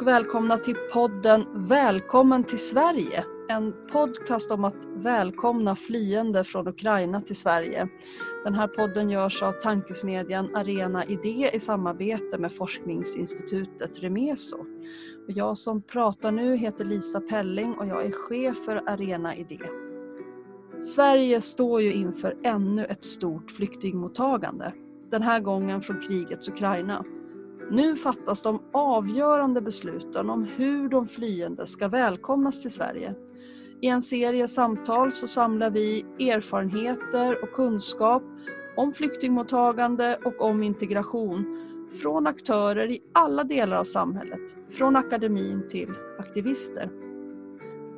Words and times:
och 0.00 0.06
välkomna 0.06 0.56
till 0.56 0.76
podden 0.92 1.46
Välkommen 1.54 2.44
till 2.44 2.58
Sverige. 2.58 3.24
En 3.48 3.74
podcast 3.92 4.50
om 4.50 4.64
att 4.64 4.86
välkomna 4.96 5.76
flyende 5.76 6.44
från 6.44 6.68
Ukraina 6.68 7.20
till 7.20 7.36
Sverige. 7.36 7.88
Den 8.44 8.54
här 8.54 8.66
podden 8.66 9.10
görs 9.10 9.42
av 9.42 9.52
tankesmedjan 9.52 10.56
Arena 10.56 11.04
Idé 11.04 11.50
i 11.52 11.60
samarbete 11.60 12.38
med 12.38 12.52
forskningsinstitutet 12.52 13.98
Remeso. 13.98 14.56
Och 15.26 15.32
jag 15.32 15.58
som 15.58 15.82
pratar 15.82 16.32
nu 16.32 16.56
heter 16.56 16.84
Lisa 16.84 17.20
Pelling 17.20 17.74
och 17.74 17.86
jag 17.86 18.06
är 18.06 18.12
chef 18.12 18.64
för 18.64 18.76
Arena 18.86 19.36
Idé. 19.36 19.60
Sverige 20.80 21.40
står 21.40 21.82
ju 21.82 21.92
inför 21.92 22.36
ännu 22.42 22.84
ett 22.84 23.04
stort 23.04 23.50
flyktingmottagande. 23.50 24.72
Den 25.10 25.22
här 25.22 25.40
gången 25.40 25.80
från 25.80 26.00
krigets 26.00 26.48
Ukraina. 26.48 27.04
Nu 27.70 27.96
fattas 27.96 28.42
de 28.42 28.62
avgörande 28.72 29.60
besluten 29.60 30.30
om 30.30 30.44
hur 30.44 30.88
de 30.88 31.06
flyende 31.06 31.66
ska 31.66 31.88
välkomnas 31.88 32.62
till 32.62 32.70
Sverige. 32.70 33.14
I 33.80 33.88
en 33.88 34.02
serie 34.02 34.48
samtal 34.48 35.12
så 35.12 35.26
samlar 35.26 35.70
vi 35.70 36.04
erfarenheter 36.18 37.42
och 37.42 37.52
kunskap 37.52 38.22
om 38.76 38.92
flyktingmottagande 38.92 40.18
och 40.24 40.40
om 40.40 40.62
integration 40.62 41.60
från 42.02 42.26
aktörer 42.26 42.90
i 42.90 43.02
alla 43.12 43.44
delar 43.44 43.76
av 43.76 43.84
samhället, 43.84 44.54
från 44.70 44.96
akademin 44.96 45.68
till 45.70 45.90
aktivister. 46.18 47.03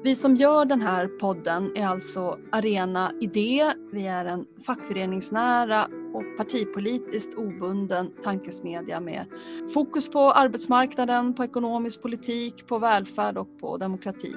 Vi 0.03 0.17
som 0.17 0.37
gör 0.37 0.65
den 0.65 0.83
här 0.83 1.07
podden 1.07 1.77
är 1.77 1.87
alltså 1.87 2.39
Arena 2.53 3.13
Idé. 3.21 3.73
Vi 3.93 4.07
är 4.07 4.25
en 4.25 4.47
fackföreningsnära 4.67 5.89
och 6.15 6.37
partipolitiskt 6.37 7.35
obunden 7.35 8.11
tankesmedja 8.25 9.01
med 9.01 9.27
fokus 9.75 10.11
på 10.11 10.21
arbetsmarknaden, 10.21 11.35
på 11.35 11.45
ekonomisk 11.45 12.03
politik, 12.03 12.67
på 12.67 12.79
välfärd 12.79 13.39
och 13.39 13.61
på 13.61 13.77
demokrati. 13.77 14.35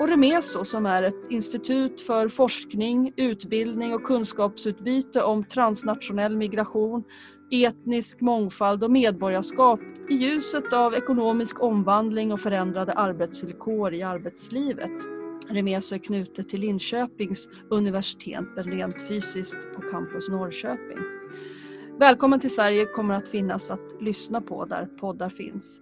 Och 0.00 0.08
Remeso 0.08 0.64
som 0.64 0.86
är 0.86 1.02
ett 1.02 1.30
institut 1.30 2.00
för 2.00 2.28
forskning, 2.28 3.12
utbildning 3.16 3.94
och 3.94 4.02
kunskapsutbyte 4.02 5.22
om 5.22 5.44
transnationell 5.44 6.36
migration, 6.36 7.04
etnisk 7.50 8.20
mångfald 8.20 8.84
och 8.84 8.90
medborgarskap 8.90 9.80
i 10.10 10.14
ljuset 10.14 10.72
av 10.72 10.94
ekonomisk 10.94 11.62
omvandling 11.62 12.32
och 12.32 12.40
förändrade 12.40 12.92
arbetsvillkor 12.92 13.94
i 13.94 14.02
arbetslivet. 14.02 15.06
Remeso 15.48 15.94
är 15.94 15.98
knutet 15.98 16.48
till 16.48 16.60
Linköpings 16.60 17.48
universitet 17.70 18.44
men 18.56 18.64
rent 18.64 19.08
fysiskt 19.08 19.74
på 19.74 19.82
Campus 19.82 20.28
Norrköping. 20.28 20.98
Välkommen 21.98 22.40
till 22.40 22.50
Sverige 22.50 22.84
kommer 22.84 23.14
att 23.14 23.28
finnas 23.28 23.70
att 23.70 24.02
lyssna 24.02 24.40
på 24.40 24.64
där 24.64 24.86
poddar 24.86 25.28
finns. 25.28 25.80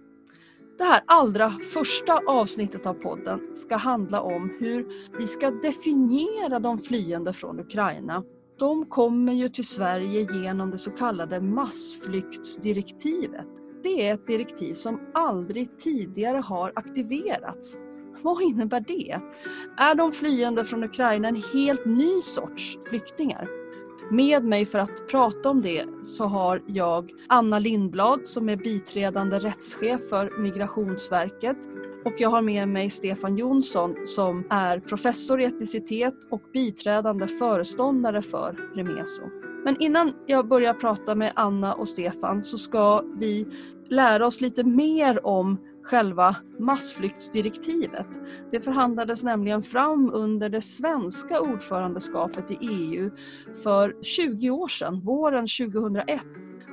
Det 0.77 0.83
här 0.83 1.01
allra 1.05 1.49
första 1.73 2.19
avsnittet 2.27 2.85
av 2.85 2.93
podden 2.93 3.55
ska 3.55 3.75
handla 3.75 4.21
om 4.21 4.57
hur 4.59 4.87
vi 5.19 5.27
ska 5.27 5.51
definiera 5.51 6.59
de 6.59 6.77
flyende 6.77 7.33
från 7.33 7.59
Ukraina. 7.59 8.23
De 8.59 8.85
kommer 8.85 9.33
ju 9.33 9.49
till 9.49 9.67
Sverige 9.67 10.27
genom 10.33 10.71
det 10.71 10.77
så 10.77 10.91
kallade 10.91 11.41
massflyktsdirektivet. 11.41 13.47
Det 13.83 14.07
är 14.07 14.13
ett 14.13 14.27
direktiv 14.27 14.73
som 14.73 14.99
aldrig 15.13 15.79
tidigare 15.79 16.37
har 16.37 16.71
aktiverats. 16.75 17.77
Vad 18.21 18.41
innebär 18.41 18.85
det? 18.87 19.19
Är 19.77 19.95
de 19.95 20.11
flyende 20.11 20.65
från 20.65 20.83
Ukraina 20.83 21.27
en 21.27 21.43
helt 21.53 21.85
ny 21.85 22.21
sorts 22.21 22.77
flyktingar? 22.89 23.47
Med 24.11 24.43
mig 24.43 24.65
för 24.65 24.79
att 24.79 25.07
prata 25.07 25.49
om 25.49 25.61
det 25.61 25.85
så 26.03 26.25
har 26.25 26.63
jag 26.67 27.11
Anna 27.27 27.59
Lindblad 27.59 28.27
som 28.27 28.49
är 28.49 28.55
biträdande 28.55 29.39
rättschef 29.39 30.09
för 30.09 30.41
Migrationsverket 30.41 31.57
och 32.05 32.13
jag 32.17 32.29
har 32.29 32.41
med 32.41 32.67
mig 32.67 32.89
Stefan 32.89 33.37
Jonsson 33.37 33.95
som 34.05 34.43
är 34.49 34.79
professor 34.79 35.41
i 35.41 35.45
etnicitet 35.45 36.15
och 36.29 36.41
biträdande 36.53 37.27
föreståndare 37.27 38.21
för 38.21 38.69
Remeso. 38.75 39.23
Men 39.63 39.81
innan 39.81 40.13
jag 40.25 40.47
börjar 40.47 40.73
prata 40.73 41.15
med 41.15 41.31
Anna 41.35 41.73
och 41.73 41.87
Stefan 41.87 42.41
så 42.41 42.57
ska 42.57 43.01
vi 43.15 43.47
lära 43.89 44.25
oss 44.25 44.41
lite 44.41 44.63
mer 44.63 45.25
om 45.25 45.57
själva 45.83 46.35
massflyktsdirektivet. 46.59 48.07
Det 48.51 48.61
förhandlades 48.61 49.23
nämligen 49.23 49.63
fram 49.63 50.11
under 50.13 50.49
det 50.49 50.61
svenska 50.61 51.41
ordförandeskapet 51.41 52.51
i 52.51 52.57
EU 52.61 53.11
för 53.63 53.95
20 54.01 54.49
år 54.49 54.67
sedan, 54.67 54.99
våren 54.99 55.47
2001. 55.47 56.21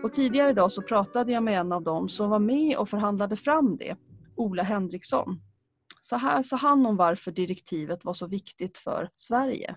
Och 0.03 0.13
tidigare 0.13 0.51
idag 0.51 0.73
så 0.73 0.83
pratade 0.83 1.33
jag 1.33 1.43
med 1.43 1.61
en 1.61 1.73
av 1.73 1.83
dem 1.83 2.09
som 2.09 2.31
var 2.31 2.39
med 2.39 2.77
och 2.77 2.89
förhandlade 2.89 3.37
fram 3.37 3.77
det, 3.77 3.97
Ola 4.37 4.63
Henriksson. 4.63 5.41
Så 6.01 6.17
här 6.17 6.43
sa 6.43 6.57
han 6.57 6.87
om 6.87 6.97
varför 6.97 7.33
direktivet 7.33 8.05
var 8.05 8.15
så 8.15 8.27
viktigt 8.27 8.79
för 8.79 9.11
Sverige. 9.15 9.77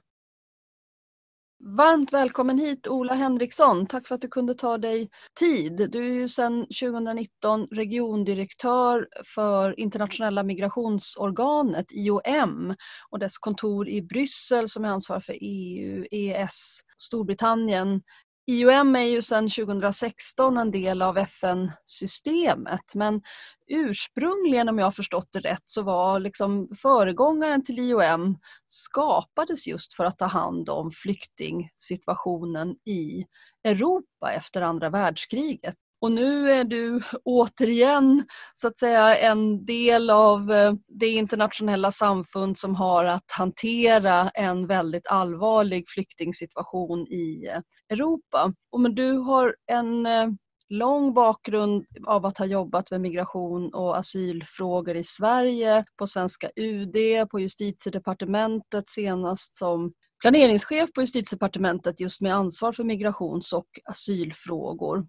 Varmt 1.63 2.13
välkommen 2.13 2.57
hit 2.57 2.87
Ola 2.87 3.13
Henriksson. 3.13 3.87
Tack 3.87 4.07
för 4.07 4.15
att 4.15 4.21
du 4.21 4.27
kunde 4.27 4.53
ta 4.53 4.77
dig 4.77 5.09
tid. 5.39 5.89
Du 5.91 5.99
är 6.07 6.13
ju 6.13 6.27
sedan 6.27 6.65
2019 6.81 7.67
regiondirektör 7.71 9.07
för 9.35 9.79
internationella 9.79 10.43
migrationsorganet 10.43 11.85
IOM 11.91 12.75
och 13.09 13.19
dess 13.19 13.37
kontor 13.37 13.89
i 13.89 14.01
Bryssel 14.01 14.69
som 14.69 14.85
är 14.85 14.89
ansvarig 14.89 15.23
för 15.23 15.37
EU, 15.41 16.05
EES, 16.11 16.79
Storbritannien, 16.97 18.01
IOM 18.49 18.95
är 18.95 19.03
ju 19.03 19.21
sedan 19.21 19.49
2016 19.49 20.57
en 20.57 20.71
del 20.71 21.01
av 21.01 21.17
FN-systemet 21.17 22.95
men 22.95 23.21
ursprungligen 23.67 24.69
om 24.69 24.79
jag 24.79 24.95
förstått 24.95 25.27
det 25.31 25.39
rätt 25.39 25.63
så 25.65 25.81
var 25.81 26.19
liksom 26.19 26.69
föregångaren 26.81 27.63
till 27.63 27.79
IOM 27.79 28.37
skapades 28.67 29.67
just 29.67 29.93
för 29.93 30.05
att 30.05 30.17
ta 30.17 30.25
hand 30.25 30.69
om 30.69 30.91
flyktingsituationen 30.91 32.69
i 32.85 33.25
Europa 33.63 34.31
efter 34.31 34.61
andra 34.61 34.89
världskriget. 34.89 35.75
Och 36.01 36.11
nu 36.11 36.51
är 36.51 36.63
du 36.63 37.01
återigen 37.23 38.25
så 38.55 38.67
att 38.67 38.79
säga 38.79 39.17
en 39.17 39.65
del 39.65 40.09
av 40.09 40.51
eh, 40.51 40.73
det 40.87 41.07
internationella 41.07 41.91
samfund 41.91 42.57
som 42.57 42.75
har 42.75 43.05
att 43.05 43.31
hantera 43.31 44.29
en 44.29 44.67
väldigt 44.67 45.07
allvarlig 45.07 45.83
flyktingsituation 45.87 47.07
i 47.07 47.47
eh, 47.47 47.61
Europa. 47.89 48.53
Och 48.71 48.79
men 48.79 48.95
du 48.95 49.13
har 49.13 49.55
en 49.71 50.05
eh, 50.05 50.27
lång 50.69 51.13
bakgrund 51.13 51.85
av 52.07 52.25
att 52.25 52.37
ha 52.37 52.45
jobbat 52.45 52.91
med 52.91 53.01
migration 53.01 53.73
och 53.73 53.97
asylfrågor 53.97 54.95
i 54.95 55.03
Sverige, 55.03 55.85
på 55.97 56.07
svenska 56.07 56.49
UD, 56.55 56.95
på 57.31 57.39
justitiedepartementet 57.39 58.89
senast 58.89 59.55
som 59.55 59.93
planeringschef 60.21 60.93
på 60.93 61.01
justitiedepartementet 61.01 61.99
just 61.99 62.21
med 62.21 62.35
ansvar 62.35 62.71
för 62.71 62.83
migrations 62.83 63.53
och 63.53 63.67
asylfrågor. 63.85 65.05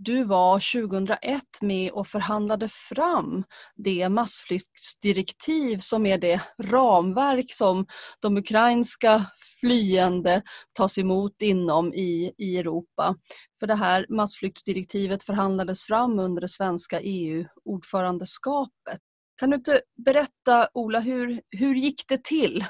Du 0.00 0.24
var 0.24 0.82
2001 0.82 1.42
med 1.62 1.92
och 1.92 2.06
förhandlade 2.06 2.68
fram 2.68 3.44
det 3.76 4.08
massflyktsdirektiv 4.08 5.78
som 5.78 6.06
är 6.06 6.18
det 6.18 6.42
ramverk 6.62 7.52
som 7.52 7.86
de 8.20 8.36
ukrainska 8.36 9.24
flyende 9.60 10.42
tas 10.74 10.98
emot 10.98 11.42
inom 11.42 11.94
i, 11.94 12.32
i 12.38 12.58
Europa. 12.58 13.16
För 13.60 13.66
det 13.66 13.74
här 13.74 14.06
massflyktsdirektivet 14.08 15.24
förhandlades 15.24 15.84
fram 15.84 16.18
under 16.18 16.40
det 16.40 16.48
svenska 16.48 17.00
EU-ordförandeskapet. 17.00 19.00
Kan 19.38 19.50
du 19.50 19.56
inte 19.56 19.80
berätta, 20.04 20.68
Ola, 20.74 21.00
hur, 21.00 21.40
hur 21.50 21.74
gick 21.74 22.08
det 22.08 22.24
till? 22.24 22.64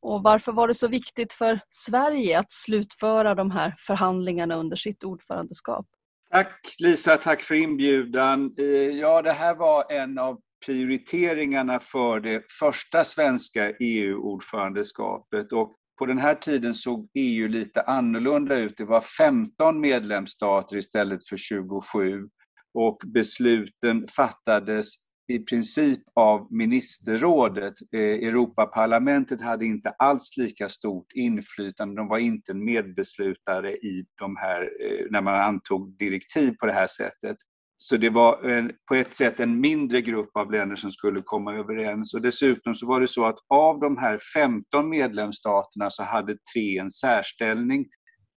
Och 0.00 0.22
varför 0.22 0.52
var 0.52 0.68
det 0.68 0.74
så 0.74 0.88
viktigt 0.88 1.32
för 1.32 1.60
Sverige 1.70 2.38
att 2.38 2.52
slutföra 2.52 3.34
de 3.34 3.50
här 3.50 3.74
förhandlingarna 3.78 4.54
under 4.54 4.76
sitt 4.76 5.04
ordförandeskap? 5.04 5.86
Tack 6.34 6.74
Lisa, 6.78 7.16
tack 7.16 7.42
för 7.42 7.54
inbjudan. 7.54 8.54
Eh, 8.58 8.64
ja, 8.66 9.22
det 9.22 9.32
här 9.32 9.54
var 9.54 9.92
en 9.92 10.18
av 10.18 10.40
prioriteringarna 10.66 11.80
för 11.80 12.20
det 12.20 12.42
första 12.58 13.04
svenska 13.04 13.72
EU-ordförandeskapet 13.80 15.52
och 15.52 15.74
på 15.98 16.06
den 16.06 16.18
här 16.18 16.34
tiden 16.34 16.74
såg 16.74 17.08
EU 17.14 17.48
lite 17.48 17.82
annorlunda 17.82 18.56
ut. 18.56 18.76
Det 18.76 18.84
var 18.84 19.00
15 19.00 19.80
medlemsstater 19.80 20.76
istället 20.76 21.28
för 21.28 21.36
27 21.36 22.28
och 22.74 23.02
besluten 23.06 24.08
fattades 24.08 24.94
i 25.28 25.38
princip 25.38 26.00
av 26.14 26.52
ministerrådet. 26.52 27.74
Eh, 27.92 28.00
Europaparlamentet 28.00 29.42
hade 29.42 29.66
inte 29.66 29.90
alls 29.90 30.36
lika 30.36 30.68
stort 30.68 31.12
inflytande, 31.14 31.96
de 31.96 32.08
var 32.08 32.18
inte 32.18 32.54
medbeslutare 32.54 33.72
i 33.72 34.06
de 34.18 34.36
här, 34.36 34.62
eh, 34.62 35.06
när 35.10 35.20
man 35.20 35.34
antog 35.34 35.98
direktiv 35.98 36.54
på 36.60 36.66
det 36.66 36.72
här 36.72 36.86
sättet. 36.86 37.36
Så 37.76 37.96
det 37.96 38.10
var 38.10 38.50
en, 38.50 38.72
på 38.88 38.94
ett 38.94 39.14
sätt 39.14 39.40
en 39.40 39.60
mindre 39.60 40.00
grupp 40.00 40.36
av 40.36 40.52
länder 40.52 40.76
som 40.76 40.90
skulle 40.90 41.22
komma 41.22 41.54
överens. 41.54 42.14
Och 42.14 42.22
dessutom 42.22 42.74
så 42.74 42.86
var 42.86 43.00
det 43.00 43.08
så 43.08 43.26
att 43.26 43.38
av 43.48 43.80
de 43.80 43.98
här 43.98 44.18
15 44.34 44.88
medlemsstaterna 44.88 45.90
så 45.90 46.02
hade 46.02 46.36
tre 46.54 46.78
en 46.78 46.90
särställning. 46.90 47.86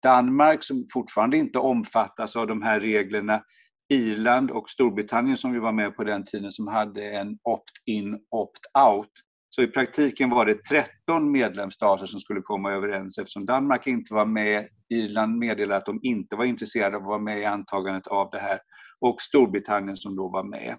Danmark, 0.03 0.63
som 0.63 0.85
fortfarande 0.93 1.37
inte 1.37 1.59
omfattas 1.59 2.35
av 2.35 2.47
de 2.47 2.61
här 2.61 2.79
reglerna, 2.79 3.41
Irland 3.89 4.51
och 4.51 4.69
Storbritannien 4.69 5.37
som 5.37 5.53
vi 5.53 5.59
var 5.59 5.71
med 5.71 5.95
på 5.95 6.03
den 6.03 6.25
tiden 6.25 6.51
som 6.51 6.67
hade 6.67 7.11
en 7.11 7.37
opt-in, 7.43 8.19
opt-out. 8.31 9.11
Så 9.49 9.61
i 9.61 9.67
praktiken 9.67 10.29
var 10.29 10.45
det 10.45 10.63
13 10.63 11.31
medlemsstater 11.31 12.05
som 12.05 12.19
skulle 12.19 12.41
komma 12.41 12.71
överens 12.71 13.17
eftersom 13.17 13.45
Danmark 13.45 13.87
inte 13.87 14.13
var 14.13 14.25
med, 14.25 14.67
Irland 14.89 15.37
meddelade 15.37 15.77
att 15.77 15.85
de 15.85 15.99
inte 16.03 16.35
var 16.35 16.45
intresserade 16.45 16.95
av 16.95 17.01
att 17.01 17.07
vara 17.07 17.19
med 17.19 17.39
i 17.39 17.45
antagandet 17.45 18.07
av 18.07 18.29
det 18.31 18.39
här 18.39 18.59
och 18.99 19.21
Storbritannien 19.21 19.97
som 19.97 20.15
då 20.15 20.29
var 20.29 20.43
med. 20.43 20.77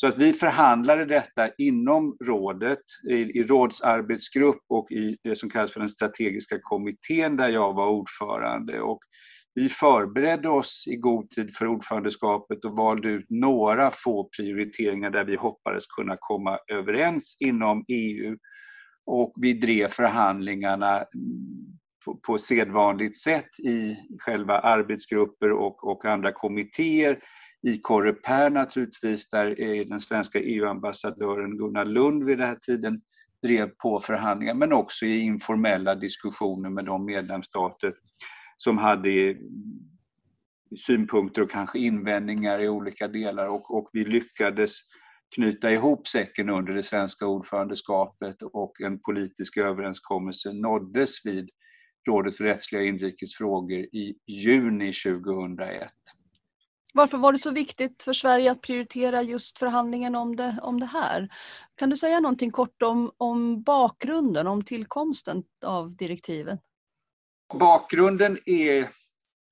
Så 0.00 0.06
att 0.06 0.18
vi 0.18 0.32
förhandlade 0.32 1.04
detta 1.04 1.50
inom 1.58 2.16
rådet, 2.24 2.82
i, 3.10 3.14
i 3.14 3.42
rådsarbetsgrupp 3.42 4.60
och 4.68 4.90
i 4.90 5.16
det 5.22 5.36
som 5.36 5.50
kallas 5.50 5.72
för 5.72 5.80
den 5.80 5.88
strategiska 5.88 6.58
kommittén 6.62 7.36
där 7.36 7.48
jag 7.48 7.74
var 7.74 7.88
ordförande. 7.88 8.80
Och 8.80 8.98
vi 9.58 9.68
förberedde 9.68 10.48
oss 10.48 10.84
i 10.86 10.96
god 10.96 11.30
tid 11.30 11.56
för 11.56 11.66
ordförandeskapet 11.66 12.64
och 12.64 12.76
valde 12.76 13.08
ut 13.08 13.26
några 13.28 13.90
få 13.90 14.28
prioriteringar 14.36 15.10
där 15.10 15.24
vi 15.24 15.36
hoppades 15.36 15.86
kunna 15.86 16.16
komma 16.20 16.58
överens 16.72 17.36
inom 17.40 17.84
EU. 17.88 18.36
Och 19.06 19.34
vi 19.36 19.52
drev 19.52 19.88
förhandlingarna 19.88 21.04
på, 22.04 22.16
på 22.16 22.38
sedvanligt 22.38 23.18
sätt 23.18 23.60
i 23.60 23.96
själva 24.18 24.58
arbetsgrupper 24.58 25.52
och, 25.52 25.84
och 25.84 26.04
andra 26.04 26.32
kommittéer 26.32 27.18
i 27.62 27.78
Coreper 27.78 28.50
naturligtvis, 28.50 29.30
där 29.30 29.60
eh, 29.60 29.86
den 29.86 30.00
svenska 30.00 30.40
EU-ambassadören 30.40 31.58
Gunnar 31.58 31.84
Lund 31.84 32.24
vid 32.24 32.38
den 32.38 32.48
här 32.48 32.58
tiden 32.62 33.00
drev 33.42 33.70
på 33.82 34.00
förhandlingar, 34.00 34.54
men 34.54 34.72
också 34.72 35.06
i 35.06 35.20
informella 35.20 35.94
diskussioner 35.94 36.70
med 36.70 36.84
de 36.84 37.04
medlemsstater 37.04 37.92
som 38.58 38.78
hade 38.78 39.36
synpunkter 40.76 41.42
och 41.42 41.50
kanske 41.50 41.78
invändningar 41.78 42.60
i 42.60 42.68
olika 42.68 43.08
delar 43.08 43.46
och, 43.46 43.74
och 43.74 43.90
vi 43.92 44.04
lyckades 44.04 44.80
knyta 45.34 45.70
ihop 45.70 46.08
säcken 46.08 46.48
under 46.48 46.74
det 46.74 46.82
svenska 46.82 47.26
ordförandeskapet 47.26 48.42
och 48.42 48.80
en 48.80 49.00
politisk 49.00 49.56
överenskommelse 49.56 50.52
nåddes 50.52 51.26
vid 51.26 51.50
Rådet 52.08 52.36
för 52.36 52.44
rättsliga 52.44 52.82
inrikesfrågor 52.82 53.78
i 53.78 54.18
juni 54.26 54.92
2001. 54.92 55.90
Varför 56.94 57.18
var 57.18 57.32
det 57.32 57.38
så 57.38 57.50
viktigt 57.50 58.02
för 58.02 58.12
Sverige 58.12 58.50
att 58.50 58.62
prioritera 58.62 59.22
just 59.22 59.58
förhandlingen 59.58 60.14
om 60.14 60.36
det, 60.36 60.58
om 60.62 60.80
det 60.80 60.86
här? 60.86 61.28
Kan 61.74 61.90
du 61.90 61.96
säga 61.96 62.20
någonting 62.20 62.50
kort 62.50 62.82
om, 62.82 63.12
om 63.16 63.62
bakgrunden, 63.62 64.46
om 64.46 64.64
tillkomsten 64.64 65.42
av 65.64 65.96
direktivet? 65.96 66.60
Bakgrunden 67.54 68.38
är, 68.46 68.88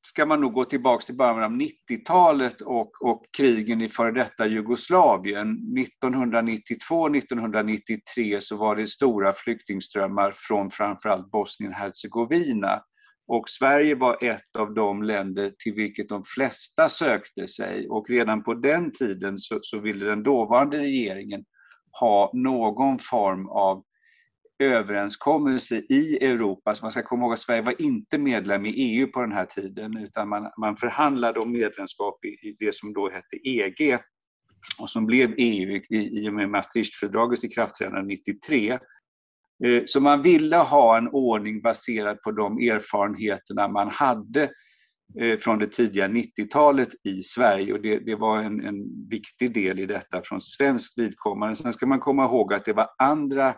ska 0.07 0.27
man 0.27 0.41
nog 0.41 0.53
gå 0.53 0.65
tillbaka 0.65 1.07
till 1.07 1.17
början 1.17 1.43
av 1.43 1.51
90-talet 1.51 2.61
och, 2.61 3.03
och 3.03 3.25
krigen 3.37 3.83
i 3.83 3.89
före 3.89 4.13
detta 4.13 4.47
Jugoslavien. 4.47 5.59
1992-1993 6.03 8.41
så 8.41 8.57
var 8.57 8.77
det 8.77 8.87
stora 8.87 9.33
flyktingströmmar 9.33 10.33
från 10.37 10.71
framförallt 10.71 11.31
Bosnien-Hercegovina 11.31 12.83
och 13.29 13.49
Sverige 13.49 13.95
var 13.95 14.25
ett 14.25 14.57
av 14.59 14.75
de 14.75 15.03
länder 15.03 15.53
till 15.59 15.75
vilket 15.75 16.09
de 16.09 16.25
flesta 16.25 16.89
sökte 16.89 17.49
sig 17.49 17.89
och 17.89 18.11
redan 18.11 18.43
på 18.43 18.55
den 18.55 18.93
tiden 18.93 19.39
så, 19.39 19.59
så 19.63 19.81
ville 19.81 20.07
den 20.07 20.23
dåvarande 20.23 20.79
regeringen 20.79 21.45
ha 22.01 22.31
någon 22.35 22.99
form 22.99 23.49
av 23.49 23.85
överenskommelse 24.59 25.77
i 25.77 26.25
Europa. 26.25 26.75
Så 26.75 26.85
man 26.85 26.93
ska 26.93 27.03
komma 27.03 27.23
ihåg 27.23 27.33
att 27.33 27.39
Sverige 27.39 27.63
var 27.63 27.83
inte 27.83 28.19
medlem 28.19 28.67
i 28.67 28.71
EU 28.71 29.07
på 29.07 29.21
den 29.21 29.33
här 29.33 29.45
tiden 29.45 29.97
utan 29.97 30.29
man, 30.29 30.51
man 30.61 30.77
förhandlade 30.77 31.41
om 31.41 31.53
medlemskap 31.53 32.25
i, 32.25 32.29
i 32.29 32.57
det 32.59 32.75
som 32.75 32.93
då 32.93 33.11
hette 33.11 33.49
EG 33.49 33.99
och 34.79 34.91
som 34.91 35.07
blev 35.07 35.35
EU 35.37 35.81
i, 35.91 36.21
i 36.21 36.29
och 36.29 36.35
med 36.35 36.51
Maastrichtfördragets 36.51 37.45
ikraftträdande 37.45 38.03
93. 38.03 38.79
Eh, 39.65 39.83
så 39.87 40.01
man 40.01 40.23
ville 40.23 40.57
ha 40.57 40.99
en 40.99 41.09
ordning 41.09 41.63
baserad 41.63 42.23
på 42.23 42.31
de 42.31 42.59
erfarenheterna 42.59 43.69
man 43.69 43.89
hade 43.89 44.51
eh, 45.21 45.39
från 45.39 45.59
det 45.59 45.67
tidiga 45.67 46.09
90-talet 46.09 46.89
i 47.05 47.23
Sverige 47.23 47.73
och 47.73 47.81
det, 47.81 47.99
det 47.99 48.15
var 48.15 48.43
en, 48.43 48.61
en, 48.67 49.09
viktig 49.11 49.55
del 49.55 49.79
i 49.79 49.87
detta 49.87 50.23
från 50.25 50.41
svenskt 50.41 50.99
vidkommande. 50.99 51.57
Sen 51.57 51.73
ska 51.73 51.87
man 51.87 52.01
komma 52.01 52.25
ihåg 52.25 52.55
att 52.55 52.65
det 52.65 52.73
var 52.73 52.89
andra 52.99 53.55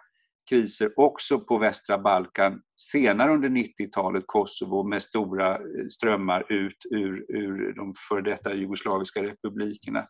kriser 0.49 0.91
också 0.97 1.41
på 1.41 1.59
västra 1.59 1.99
Balkan 1.99 2.61
senare 2.77 3.33
under 3.33 3.49
90-talet, 3.49 4.25
Kosovo 4.27 4.89
med 4.89 5.03
stora 5.03 5.55
eh, 5.55 5.87
strömmar 5.91 6.53
ut 6.53 6.77
ur, 6.91 7.27
ur 7.29 7.73
de 7.73 7.95
före 8.09 8.23
detta 8.23 8.55
jugoslaviska 8.55 9.23
republikerna. 9.23 10.07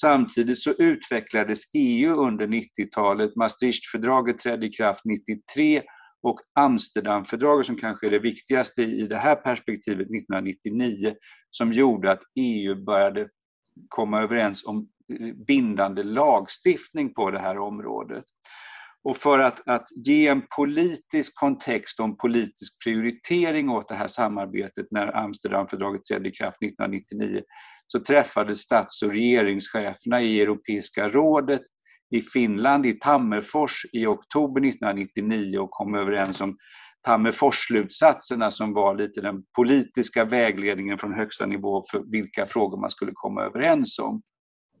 Samtidigt 0.00 0.58
så 0.58 0.70
utvecklades 0.70 1.62
EU 1.74 2.14
under 2.14 2.46
90-talet. 2.46 3.36
Maastrichtfördraget 3.36 4.38
trädde 4.38 4.66
i 4.66 4.72
kraft 4.72 5.04
93 5.04 5.82
och 6.22 6.40
Amsterdamfördraget 6.54 7.66
som 7.66 7.76
kanske 7.76 8.06
är 8.06 8.10
det 8.10 8.18
viktigaste 8.18 8.82
i 8.82 9.06
det 9.06 9.18
här 9.18 9.36
perspektivet 9.36 10.06
1999 10.06 11.14
som 11.50 11.72
gjorde 11.72 12.12
att 12.12 12.22
EU 12.34 12.84
började 12.84 13.28
komma 13.88 14.22
överens 14.22 14.64
om 14.66 14.88
eh, 15.20 15.34
bindande 15.46 16.02
lagstiftning 16.02 17.14
på 17.14 17.30
det 17.30 17.38
här 17.38 17.58
området. 17.58 18.24
Och 19.04 19.16
för 19.16 19.38
att, 19.38 19.68
att 19.68 19.86
ge 20.06 20.28
en 20.28 20.42
politisk 20.56 21.40
kontext 21.40 22.00
och 22.00 22.06
en 22.06 22.16
politisk 22.16 22.84
prioritering 22.84 23.70
åt 23.70 23.88
det 23.88 23.94
här 23.94 24.08
samarbetet 24.08 24.86
när 24.90 25.16
Amsterdamfördraget 25.16 26.04
trädde 26.04 26.28
i 26.28 26.32
kraft 26.32 26.62
1999 26.62 27.42
så 27.86 28.00
träffades 28.00 28.58
stats 28.58 29.02
och 29.02 29.10
regeringscheferna 29.10 30.22
i 30.22 30.40
Europeiska 30.40 31.08
rådet 31.08 31.62
i 32.10 32.20
Finland, 32.20 32.86
i 32.86 32.92
Tammerfors 32.92 33.82
i 33.92 34.06
oktober 34.06 34.60
1999 34.60 35.58
och 35.58 35.70
kom 35.70 35.94
överens 35.94 36.40
om 36.40 36.56
Tammerfors-slutsatserna 37.06 38.50
som 38.50 38.72
var 38.72 38.94
lite 38.94 39.20
den 39.20 39.42
politiska 39.56 40.24
vägledningen 40.24 40.98
från 40.98 41.14
högsta 41.14 41.46
nivå 41.46 41.84
för 41.90 42.02
vilka 42.10 42.46
frågor 42.46 42.80
man 42.80 42.90
skulle 42.90 43.12
komma 43.14 43.42
överens 43.42 43.98
om. 43.98 44.22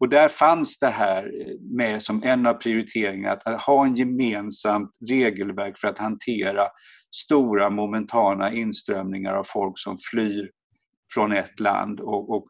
Och 0.00 0.08
där 0.08 0.28
fanns 0.28 0.78
det 0.78 0.90
här 0.90 1.22
eh, 1.22 1.54
med 1.60 2.02
som 2.02 2.22
en 2.22 2.46
av 2.46 2.54
prioriteringarna, 2.54 3.40
att 3.44 3.62
ha 3.62 3.86
en 3.86 3.96
gemensamt 3.96 4.90
regelverk 5.08 5.78
för 5.78 5.88
att 5.88 5.98
hantera 5.98 6.68
stora 7.14 7.70
momentana 7.70 8.52
inströmningar 8.52 9.34
av 9.34 9.44
folk 9.44 9.78
som 9.78 9.96
flyr 10.10 10.50
från 11.14 11.32
ett 11.32 11.60
land 11.60 12.00
och, 12.00 12.30
och 12.30 12.48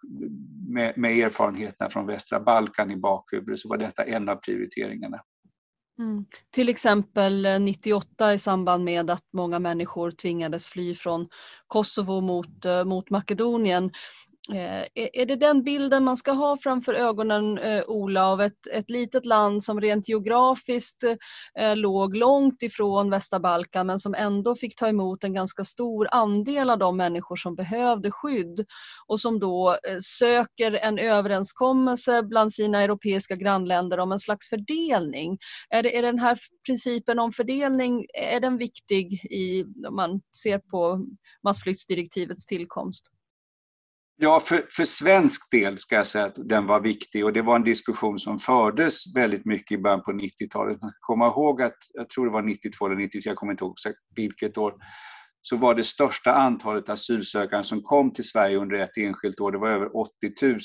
med, 0.69 0.99
med 0.99 1.19
erfarenheterna 1.19 1.91
från 1.91 2.07
västra 2.07 2.41
Balkan 2.41 2.91
i 2.91 2.97
bakhuvudet 2.97 3.61
så 3.61 3.69
var 3.69 3.77
detta 3.77 4.05
en 4.05 4.29
av 4.29 4.37
prioriteringarna. 4.37 5.21
Mm. 5.99 6.25
Till 6.51 6.69
exempel 6.69 7.47
eh, 7.47 7.61
98 7.61 8.35
i 8.35 8.39
samband 8.39 8.85
med 8.85 9.11
att 9.11 9.25
många 9.33 9.59
människor 9.59 10.11
tvingades 10.11 10.69
fly 10.69 10.95
från 10.95 11.29
Kosovo 11.67 12.21
mot, 12.21 12.65
eh, 12.65 12.85
mot 12.85 13.11
Makedonien. 13.11 13.91
Eh, 14.55 14.85
är 14.95 15.27
det 15.27 15.37
den 15.37 15.63
bilden 15.63 16.05
man 16.05 16.17
ska 16.17 16.33
ha 16.33 16.57
framför 16.63 16.95
ögonen, 16.95 17.59
eh, 17.59 17.83
Ola, 17.87 18.27
av 18.27 18.41
ett, 18.41 18.67
ett 18.73 18.91
litet 18.91 19.27
land 19.27 19.65
som 19.65 19.81
rent 19.81 20.09
geografiskt 20.09 21.03
eh, 21.59 21.77
låg 21.77 22.17
långt 22.17 22.63
ifrån 22.63 23.11
västra 23.11 23.41
Balkan 23.41 23.87
men 23.87 23.99
som 23.99 24.15
ändå 24.15 24.57
fick 24.57 24.77
ta 24.77 24.89
emot 24.89 25.25
en 25.25 25.35
ganska 25.35 25.65
stor 25.65 26.09
andel 26.11 26.71
av 26.71 26.79
de 26.79 26.97
människor 26.97 27.37
som 27.37 27.55
behövde 27.55 28.11
skydd 28.11 28.65
och 29.07 29.21
som 29.21 29.41
då 29.41 29.71
eh, 29.71 29.99
söker 30.01 30.73
en 30.73 30.99
överenskommelse 30.99 32.23
bland 32.23 32.53
sina 32.53 32.83
europeiska 32.83 33.37
grannländer 33.37 34.01
om 34.01 34.13
en 34.13 34.21
slags 34.21 34.49
fördelning. 34.49 35.39
Är, 35.71 35.83
det, 35.83 35.99
är 35.99 36.03
den 36.03 36.19
här 36.19 36.39
principen 36.67 37.19
om 37.19 37.33
fördelning, 37.33 38.07
är 38.15 38.41
den 38.41 38.59
viktig 38.59 39.13
i, 39.31 39.65
om 39.89 39.97
man 39.97 40.21
ser 40.43 40.59
på 40.59 41.07
massflyktsdirektivets 41.45 42.47
tillkomst? 42.47 43.07
Ja, 44.23 44.41
för, 44.41 44.67
för 44.71 44.85
svensk 44.85 45.51
del 45.51 45.79
ska 45.79 45.95
jag 45.95 46.07
säga 46.07 46.25
att 46.25 46.35
den 46.37 46.67
var 46.67 46.81
viktig 46.81 47.25
och 47.25 47.33
det 47.33 47.43
var 47.43 47.57
en 47.57 47.65
diskussion 47.65 48.19
som 48.19 48.39
fördes 48.39 49.17
väldigt 49.17 49.45
mycket 49.45 49.79
i 49.79 49.83
början 49.83 50.03
på 50.03 50.13
90-talet. 50.13 50.83
Man 50.83 50.91
ska 50.91 50.99
komma 51.01 51.27
ihåg 51.27 51.63
att, 51.63 51.77
jag 51.93 52.09
tror 52.09 52.27
det 52.27 52.33
var 52.33 52.43
92 52.43 52.87
eller 52.87 52.97
93, 52.97 53.31
jag 53.31 53.37
kommer 53.37 53.53
inte 53.53 53.65
ihåg 53.65 53.75
vilket 54.17 54.59
år, 54.59 54.75
så 55.43 55.57
var 55.57 55.75
det 55.75 55.85
största 55.85 56.33
antalet 56.33 56.89
asylsökande 56.89 57.65
som 57.65 57.83
kom 57.83 58.13
till 58.13 58.29
Sverige 58.29 58.57
under 58.57 58.77
ett 58.77 58.97
enskilt 58.97 59.41
år, 59.41 59.53
det 59.53 59.59
var 59.59 59.69
över 59.69 59.97
80 59.97 60.11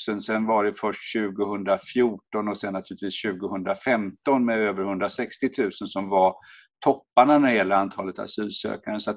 000. 0.07 0.21
Sen 0.21 0.45
var 0.45 0.63
det 0.63 0.74
först 0.74 1.13
2014 1.13 2.47
och 2.47 2.57
sen 2.57 2.74
naturligtvis 2.74 3.21
2015 3.21 4.45
med 4.45 4.59
över 4.59 4.83
160 4.83 5.50
000 5.57 5.71
som 5.71 6.09
var 6.09 6.35
topparna 6.79 7.39
när 7.39 7.50
det 7.50 7.55
gäller 7.55 7.75
antalet 7.75 8.19
asylsökande. 8.19 9.00
Så 9.00 9.13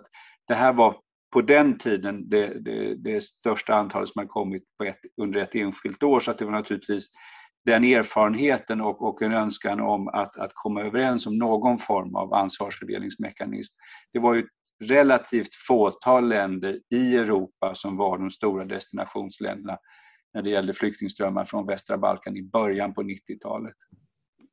det 0.48 0.54
här 0.54 0.72
var 0.72 0.96
på 1.32 1.42
den 1.42 1.78
tiden 1.78 2.28
det, 2.28 2.64
det, 2.64 2.94
det 2.94 3.24
största 3.24 3.74
antalet 3.74 4.08
som 4.08 4.20
har 4.20 4.26
kommit 4.26 4.62
ett, 4.84 4.98
under 5.16 5.40
ett 5.40 5.54
enskilt 5.54 6.02
år. 6.02 6.20
Så 6.20 6.30
att 6.30 6.38
det 6.38 6.44
var 6.44 6.52
naturligtvis 6.52 7.08
den 7.64 7.84
erfarenheten 7.84 8.80
och, 8.80 9.02
och 9.02 9.22
en 9.22 9.32
önskan 9.32 9.80
om 9.80 10.08
att, 10.08 10.36
att 10.36 10.50
komma 10.54 10.82
överens 10.82 11.26
om 11.26 11.38
någon 11.38 11.78
form 11.78 12.16
av 12.16 12.34
ansvarsfördelningsmekanism. 12.34 13.74
Det 14.12 14.18
var 14.18 14.34
ju 14.34 14.46
relativt 14.84 15.54
fåtal 15.68 16.28
länder 16.28 16.80
i 16.90 17.16
Europa 17.16 17.74
som 17.74 17.96
var 17.96 18.18
de 18.18 18.30
stora 18.30 18.64
destinationsländerna 18.64 19.78
när 20.34 20.42
det 20.42 20.50
gällde 20.50 20.72
flyktingströmmar 20.72 21.44
från 21.44 21.66
västra 21.66 21.98
Balkan 21.98 22.36
i 22.36 22.42
början 22.42 22.94
på 22.94 23.02
90-talet 23.02 23.76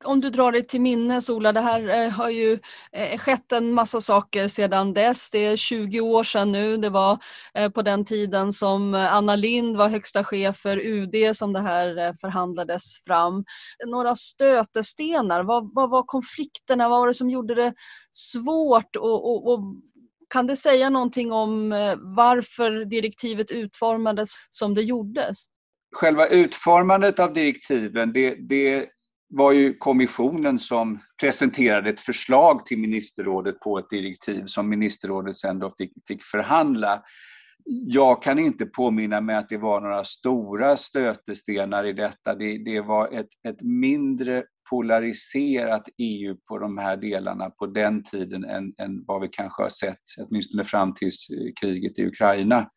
om 0.04 0.20
du 0.20 0.30
drar 0.30 0.52
dig 0.52 0.66
till 0.66 0.80
minnes 0.80 1.30
Ola, 1.30 1.52
det 1.52 1.60
här 1.60 1.88
eh, 1.88 2.10
har 2.10 2.30
ju 2.30 2.58
eh, 2.92 3.18
skett 3.18 3.52
en 3.52 3.72
massa 3.72 4.00
saker 4.00 4.48
sedan 4.48 4.94
dess. 4.94 5.30
Det 5.30 5.46
är 5.46 5.56
20 5.56 6.00
år 6.00 6.24
sedan 6.24 6.52
nu. 6.52 6.76
Det 6.76 6.90
var 6.90 7.18
eh, 7.54 7.70
på 7.70 7.82
den 7.82 8.04
tiden 8.04 8.52
som 8.52 8.94
Anna 8.94 9.36
Lind 9.36 9.76
var 9.76 9.88
högsta 9.88 10.24
chef 10.24 10.56
för 10.56 10.76
UD 10.76 11.36
som 11.36 11.52
det 11.52 11.60
här 11.60 12.14
förhandlades 12.20 13.04
fram. 13.04 13.44
Några 13.86 14.14
stötestenar, 14.14 15.42
vad, 15.42 15.74
vad 15.74 15.90
var 15.90 16.02
konflikterna? 16.02 16.88
Vad 16.88 17.00
var 17.00 17.06
det 17.06 17.14
som 17.14 17.30
gjorde 17.30 17.54
det 17.54 17.74
svårt? 18.10 18.96
Och, 18.96 19.30
och, 19.30 19.52
och 19.52 19.60
kan 20.28 20.46
det 20.46 20.56
säga 20.56 20.90
någonting 20.90 21.32
om 21.32 21.70
varför 22.16 22.84
direktivet 22.84 23.50
utformades 23.50 24.34
som 24.50 24.74
det 24.74 24.82
gjordes? 24.82 25.44
Själva 25.94 26.26
utformandet 26.28 27.18
av 27.18 27.32
direktiven, 27.34 28.12
det, 28.12 28.34
det 28.48 28.88
var 29.28 29.52
ju 29.52 29.74
kommissionen 29.74 30.58
som 30.58 31.00
presenterade 31.20 31.90
ett 31.90 32.00
förslag 32.00 32.66
till 32.66 32.78
ministerrådet 32.78 33.60
på 33.60 33.78
ett 33.78 33.90
direktiv 33.90 34.46
som 34.46 34.68
ministerrådet 34.68 35.36
sen 35.36 35.58
då 35.58 35.74
fick, 35.78 35.92
fick 36.08 36.22
förhandla. 36.22 37.02
Jag 37.86 38.22
kan 38.22 38.38
inte 38.38 38.66
påminna 38.66 39.20
mig 39.20 39.36
att 39.36 39.48
det 39.48 39.56
var 39.56 39.80
några 39.80 40.04
stora 40.04 40.76
stötestenar 40.76 41.84
i 41.84 41.92
detta. 41.92 42.34
Det, 42.34 42.58
det 42.64 42.80
var 42.80 43.12
ett, 43.12 43.28
ett 43.48 43.62
mindre 43.62 44.44
polariserat 44.70 45.88
EU 45.98 46.36
på 46.48 46.58
de 46.58 46.78
här 46.78 46.96
delarna 46.96 47.50
på 47.50 47.66
den 47.66 48.04
tiden 48.04 48.44
än, 48.44 48.74
än 48.78 49.04
vad 49.06 49.20
vi 49.20 49.28
kanske 49.28 49.62
har 49.62 49.70
sett, 49.70 50.02
åtminstone 50.18 50.64
fram 50.64 50.94
till 50.94 51.06
eh, 51.06 51.52
kriget 51.60 51.98
i 51.98 52.06
Ukraina. 52.06 52.70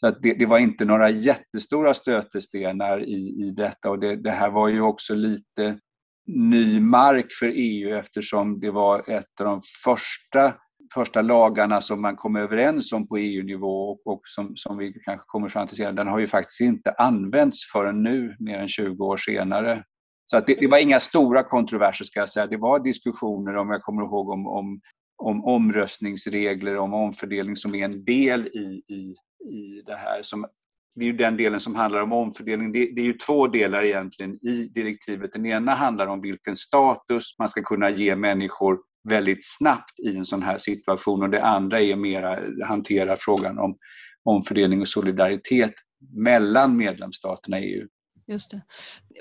Så 0.00 0.06
att 0.06 0.22
det, 0.22 0.34
det, 0.34 0.46
var 0.46 0.58
inte 0.58 0.84
några 0.84 1.10
jättestora 1.10 1.94
stötestenar 1.94 3.04
i, 3.04 3.46
i 3.46 3.50
detta 3.50 3.90
och 3.90 3.98
det, 3.98 4.16
det, 4.16 4.30
här 4.30 4.50
var 4.50 4.68
ju 4.68 4.80
också 4.80 5.14
lite 5.14 5.78
ny 6.26 6.80
mark 6.80 7.32
för 7.32 7.52
EU 7.54 7.96
eftersom 7.96 8.60
det 8.60 8.70
var 8.70 9.10
ett 9.10 9.40
av 9.40 9.46
de 9.46 9.62
första, 9.84 10.54
första 10.94 11.22
lagarna 11.22 11.80
som 11.80 12.02
man 12.02 12.16
kom 12.16 12.36
överens 12.36 12.92
om 12.92 13.08
på 13.08 13.18
EU-nivå 13.18 13.90
och, 13.90 14.06
och 14.06 14.20
som, 14.24 14.56
som 14.56 14.78
vi 14.78 14.92
kanske 15.04 15.24
kommer 15.26 15.48
fram 15.48 15.66
till 15.66 15.76
senare, 15.76 15.94
den 15.94 16.06
har 16.06 16.18
ju 16.18 16.26
faktiskt 16.26 16.60
inte 16.60 16.90
använts 16.90 17.72
förrän 17.72 18.02
nu, 18.02 18.36
mer 18.38 18.58
än 18.58 18.68
20 18.68 19.04
år 19.04 19.16
senare. 19.16 19.84
Så 20.24 20.36
att 20.36 20.46
det, 20.46 20.54
det 20.54 20.66
var 20.66 20.78
inga 20.78 21.00
stora 21.00 21.42
kontroverser 21.42 22.04
ska 22.04 22.20
jag 22.20 22.28
säga. 22.28 22.46
Det 22.46 22.56
var 22.56 22.80
diskussioner, 22.80 23.56
om 23.56 23.70
jag 23.70 23.82
kommer 23.82 24.02
ihåg, 24.02 24.28
om, 24.28 24.46
om, 24.46 24.80
om 25.16 25.44
omröstningsregler, 25.44 26.76
om 26.76 26.94
omfördelning 26.94 27.56
som 27.56 27.74
är 27.74 27.84
en 27.84 28.04
del 28.04 28.46
i, 28.46 28.82
i, 28.88 29.14
i 29.54 29.82
det 29.86 29.96
här 29.96 30.22
som 30.22 30.46
det 31.00 31.04
är 31.04 31.06
ju 31.06 31.16
den 31.16 31.36
delen 31.36 31.60
som 31.60 31.74
handlar 31.74 32.00
om 32.00 32.12
omfördelning. 32.12 32.72
Det, 32.72 32.92
det, 32.94 33.00
är 33.00 33.04
ju 33.04 33.12
två 33.12 33.46
delar 33.46 33.84
egentligen 33.84 34.46
i 34.46 34.70
direktivet. 34.74 35.32
Den 35.32 35.46
ena 35.46 35.74
handlar 35.74 36.06
om 36.06 36.20
vilken 36.20 36.56
status 36.56 37.38
man 37.38 37.48
ska 37.48 37.62
kunna 37.62 37.90
ge 37.90 38.16
människor 38.16 38.78
väldigt 39.08 39.46
snabbt 39.58 40.00
i 40.00 40.16
en 40.16 40.24
sån 40.24 40.42
här 40.42 40.58
situation 40.58 41.22
och 41.22 41.30
det 41.30 41.42
andra 41.42 41.80
är 41.80 41.96
mera 41.96 42.38
hantera 42.66 43.16
frågan 43.18 43.58
om 43.58 43.76
omfördelning 44.24 44.80
och 44.80 44.88
solidaritet 44.88 45.74
mellan 46.14 46.76
medlemsstaterna 46.76 47.60
i 47.60 47.74
EU. 47.74 47.86
Just 48.26 48.50
det. 48.50 48.62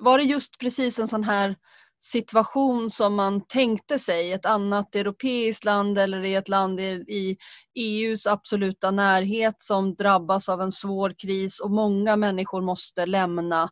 Var 0.01 0.17
det 0.17 0.24
just 0.24 0.59
precis 0.59 1.00
en 1.00 1.07
sån 1.07 1.24
här 1.24 1.55
situation 2.00 2.89
som 2.89 3.15
man 3.15 3.41
tänkte 3.48 4.00
sig 4.00 4.34
ett 4.34 4.46
annat 4.46 4.96
europeiskt 4.96 5.65
land 5.65 5.98
eller 5.98 6.25
i 6.25 6.36
ett 6.36 6.50
land 6.50 6.79
i, 6.79 7.38
EUs 7.75 8.27
absoluta 8.27 8.91
närhet 8.91 9.56
som 9.58 9.96
drabbas 9.96 10.50
av 10.50 10.62
en 10.62 10.72
svår 10.72 11.15
kris 11.18 11.60
och 11.60 11.72
många 11.72 12.15
människor 12.15 12.62
måste 12.62 13.06
lämna 13.06 13.70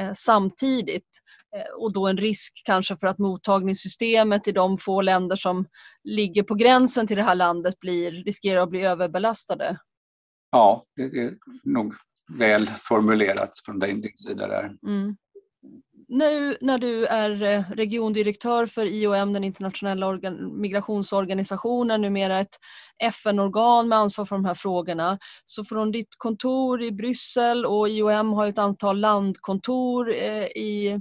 eh, 0.00 0.12
samtidigt. 0.14 1.08
Eh, 1.56 1.82
och 1.82 1.92
då 1.92 2.06
en 2.06 2.16
risk 2.16 2.62
kanske 2.64 2.96
för 2.96 3.06
att 3.06 3.18
mottagningssystemet 3.18 4.48
i 4.48 4.52
de 4.52 4.78
få 4.78 5.00
länder 5.00 5.36
som 5.36 5.66
ligger 6.04 6.42
på 6.42 6.54
gränsen 6.54 7.06
till 7.06 7.16
det 7.16 7.22
här 7.22 7.34
landet 7.34 7.80
blir, 7.80 8.10
riskerar 8.24 8.60
att 8.60 8.70
bli 8.70 8.82
överbelastade. 8.82 9.78
Ja, 10.50 10.84
det 10.96 11.02
är 11.02 11.34
nog 11.64 11.94
väl 12.38 12.66
formulerat 12.66 13.50
från 13.64 13.78
din 13.78 14.12
sida 14.16 14.46
där. 14.46 14.76
Mm 14.86 15.16
nu 16.08 16.56
när 16.60 16.78
du 16.78 17.06
är 17.06 17.42
eh, 17.42 17.64
regiondirektör 17.70 18.66
för 18.66 18.86
IOM, 18.86 19.32
den 19.32 19.44
internationella 19.44 20.20
migrationsorganisationen, 20.52 22.00
numera 22.00 22.40
ett 22.40 22.58
FN-organ 23.02 23.88
med 23.88 23.98
ansvar 23.98 24.24
för 24.24 24.36
de 24.36 24.44
här 24.44 24.54
frågorna, 24.54 25.18
så 25.44 25.64
från 25.64 25.90
ditt 25.92 26.14
kontor 26.18 26.82
i 26.82 26.92
Bryssel 26.92 27.66
och 27.66 27.88
IOM 27.88 28.32
har 28.32 28.46
ett 28.46 28.58
antal 28.58 29.00
landkontor 29.00 30.14
eh, 30.14 30.44
i, 30.44 31.00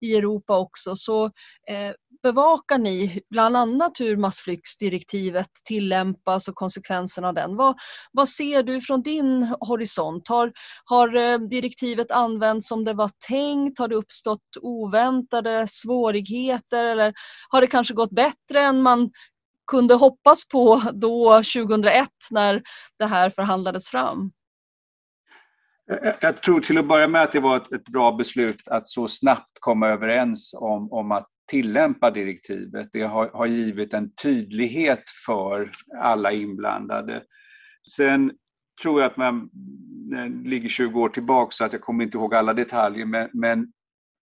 i 0.00 0.16
Europa 0.16 0.58
också, 0.58 0.96
så 0.96 1.24
eh, 1.68 1.92
bevakar 2.26 2.78
ni 2.78 3.20
bland 3.30 3.56
annat 3.56 4.00
hur 4.00 4.16
massflyktsdirektivet 4.16 5.50
tillämpas 5.64 6.48
och 6.48 6.54
konsekvenserna 6.54 7.28
av 7.28 7.34
den. 7.34 7.56
Vad, 7.56 7.76
vad 8.12 8.28
ser 8.28 8.62
du 8.62 8.80
från 8.80 9.02
din 9.02 9.54
horisont? 9.60 10.28
Har, 10.28 10.52
har 10.84 11.16
eh, 11.16 11.38
direktivet 11.38 12.10
använts 12.10 12.68
som 12.68 12.84
det 12.84 12.92
var 12.92 13.10
tänkt? 13.28 13.78
Har 13.78 13.88
det 13.88 13.94
uppstått 13.94 14.56
oväntade 14.60 15.66
svårigheter 15.68 16.84
eller 16.84 17.14
har 17.48 17.60
det 17.60 17.66
kanske 17.66 17.94
gått 17.94 18.10
bättre 18.10 18.60
än 18.60 18.82
man 18.82 19.10
kunde 19.70 19.94
hoppas 19.94 20.48
på 20.48 20.82
då 20.92 21.34
2001 21.34 22.08
när 22.30 22.62
det 22.98 23.06
här 23.06 23.30
förhandlades 23.30 23.90
fram? 23.90 24.30
Jag 26.20 26.42
tror 26.42 26.60
till 26.60 26.78
att 26.78 26.88
börja 26.88 27.08
med 27.08 27.22
att 27.22 27.32
det 27.32 27.40
var 27.40 27.56
ett, 27.56 27.84
bra 27.84 28.12
beslut 28.12 28.68
att 28.68 28.88
så 28.88 29.08
snabbt 29.08 29.58
komma 29.60 29.88
överens 29.88 30.54
om, 30.54 30.92
om 30.92 31.12
att 31.12 31.26
tillämpa 31.46 32.10
direktivet. 32.10 32.88
Det 32.92 33.02
har, 33.02 33.28
har 33.28 33.46
givit 33.46 33.94
en 33.94 34.14
tydlighet 34.14 35.02
för 35.26 35.70
alla 36.02 36.32
inblandade. 36.32 37.22
Sen 37.94 38.32
tror 38.82 39.00
jag 39.00 39.10
att 39.10 39.16
man 39.16 39.50
eh, 40.16 40.48
ligger 40.48 40.68
20 40.68 41.00
år 41.00 41.08
tillbaka 41.08 41.50
så 41.50 41.64
att 41.64 41.72
jag 41.72 41.82
kommer 41.82 42.04
inte 42.04 42.18
ihåg 42.18 42.34
alla 42.34 42.54
detaljer 42.54 43.06
men, 43.06 43.30
men 43.32 43.72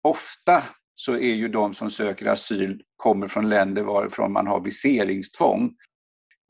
ofta 0.03 0.63
så 0.95 1.13
är 1.13 1.33
ju 1.33 1.47
de 1.47 1.73
som 1.73 1.89
söker 1.89 2.25
asyl 2.25 2.83
kommer 2.97 3.27
från 3.27 3.49
länder 3.49 3.81
varifrån 3.81 4.31
man 4.31 4.47
har 4.47 4.59
viseringstvång. 4.59 5.75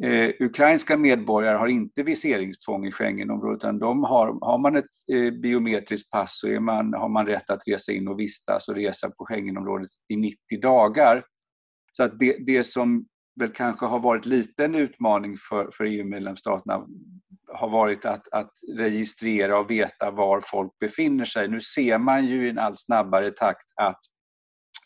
Eh, 0.03 0.31
ukrainska 0.39 0.97
medborgare 0.97 1.57
har 1.57 1.67
inte 1.67 2.03
viseringstvång 2.03 2.85
i 2.85 2.91
Schengenområdet 2.91 3.57
utan 3.57 3.79
de 3.79 4.03
har, 4.03 4.37
har 4.41 4.57
man 4.57 4.75
ett 4.75 4.85
eh, 5.13 5.31
biometriskt 5.31 6.11
pass 6.11 6.39
så 6.39 6.47
är 6.47 6.59
man, 6.59 6.93
har 6.93 7.09
man 7.09 7.25
rätt 7.27 7.49
att 7.49 7.67
resa 7.67 7.91
in 7.91 8.07
och 8.07 8.19
vistas 8.19 8.67
och 8.67 8.75
resa 8.75 9.11
på 9.17 9.25
Schengenområdet 9.25 9.89
i 10.09 10.15
90 10.15 10.37
dagar. 10.61 11.25
Så 11.91 12.03
att 12.03 12.19
det, 12.19 12.37
det 12.45 12.63
som 12.63 13.05
väl 13.39 13.49
kanske 13.49 13.85
har 13.85 13.99
varit 13.99 14.25
lite 14.25 14.65
en 14.65 14.75
utmaning 14.75 15.37
för, 15.49 15.69
för 15.73 15.83
EU-medlemsstaterna 15.83 16.85
har 17.53 17.69
varit 17.69 18.05
att, 18.05 18.27
att 18.27 18.51
registrera 18.77 19.59
och 19.59 19.71
veta 19.71 20.11
var 20.11 20.41
folk 20.41 20.79
befinner 20.79 21.25
sig. 21.25 21.47
Nu 21.47 21.61
ser 21.61 21.97
man 21.97 22.25
ju 22.25 22.47
i 22.47 22.49
en 22.49 22.59
allt 22.59 22.79
snabbare 22.79 23.31
takt 23.31 23.71
att 23.75 23.99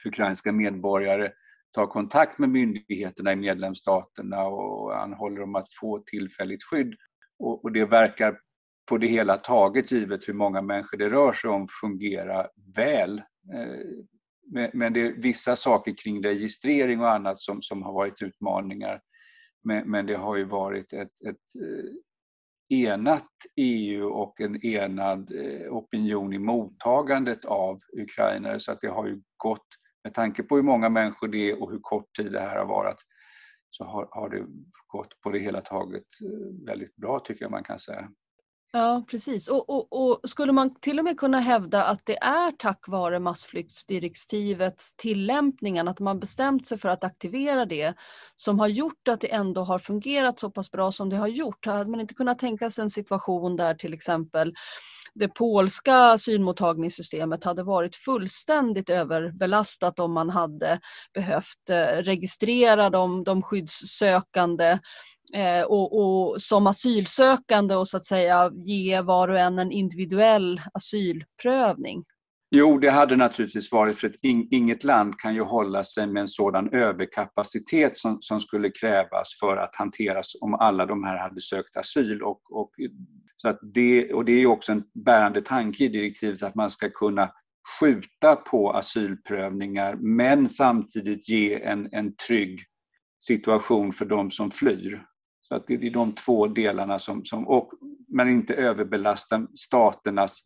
ukrainska 0.05 0.51
medborgare 0.51 1.31
tar 1.77 1.87
kontakt 1.87 2.39
med 2.39 2.49
myndigheterna 2.49 3.33
i 3.33 3.35
medlemsstaterna 3.35 4.47
och 4.47 5.01
anhåller 5.01 5.41
om 5.41 5.55
att 5.55 5.73
få 5.79 5.99
tillfälligt 5.99 6.63
skydd. 6.63 6.95
Och, 7.39 7.63
och 7.63 7.71
det 7.71 7.85
verkar 7.85 8.39
på 8.89 8.97
det 8.97 9.07
hela 9.07 9.37
taget, 9.37 9.91
givet 9.91 10.27
hur 10.27 10.33
många 10.33 10.61
människor 10.61 10.97
det 10.97 11.09
rör 11.09 11.33
sig 11.33 11.49
om, 11.49 11.67
fungera 11.81 12.47
väl. 12.75 13.17
Eh, 13.53 14.69
men 14.73 14.93
det 14.93 15.01
är 15.01 15.21
vissa 15.21 15.55
saker 15.55 15.93
kring 16.03 16.23
registrering 16.23 17.01
och 17.01 17.11
annat 17.11 17.39
som, 17.39 17.61
som 17.61 17.83
har 17.83 17.93
varit 17.93 18.21
utmaningar. 18.21 19.01
Men, 19.63 19.91
men 19.91 20.05
det 20.05 20.15
har 20.15 20.35
ju 20.35 20.43
varit 20.43 20.93
ett, 20.93 21.21
ett 21.27 21.61
eh, 21.61 22.79
enat 22.79 23.31
EU 23.55 24.07
och 24.07 24.41
en 24.41 24.65
enad 24.65 25.31
eh, 25.31 25.73
opinion 25.73 26.33
i 26.33 26.39
mottagandet 26.39 27.45
av 27.45 27.79
ukrainare 28.01 28.59
så 28.59 28.71
att 28.71 28.81
det 28.81 28.89
har 28.89 29.07
ju 29.07 29.21
gått 29.37 29.67
med 30.07 30.13
tanke 30.13 30.43
på 30.43 30.55
hur 30.55 30.63
många 30.63 30.89
människor 30.89 31.27
det 31.27 31.49
är 31.49 31.61
och 31.61 31.71
hur 31.71 31.79
kort 31.79 32.15
tid 32.15 32.31
det 32.31 32.39
här 32.39 32.57
har 32.57 32.65
varit 32.65 32.97
så 33.69 33.83
har, 33.83 34.07
har 34.11 34.29
det 34.29 34.45
gått 34.87 35.21
på 35.21 35.31
det 35.31 35.39
hela 35.39 35.61
taget 35.61 36.03
eh, 36.21 36.65
väldigt 36.65 36.95
bra 36.95 37.19
tycker 37.19 37.43
jag 37.43 37.51
man 37.51 37.63
kan 37.63 37.79
säga. 37.79 38.09
Ja, 38.71 39.03
precis. 39.11 39.47
Och, 39.47 39.69
och, 39.69 39.87
och, 39.91 40.29
skulle 40.29 40.51
man 40.51 40.75
till 40.79 40.99
och 40.99 41.05
med 41.05 41.19
kunna 41.19 41.39
hävda 41.39 41.83
att 41.83 42.05
det 42.05 42.17
är 42.17 42.51
tack 42.51 42.87
vare 42.87 43.19
massflyktsdirektivets 43.19 44.95
tillämpningen, 44.95 45.87
att 45.87 45.99
man 45.99 46.19
bestämt 46.19 46.67
sig 46.67 46.77
för 46.77 46.89
att 46.89 47.03
aktivera 47.03 47.65
det, 47.65 47.93
som 48.35 48.59
har 48.59 48.67
gjort 48.67 49.07
att 49.07 49.21
det 49.21 49.33
ändå 49.33 49.61
har 49.61 49.79
fungerat 49.79 50.39
så 50.39 50.51
pass 50.51 50.71
bra 50.71 50.91
som 50.91 51.09
det 51.09 51.17
har 51.17 51.27
gjort? 51.27 51.65
Hade 51.65 51.89
man 51.89 51.99
inte 51.99 52.13
kunnat 52.13 52.39
tänka 52.39 52.69
sig 52.69 52.81
en 52.81 52.89
situation 52.89 53.55
där 53.55 53.73
till 53.73 53.93
exempel 53.93 54.53
det 55.19 55.27
polska 55.27 55.95
asylmottagningssystemet 55.95 57.43
hade 57.43 57.63
varit 57.63 57.95
fullständigt 57.95 58.89
överbelastat 58.89 59.99
om 59.99 60.13
man 60.13 60.29
hade 60.29 60.79
behövt 61.13 61.69
eh, 61.69 62.03
registrera 62.03 62.89
de, 62.89 63.23
de 63.23 63.41
skyddssökande 63.41 64.79
eh, 65.33 65.61
och, 65.61 65.99
och, 65.99 66.41
som 66.41 66.67
asylsökande 66.67 67.75
och 67.75 67.87
så 67.87 67.97
att 67.97 68.05
säga 68.05 68.51
ge 68.53 69.01
var 69.01 69.27
och 69.27 69.39
en 69.39 69.59
en 69.59 69.71
individuell 69.71 70.61
asylprövning? 70.73 72.03
Jo, 72.51 72.77
det 72.77 72.91
hade 72.91 73.15
naturligtvis 73.15 73.71
varit 73.71 73.97
för 73.97 74.07
att 74.07 74.15
inget 74.21 74.83
land 74.83 75.19
kan 75.19 75.35
ju 75.35 75.41
hålla 75.41 75.83
sig 75.83 76.07
med 76.07 76.21
en 76.21 76.27
sådan 76.27 76.73
överkapacitet 76.73 77.97
som, 77.97 78.17
som 78.21 78.39
skulle 78.39 78.69
krävas 78.69 79.37
för 79.39 79.57
att 79.57 79.75
hanteras 79.75 80.31
om 80.41 80.53
alla 80.53 80.85
de 80.85 81.03
här 81.03 81.17
hade 81.17 81.41
sökt 81.41 81.77
asyl. 81.77 82.21
Och, 82.21 82.41
och, 82.49 82.71
så 83.37 83.49
att 83.49 83.59
det, 83.61 84.13
och 84.13 84.25
det 84.25 84.31
är 84.31 84.45
också 84.45 84.71
en 84.71 84.83
bärande 84.93 85.41
tanke 85.41 85.83
i 85.83 85.87
direktivet 85.87 86.43
att 86.43 86.55
man 86.55 86.69
ska 86.69 86.89
kunna 86.89 87.31
skjuta 87.79 88.35
på 88.35 88.71
asylprövningar 88.71 89.95
men 89.95 90.49
samtidigt 90.49 91.29
ge 91.29 91.61
en, 91.63 91.89
en 91.91 92.15
trygg 92.15 92.59
situation 93.19 93.93
för 93.93 94.05
de 94.05 94.31
som 94.31 94.51
flyr. 94.51 95.05
Så 95.41 95.55
att 95.55 95.67
det 95.67 95.73
är 95.73 95.89
de 95.89 96.11
två 96.11 96.47
delarna 96.47 96.99
som, 96.99 97.25
som 97.25 97.47
och, 97.47 97.71
men 98.07 98.29
inte 98.29 98.53
överbelasta 98.53 99.47
staternas 99.55 100.39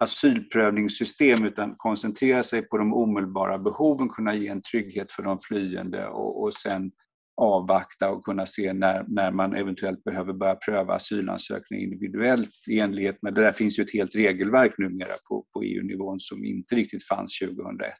asylprövningssystem 0.00 1.44
utan 1.44 1.74
koncentrera 1.76 2.42
sig 2.42 2.68
på 2.68 2.78
de 2.78 2.94
omedelbara 2.94 3.58
behoven, 3.58 4.08
kunna 4.08 4.34
ge 4.34 4.48
en 4.48 4.62
trygghet 4.62 5.12
för 5.12 5.22
de 5.22 5.38
flyende 5.38 6.08
och, 6.08 6.42
och 6.42 6.54
sen 6.54 6.92
avvakta 7.42 8.10
och 8.10 8.24
kunna 8.24 8.46
se 8.46 8.72
när, 8.72 9.04
när 9.08 9.30
man 9.30 9.54
eventuellt 9.54 10.04
behöver 10.04 10.32
börja 10.32 10.54
pröva 10.54 10.94
asylansökningar 10.94 11.84
individuellt 11.84 12.50
i 12.68 12.78
enlighet 12.78 13.22
med, 13.22 13.34
det 13.34 13.40
där 13.40 13.52
finns 13.52 13.78
ju 13.78 13.82
ett 13.82 13.92
helt 13.92 14.14
regelverk 14.14 14.78
numera 14.78 15.14
på, 15.28 15.46
på 15.52 15.62
EU-nivån 15.62 16.20
som 16.20 16.44
inte 16.44 16.74
riktigt 16.74 17.06
fanns 17.06 17.38
2001. 17.38 17.92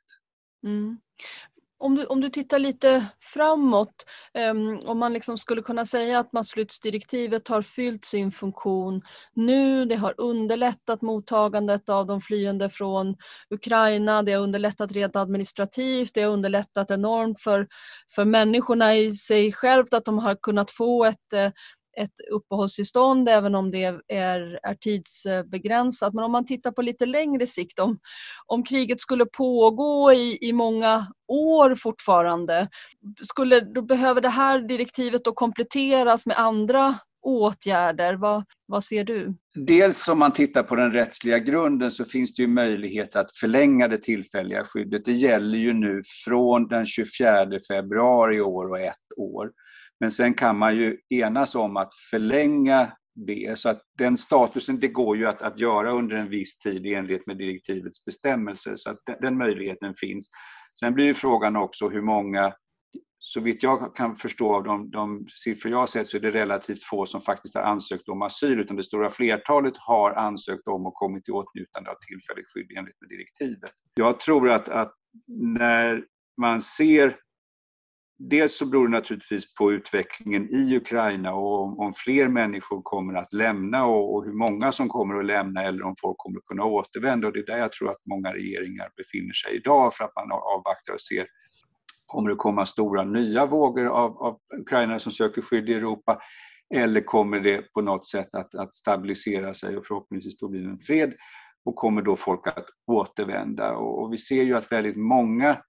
Mm. 0.67 0.99
Om 1.83 1.95
du, 1.95 2.07
om 2.07 2.21
du 2.21 2.31
tittar 2.31 2.59
lite 2.59 3.07
framåt, 3.21 4.07
um, 4.51 4.81
om 4.85 4.99
man 4.99 5.13
liksom 5.13 5.39
skulle 5.39 5.63
kunna 5.63 5.87
säga 5.87 6.19
att 6.19 6.33
massflyktsdirektivet 6.33 7.49
har 7.49 7.63
fyllt 7.63 8.05
sin 8.05 8.33
funktion 8.33 9.03
nu, 9.35 9.85
det 9.85 9.95
har 9.97 10.15
underlättat 10.19 11.03
mottagandet 11.03 11.89
av 11.89 12.07
de 12.07 12.21
flyende 12.21 12.71
från 12.71 13.17
Ukraina, 13.51 14.23
det 14.23 14.33
har 14.33 14.43
underlättat 14.43 14.93
rent 14.93 15.17
administrativt, 15.17 16.15
det 16.15 16.23
har 16.23 16.33
underlättat 16.33 16.91
enormt 16.91 17.41
för, 17.41 17.69
för 18.15 18.25
människorna 18.25 18.97
i 18.97 19.15
sig 19.15 19.53
självt 19.53 19.95
att 19.95 20.05
de 20.05 20.19
har 20.19 20.35
kunnat 20.35 20.71
få 20.71 21.05
ett 21.05 21.33
eh, 21.33 21.51
ett 21.97 22.21
uppehållstillstånd 22.33 23.29
även 23.29 23.55
om 23.55 23.71
det 23.71 23.85
är, 23.85 24.01
är 24.63 24.75
tidsbegränsat. 24.75 26.15
Men 26.15 26.25
om 26.25 26.33
man 26.33 26.47
tittar 26.47 26.71
på 26.71 26.83
lite 26.83 27.07
längre 27.07 27.47
sikt, 27.47 27.79
om, 27.79 27.99
om 28.47 28.65
kriget 28.65 29.01
skulle 29.01 29.27
pågå 29.27 30.13
i, 30.13 30.39
i 30.41 30.53
många 30.53 31.07
år 31.29 31.75
fortfarande, 31.75 32.69
skulle, 33.21 33.61
då 33.61 33.83
behöver 33.83 34.21
det 34.21 34.29
här 34.29 34.59
direktivet 34.61 35.25
då 35.25 35.33
kompletteras 35.33 36.27
med 36.27 36.39
andra 36.39 36.95
åtgärder? 37.23 38.15
Vad, 38.15 38.45
vad 38.67 38.85
ser 38.85 39.05
du? 39.05 39.35
Dels 39.55 40.09
om 40.09 40.19
man 40.19 40.33
tittar 40.33 40.63
på 40.63 40.77
den 40.77 40.93
rättsliga 40.93 41.39
grunden 41.39 41.91
så 41.91 42.05
finns 42.05 42.35
det 42.35 42.43
ju 42.43 42.49
möjlighet 42.49 43.17
att 43.17 43.37
förlänga 43.37 43.89
det 43.89 43.99
tillfälliga 43.99 44.65
skyddet. 44.65 45.05
Det 45.05 45.13
gäller 45.13 45.59
ju 45.59 45.73
nu 45.73 46.03
från 46.25 46.69
den 46.69 46.87
24 46.87 47.47
februari 47.69 48.37
i 48.37 48.41
år 48.41 48.71
och 48.71 48.81
ett 48.81 49.13
år. 49.17 49.51
Men 50.03 50.13
sen 50.13 50.35
kan 50.35 50.59
man 50.59 50.77
ju 50.77 50.99
enas 51.09 51.55
om 51.55 51.77
att 51.77 51.95
förlänga 52.11 52.93
det. 53.27 53.59
Så 53.59 53.69
att 53.69 53.83
den 53.99 54.17
statusen, 54.17 54.81
det 54.81 54.89
går 54.89 55.17
ju 55.17 55.27
att, 55.27 55.43
att 55.43 55.59
göra 55.59 55.91
under 55.93 56.17
en 56.17 56.29
viss 56.29 56.59
tid 56.59 56.87
i 56.87 56.95
enlighet 56.95 57.27
med 57.27 57.39
direktivets 57.39 58.05
bestämmelser. 58.05 58.73
Så 58.77 58.91
att 58.91 58.97
den, 59.07 59.17
den 59.21 59.39
möjligheten 59.39 59.95
finns. 59.95 60.31
Sen 60.81 60.95
blir 60.95 61.05
ju 61.05 61.15
frågan 61.15 61.57
också 61.57 61.89
hur 61.89 62.03
många 62.03 62.55
så 63.19 63.41
vitt 63.41 63.63
jag 63.63 63.97
kan 63.97 64.17
förstå 64.17 64.55
av 64.55 64.65
de, 64.65 64.91
de 64.91 65.27
siffror 65.45 65.73
jag 65.73 65.79
har 65.79 65.87
sett 65.87 66.07
så 66.07 66.17
är 66.17 66.21
det 66.21 66.31
relativt 66.31 66.83
få 66.83 67.07
som 67.07 67.21
faktiskt 67.21 67.55
har 67.55 67.63
ansökt 67.63 68.09
om 68.09 68.23
asyl, 68.23 68.61
utan 68.61 68.77
det 68.77 68.83
stora 68.83 69.11
flertalet 69.11 69.75
har 69.77 70.13
ansökt 70.13 70.67
om 70.69 70.87
och 70.87 70.95
kommit 70.95 71.29
i 71.29 71.33
åtnjutande 71.33 71.91
av 71.91 71.97
tillfälligt 72.09 72.51
skydd 72.55 72.79
enligt 72.79 73.01
med 73.01 73.09
direktivet. 73.09 73.73
Jag 73.95 74.21
tror 74.21 74.51
att, 74.51 74.69
att 74.69 74.93
när 75.29 76.05
man 76.41 76.61
ser 76.61 77.17
Dels 78.31 78.59
så 78.59 78.67
beror 78.67 78.89
det 78.89 78.93
naturligtvis 78.93 79.55
på 79.55 79.73
utvecklingen 79.73 80.49
i 80.51 80.77
Ukraina 80.77 81.35
och 81.35 81.63
om, 81.63 81.79
om 81.79 81.95
fler 81.97 82.29
människor 82.29 82.83
kommer 82.83 83.15
att 83.15 83.33
lämna 83.33 83.85
och, 83.85 84.15
och, 84.15 84.25
hur 84.25 84.33
många 84.33 84.73
som 84.73 84.89
kommer 84.89 85.21
att 85.21 85.27
lämna 85.27 85.63
eller 85.63 85.83
om 85.83 85.95
folk 86.01 86.19
kommer 86.19 86.39
att 86.39 86.45
kunna 86.45 86.65
återvända. 86.65 87.27
Och 87.27 87.33
det 87.33 87.39
är 87.39 87.47
där 87.47 87.59
jag 87.59 87.73
tror 87.73 87.91
att 87.91 88.07
många 88.11 88.33
regeringar 88.33 88.89
befinner 88.97 89.33
sig 89.33 89.57
idag 89.57 89.95
för 89.95 90.05
att 90.05 90.17
man 90.17 90.33
avvaktar 90.33 90.93
och 90.95 91.01
ser 91.01 91.27
Kommer 92.07 92.31
det 92.31 92.37
komma 92.37 92.67
stora 92.67 93.05
nya 93.05 93.47
vågor 93.47 93.87
av, 93.87 94.23
av 94.23 94.39
ukrainare 94.61 94.99
som 94.99 95.13
söker 95.13 95.43
skydd 95.43 95.69
i 95.69 95.75
Europa? 95.75 96.19
Eller 96.75 97.01
kommer 97.01 97.41
det 97.41 97.73
på 97.73 97.81
något 97.81 98.07
sätt 98.07 98.35
att, 98.35 98.55
att 98.55 98.75
stabilisera 98.75 99.55
sig 99.55 99.77
och 99.77 99.87
förhoppningsvis 99.87 100.39
då 100.39 100.49
blir 100.49 100.61
det 100.61 100.71
en 100.71 100.79
fred? 100.79 101.15
Och 101.65 101.77
kommer 101.77 102.03
då 102.03 102.17
folk 102.17 102.47
att 102.47 102.67
återvända? 102.87 103.77
Och, 103.77 104.03
och 104.03 104.13
vi 104.13 104.19
ser 104.19 104.43
ju 104.43 104.57
att 104.57 104.73
väldigt 104.73 104.97
många 104.97 105.63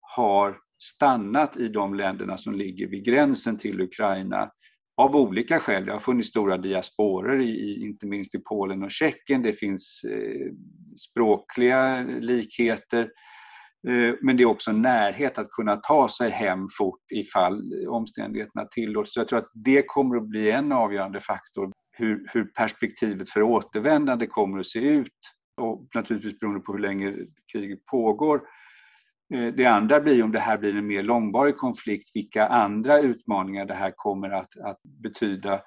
har 0.00 0.58
stannat 0.84 1.56
i 1.56 1.68
de 1.68 1.94
länderna 1.94 2.38
som 2.38 2.54
ligger 2.54 2.86
vid 2.86 3.04
gränsen 3.04 3.58
till 3.58 3.80
Ukraina 3.80 4.50
av 4.96 5.16
olika 5.16 5.60
skäl. 5.60 5.84
Det 5.84 5.92
har 5.92 6.00
funnits 6.00 6.28
stora 6.28 6.56
diasporer, 6.56 7.40
i, 7.40 7.82
inte 7.84 8.06
minst 8.06 8.34
i 8.34 8.38
Polen 8.38 8.82
och 8.82 8.90
Tjeckien. 8.90 9.42
Det 9.42 9.52
finns 9.52 10.00
eh, 10.12 10.52
språkliga 10.96 12.02
likheter. 12.02 13.00
Eh, 13.88 14.14
men 14.22 14.36
det 14.36 14.42
är 14.42 14.46
också 14.46 14.72
närhet 14.72 15.38
att 15.38 15.50
kunna 15.50 15.76
ta 15.76 16.08
sig 16.08 16.30
hem 16.30 16.68
fort 16.78 17.02
ifall 17.14 17.86
omständigheterna 17.88 18.64
tillåts. 18.64 19.14
Så 19.14 19.20
jag 19.20 19.28
tror 19.28 19.38
att 19.38 19.50
det 19.54 19.82
kommer 19.86 20.16
att 20.16 20.28
bli 20.28 20.50
en 20.50 20.72
avgörande 20.72 21.20
faktor 21.20 21.72
hur, 21.96 22.26
hur 22.32 22.44
perspektivet 22.44 23.30
för 23.30 23.42
återvändande 23.42 24.26
kommer 24.26 24.58
att 24.58 24.66
se 24.66 24.78
ut. 24.78 25.18
Och 25.60 25.88
naturligtvis 25.94 26.38
beroende 26.38 26.60
på 26.60 26.72
hur 26.72 26.80
länge 26.80 27.14
kriget 27.52 27.86
pågår 27.86 28.36
Eh, 28.36 28.63
Eh, 29.34 29.46
det 29.46 29.66
andra 29.66 30.00
blir 30.00 30.22
om 30.22 30.32
det 30.32 30.40
här 30.40 30.58
blir 30.58 30.76
en 30.76 30.86
mer 30.86 31.02
långvarig 31.02 31.56
konflikt, 31.56 32.10
vilka 32.14 32.46
andra 32.46 33.00
utmaningar 33.00 33.66
det 33.66 33.74
här 33.74 33.92
kommer 33.96 34.30
att, 34.30 34.56
att 34.64 34.80
betyda. 35.02 35.60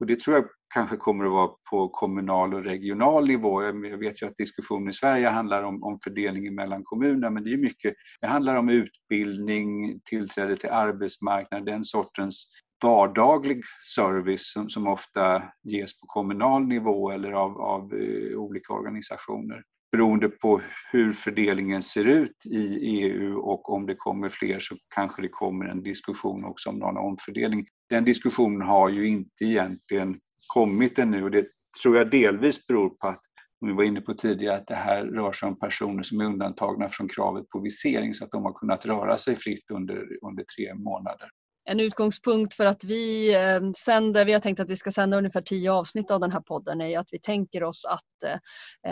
Och 0.00 0.06
det 0.06 0.20
tror 0.20 0.36
jag 0.36 0.44
kanske 0.74 0.96
kommer 0.96 1.24
att 1.24 1.32
vara 1.32 1.50
på 1.70 1.88
kommunal 1.88 2.54
och 2.54 2.64
regional 2.64 3.26
nivå. 3.26 3.62
Jag 3.62 3.98
vet 3.98 4.22
ju 4.22 4.26
att 4.26 4.36
diskussionen 4.36 4.88
i 4.88 4.92
Sverige 4.92 5.28
handlar 5.28 5.62
om, 5.62 5.82
om 5.82 5.98
fördelningen 6.04 6.54
mellan 6.54 6.84
kommuner, 6.84 7.30
men 7.30 7.44
det 7.44 7.52
är 7.52 7.56
mycket, 7.56 7.94
det 8.20 8.26
handlar 8.26 8.54
om 8.54 8.68
utbildning, 8.68 10.00
tillträde 10.04 10.56
till 10.56 10.70
arbetsmarknaden, 10.70 11.64
den 11.64 11.84
sortens 11.84 12.52
vardaglig 12.82 13.62
service 13.96 14.52
som, 14.52 14.68
som 14.68 14.86
ofta 14.86 15.42
ges 15.62 16.00
på 16.00 16.06
kommunal 16.06 16.66
nivå 16.66 17.10
eller 17.10 17.32
av, 17.32 17.60
av 17.60 17.94
uh, 17.94 18.38
olika 18.38 18.72
organisationer 18.72 19.62
beroende 19.98 20.28
på 20.28 20.60
hur 20.92 21.12
fördelningen 21.12 21.82
ser 21.82 22.04
ut 22.04 22.46
i 22.46 22.66
EU 22.76 23.38
och 23.38 23.72
om 23.72 23.86
det 23.86 23.94
kommer 23.94 24.28
fler 24.28 24.58
så 24.60 24.76
kanske 24.94 25.22
det 25.22 25.28
kommer 25.28 25.64
en 25.66 25.82
diskussion 25.82 26.44
också 26.44 26.68
om 26.70 26.78
någon 26.78 26.96
omfördelning. 26.96 27.66
Den 27.88 28.04
diskussionen 28.04 28.62
har 28.62 28.88
ju 28.88 29.08
inte 29.08 29.44
egentligen 29.44 30.20
kommit 30.46 30.98
ännu 30.98 31.24
och 31.24 31.30
det 31.30 31.46
tror 31.82 31.96
jag 31.96 32.10
delvis 32.10 32.66
beror 32.66 32.88
på 32.88 33.08
att, 33.08 33.22
som 33.58 33.68
vi 33.68 33.74
var 33.74 33.84
inne 33.84 34.00
på 34.00 34.14
tidigare, 34.14 34.56
att 34.56 34.66
det 34.66 34.74
här 34.74 35.04
rör 35.04 35.32
sig 35.32 35.46
om 35.46 35.58
personer 35.58 36.02
som 36.02 36.20
är 36.20 36.24
undantagna 36.24 36.88
från 36.88 37.08
kravet 37.08 37.48
på 37.48 37.60
visering 37.60 38.14
så 38.14 38.24
att 38.24 38.30
de 38.30 38.44
har 38.44 38.52
kunnat 38.52 38.86
röra 38.86 39.18
sig 39.18 39.36
fritt 39.36 39.70
under, 39.70 39.96
under 40.22 40.44
tre 40.56 40.74
månader 40.74 41.28
en 41.68 41.80
utgångspunkt 41.80 42.54
för 42.54 42.66
att 42.66 42.84
vi 42.84 43.34
eh, 43.34 43.70
sänder, 43.76 44.24
vi 44.24 44.32
har 44.32 44.40
tänkt 44.40 44.60
att 44.60 44.70
vi 44.70 44.76
ska 44.76 44.92
sända 44.92 45.18
ungefär 45.18 45.40
tio 45.40 45.72
avsnitt 45.72 46.10
av 46.10 46.20
den 46.20 46.32
här 46.32 46.40
podden 46.40 46.80
är 46.80 46.98
att 46.98 47.08
vi 47.10 47.18
tänker 47.18 47.62
oss 47.62 47.84
att 47.84 48.22
eh, 48.24 48.32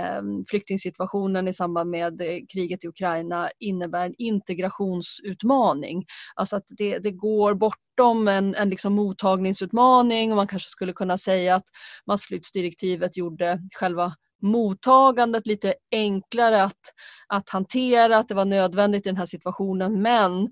eh 0.00 0.22
flyktingsituationen 0.50 1.48
i 1.48 1.52
samband 1.52 1.90
med 1.90 2.20
eh, 2.20 2.38
kriget 2.52 2.84
i 2.84 2.88
Ukraina 2.88 3.50
innebär 3.58 4.06
en 4.06 4.14
integrationsutmaning. 4.18 6.04
Alltså 6.34 6.56
att 6.56 6.64
det, 6.68 6.98
det 6.98 7.10
går 7.10 7.54
bortom 7.54 8.28
en, 8.28 8.54
en 8.54 8.70
liksom 8.70 8.92
mottagningsutmaning 8.92 10.30
och 10.30 10.36
man 10.36 10.46
kanske 10.46 10.68
skulle 10.68 10.92
kunna 10.92 11.18
säga 11.18 11.54
att 11.54 11.66
massflyktsdirektivet 12.06 13.16
gjorde 13.16 13.60
själva 13.74 14.14
mottagandet 14.42 15.46
lite 15.46 15.74
enklare 15.90 16.62
att, 16.62 16.80
att 17.28 17.50
hantera, 17.50 18.18
att 18.18 18.28
det 18.28 18.34
var 18.34 18.44
nödvändigt 18.44 19.06
i 19.06 19.08
den 19.08 19.16
här 19.16 19.26
situationen 19.26 20.02
men 20.02 20.50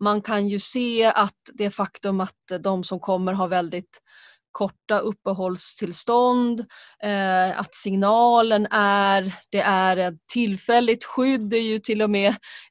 man 0.00 0.22
kan 0.22 0.48
ju 0.48 0.58
se 0.58 1.04
att 1.04 1.38
det 1.52 1.70
faktum 1.70 2.20
att 2.20 2.36
de 2.60 2.84
som 2.84 3.00
kommer 3.00 3.32
har 3.32 3.48
väldigt 3.48 4.00
korta 4.52 4.98
uppehållstillstånd, 4.98 6.60
eh, 7.02 7.60
att 7.60 7.74
signalen 7.74 8.66
är, 8.70 9.34
det 9.50 9.60
är 9.60 9.96
ett 9.96 10.18
tillfälligt 10.32 11.04
skydd, 11.04 11.40
det 11.40 11.56
är 11.56 11.62
ju 11.62 11.78
till 11.78 12.02
och 12.02 12.10
med 12.10 12.28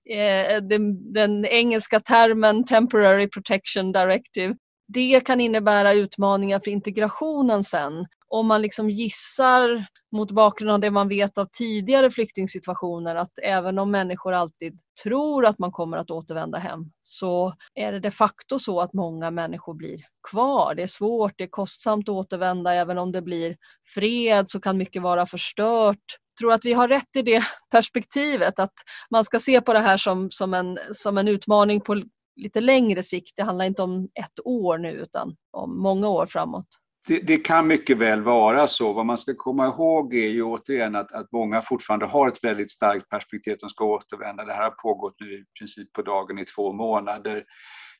eh, 0.10 0.62
den, 0.62 1.14
den, 1.14 1.46
engelska 1.46 2.00
termen 2.00 2.66
temporary 2.66 3.28
protection 3.28 3.92
directive. 3.92 4.56
Det 4.88 5.22
kan 5.26 5.42
innebära 5.42 5.94
utmaningar 5.94 6.60
för 6.60 6.72
integrationen 6.72 7.64
sen 7.64 8.06
om 8.28 8.48
man 8.48 8.62
liksom 8.62 8.90
gissar 8.90 9.86
mot 10.12 10.32
bakgrund 10.32 10.72
av 10.72 10.80
det 10.80 10.92
man 10.92 11.08
vet 11.08 11.38
av 11.38 11.48
tidigare 11.52 12.12
flyktingsituationer 12.12 13.16
att 13.16 13.40
även 13.44 13.80
om 13.80 13.92
människor 13.92 14.34
alltid 14.34 14.80
tror 15.04 15.46
att 15.46 15.60
man 15.60 15.72
kommer 15.72 15.98
att 15.98 16.12
återvända 16.12 16.58
hem 16.58 16.92
så 17.02 17.54
är 17.76 17.92
det 17.92 18.00
de 18.00 18.12
facto 18.12 18.60
så 18.60 18.82
att 18.82 18.94
många 18.94 19.32
människor 19.32 19.74
blir 19.74 20.00
kvar. 20.32 20.76
Det 20.76 20.84
är 20.84 20.88
svårt, 20.88 21.34
det 21.38 21.44
är 21.44 21.48
kostsamt 21.48 22.10
att 22.10 22.16
återvända. 22.16 22.74
Även 22.74 22.98
om 22.98 23.12
det 23.12 23.22
blir 23.22 23.58
fred 23.94 24.50
så 24.50 24.60
kan 24.60 24.78
mycket 24.78 25.02
vara 25.02 25.26
förstört. 25.26 25.98
Jag 26.30 26.40
tror 26.40 26.54
att 26.54 26.66
vi 26.66 26.74
har 26.74 26.88
rätt 26.88 27.16
i 27.16 27.22
det 27.22 27.44
perspektivet 27.72 28.60
att 28.60 28.74
man 29.10 29.26
ska 29.26 29.40
se 29.40 29.62
på 29.62 29.74
det 29.74 29.80
här 29.80 29.98
som, 29.98 30.32
som, 30.32 30.54
en, 30.54 30.80
som 30.92 31.18
en 31.18 31.28
utmaning 31.28 31.82
på 31.82 32.04
lite 32.36 32.62
längre 32.62 33.04
sikt. 33.04 33.34
Det 33.36 33.44
handlar 33.44 33.66
inte 33.66 33.82
om 33.82 34.10
ett 34.20 34.46
år 34.46 34.78
nu 34.78 34.92
utan 34.92 35.36
om 35.52 35.82
många 35.82 36.10
år 36.10 36.26
framåt. 36.26 36.68
Det, 37.10 37.20
det, 37.20 37.38
kan 37.38 37.68
mycket 37.68 37.98
väl 37.98 38.22
vara 38.22 38.68
så. 38.68 38.94
Vad 38.94 39.06
man 39.06 39.18
ska 39.18 39.34
komma 39.38 39.68
ihåg 39.68 40.16
är 40.16 40.28
ju 40.28 40.44
återigen 40.44 40.96
att, 40.96 41.12
att 41.12 41.32
många 41.32 41.62
fortfarande 41.62 42.06
har 42.06 42.28
ett 42.28 42.44
väldigt 42.44 42.72
starkt 42.72 43.10
perspektiv 43.10 43.54
att 43.54 43.60
de 43.60 43.70
ska 43.70 43.86
återvända. 43.86 44.46
Det 44.46 44.54
här 44.54 44.64
har 44.64 44.70
pågått 44.72 45.16
nu 45.20 45.34
i 45.34 45.44
princip 45.60 45.94
på 45.94 46.02
dagen 46.02 46.40
i 46.40 46.46
två 46.46 46.74
månader. 46.74 47.44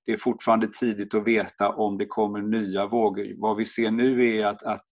Det 0.06 0.12
är 0.12 0.18
fortfarande 0.18 0.68
tidigt 0.68 1.14
att 1.14 1.28
veta 1.28 1.70
om 1.70 1.98
det 1.98 2.06
kommer 2.06 2.42
nya 2.42 2.86
vågor. 2.86 3.34
Vad 3.38 3.58
vi 3.58 3.66
ser 3.66 3.92
nu 3.92 4.38
är 4.38 4.46
att, 4.46 4.64
att 4.64 4.86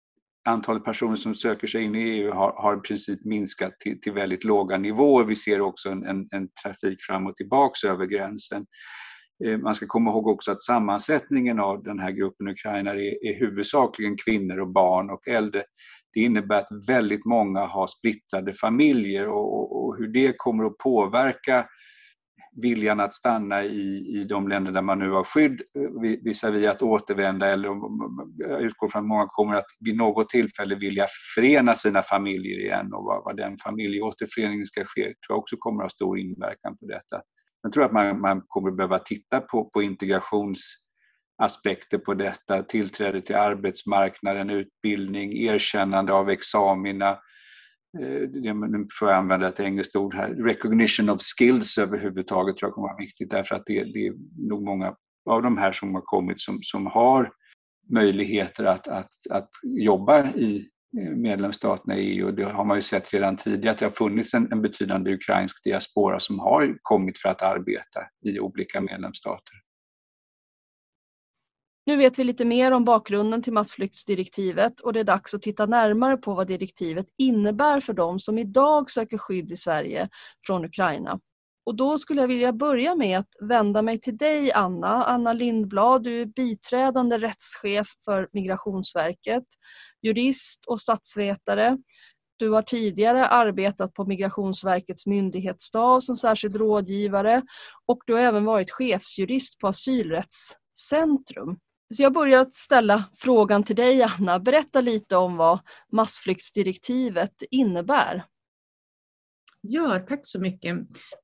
antalet 0.44 0.85
personer 0.85 1.16
som 1.16 1.35
söker 1.35 1.66
sig 1.66 1.83
in 1.83 1.94
i 1.94 1.98
EU 1.98 2.33
har, 2.33 2.53
har 2.53 2.77
i 2.77 2.81
princip 2.81 3.24
minskat 3.24 3.81
till, 3.81 4.00
till 4.00 4.12
väldigt 4.12 4.44
låga 4.44 4.79
nivåer. 4.79 5.24
Vi 5.24 5.37
ser 5.37 5.61
också 5.61 5.88
en, 5.88 6.05
en, 6.07 6.29
en 6.31 6.48
trafik 6.62 7.03
fram 7.03 7.27
och 7.27 7.37
tillbaks 7.37 7.85
över 7.85 8.07
gränsen. 8.07 8.66
Eh, 9.44 9.59
man 9.59 9.75
ska 9.75 9.87
komma 9.87 10.11
ihåg 10.11 10.27
också 10.27 10.53
att 10.53 10.61
sammansättningen 10.61 11.61
av 11.61 11.83
den 11.83 11.99
här 11.99 12.11
gruppen 12.11 12.49
ukrainare 12.49 13.03
är, 13.03 13.27
är 13.27 13.40
huvudsakligen 13.40 14.16
kvinnor 14.16 14.61
och 14.61 14.73
barn 14.73 15.11
och 15.11 15.29
äldre. 15.29 15.64
Det 16.12 16.20
innebär 16.20 16.57
att 16.57 16.88
väldigt 16.88 17.25
många 17.25 17.61
har 17.61 17.87
splittrade 17.87 18.53
familjer 18.53 19.29
och, 19.29 19.85
och 19.85 19.97
hur 19.97 20.09
det 20.09 20.35
kommer 20.37 20.64
att 20.64 20.79
påverka 20.79 21.66
viljan 22.62 23.01
att 23.01 23.14
stanna 23.14 23.64
i, 23.64 24.20
i 24.20 24.25
de 24.29 24.49
länder 24.49 24.73
där 24.73 24.83
man 24.83 24.99
nu 24.99 25.11
har 25.11 25.25
skydd 25.25 25.62
eh, 25.79 26.18
visavi 26.23 26.66
att 26.66 26.83
återvända 26.83 27.47
eller 27.47 27.68
jag 28.38 28.62
utgår 28.62 28.88
från 28.88 29.03
att 29.03 29.09
många 29.09 29.27
kommer 29.29 29.55
att 29.55 29.66
vid 29.81 29.97
något 29.97 30.29
tillfälle 30.29 30.75
vilja 30.75 31.07
förena 31.35 31.75
sina 31.75 32.03
familjer 32.03 32.59
igen 32.61 32.92
och 32.92 33.05
vad, 33.05 33.25
vad 33.25 33.37
den 33.37 33.59
familjeåterföreningen 33.59 34.66
ska 34.66 34.85
ske 34.85 35.03
tror 35.03 35.14
jag 35.29 35.38
också 35.38 35.57
kommer 35.59 35.79
att 35.79 35.85
ha 35.85 35.90
stor 35.90 36.18
inverkan 36.18 36.77
på 36.77 36.87
detta. 36.87 37.23
Jag 37.64 37.72
tror 37.72 37.85
att 37.85 37.92
man, 37.92 38.20
man 38.20 38.42
kommer 38.48 38.70
behöva 38.70 38.98
titta 38.98 39.40
på, 39.40 39.64
på 39.64 39.83
integrationsaspekter 39.83 41.98
på 41.98 42.14
detta, 42.14 42.62
tillträde 42.62 43.20
till 43.20 43.37
arbetsmarknaden, 43.37 44.50
utbildning, 44.50 45.33
erkännande 45.33 46.12
av 46.12 46.31
examina, 46.31 47.11
eh, 48.00 48.31
nu 48.55 48.87
får 48.98 49.09
jag 49.09 49.18
använda 49.18 49.48
ett 49.48 49.61
engelskt 49.61 49.96
ord 49.96 50.14
här, 50.14 50.29
recognition 50.29 51.11
of 51.11 51.20
skills 51.38 51.79
överhuvudtaget 51.79 52.57
tror 52.57 52.68
jag 52.68 52.74
kommer 52.74 52.88
vara 52.88 52.98
viktigt 52.98 53.31
därför 53.31 53.55
att 53.55 53.66
det, 53.66 53.85
det 53.85 54.07
är 54.07 54.14
nog 54.48 54.64
många 54.64 54.94
av 55.31 55.42
de 55.42 55.59
här 55.59 55.72
som 55.72 55.94
har 55.94 56.03
kommit 56.03 56.40
som, 56.40 56.59
som 56.62 56.87
har 56.87 57.33
möjligheter 57.90 58.64
att, 58.64 58.88
att, 58.88 59.11
att 59.31 59.50
jobba 59.62 60.27
i 60.27 60.68
Eh, 60.98 61.11
medlemsstaterna 61.11 61.96
i 61.96 62.18
EU. 62.18 62.30
Det 62.30 62.44
har 62.44 62.64
man 62.64 62.76
ju 62.76 62.83
sett 62.83 63.14
redan 63.14 63.37
tidigare 63.37 63.72
att 63.72 63.78
det 63.78 63.85
har 63.85 63.90
funnits 63.90 64.35
en, 64.35 64.52
en 64.52 64.62
betydande 64.62 65.14
ukrainsk 65.14 65.64
diaspora 65.64 66.20
som 66.20 66.38
har 66.38 66.78
kommit 66.83 67.18
för 67.18 67.28
att 67.28 67.42
arbeta 67.42 68.00
i 68.24 68.40
olika 68.40 68.80
medlemsstater. 68.80 69.54
Nu 71.87 71.96
vet 71.96 72.18
vi 72.18 72.24
lite 72.24 72.44
mer 72.44 72.70
om 72.70 72.85
bakgrunden 72.85 73.42
till 73.42 73.52
massflyktsdirektivet 73.52 74.80
och 74.80 74.92
det 74.92 75.00
är 75.00 75.04
dags 75.04 75.35
att 75.35 75.42
titta 75.42 75.66
närmare 75.66 76.16
på 76.16 76.35
vad 76.35 76.46
direktivet 76.46 77.07
innebär 77.18 77.80
för 77.80 77.92
de 77.92 78.20
som 78.20 78.38
idag 78.38 78.90
söker 78.90 79.18
skydd 79.18 79.52
i 79.52 79.57
Sverige 79.57 80.09
från 80.46 80.64
Ukraina. 80.64 81.20
Och 81.66 81.74
då 81.77 81.98
skulle 81.98 82.20
jag 82.20 82.29
vilja 82.29 82.53
börja 82.53 82.94
med 82.94 83.18
att 83.18 83.29
vända 83.40 83.83
mig 83.83 84.00
till 84.00 84.16
dig 84.16 84.53
Anna, 84.53 85.05
Anna 85.05 85.33
Lindblad. 85.33 86.03
Du 86.03 86.20
är 86.20 86.27
biträdande 86.27 87.18
rättschef 87.18 87.87
för 88.05 88.29
Migrationsverket, 88.33 89.44
jurist 90.03 90.64
och 90.66 90.81
statsvetare. 90.81 91.79
Du 92.37 92.50
har 92.50 92.62
tidigare 92.62 93.27
arbetat 93.27 93.94
på 93.94 94.05
Migrationsverkets 94.05 95.07
myndighetsstab 95.07 96.03
som 96.03 96.16
särskild 96.16 96.57
rådgivare 96.57 97.42
och 97.87 97.98
du 98.07 98.12
har 98.12 98.20
även 98.20 98.44
varit 98.44 98.70
chefsjurist 98.70 99.59
på 99.59 99.68
Asylrättscentrum. 99.68 101.57
Så 101.96 102.03
jag 102.03 102.12
börjar 102.12 102.40
att 102.40 102.55
ställa 102.55 103.05
frågan 103.16 103.64
till 103.64 103.77
dig 103.77 104.03
Anna. 104.03 104.38
Berätta 104.38 104.81
lite 104.81 105.16
om 105.16 105.37
vad 105.37 105.59
massflyktsdirektivet 105.92 107.42
innebär. 107.50 108.24
Ja, 109.66 110.05
tack 110.09 110.20
så 110.22 110.40
mycket. 110.40 110.77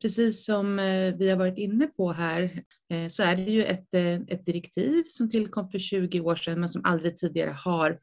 Precis 0.02 0.44
som 0.44 0.78
eh, 0.78 1.14
vi 1.14 1.30
har 1.30 1.36
varit 1.36 1.58
inne 1.58 1.86
på 1.86 2.12
här 2.12 2.64
eh, 2.92 3.06
så 3.08 3.22
är 3.22 3.36
det 3.36 3.42
ju 3.42 3.64
ett, 3.64 3.94
eh, 3.94 4.14
ett 4.14 4.46
direktiv 4.46 5.04
som 5.06 5.30
tillkom 5.30 5.70
för 5.70 5.78
20 5.78 6.20
år 6.20 6.36
sedan 6.36 6.60
men 6.60 6.68
som 6.68 6.84
aldrig 6.84 7.16
tidigare 7.16 7.50
har 7.50 7.98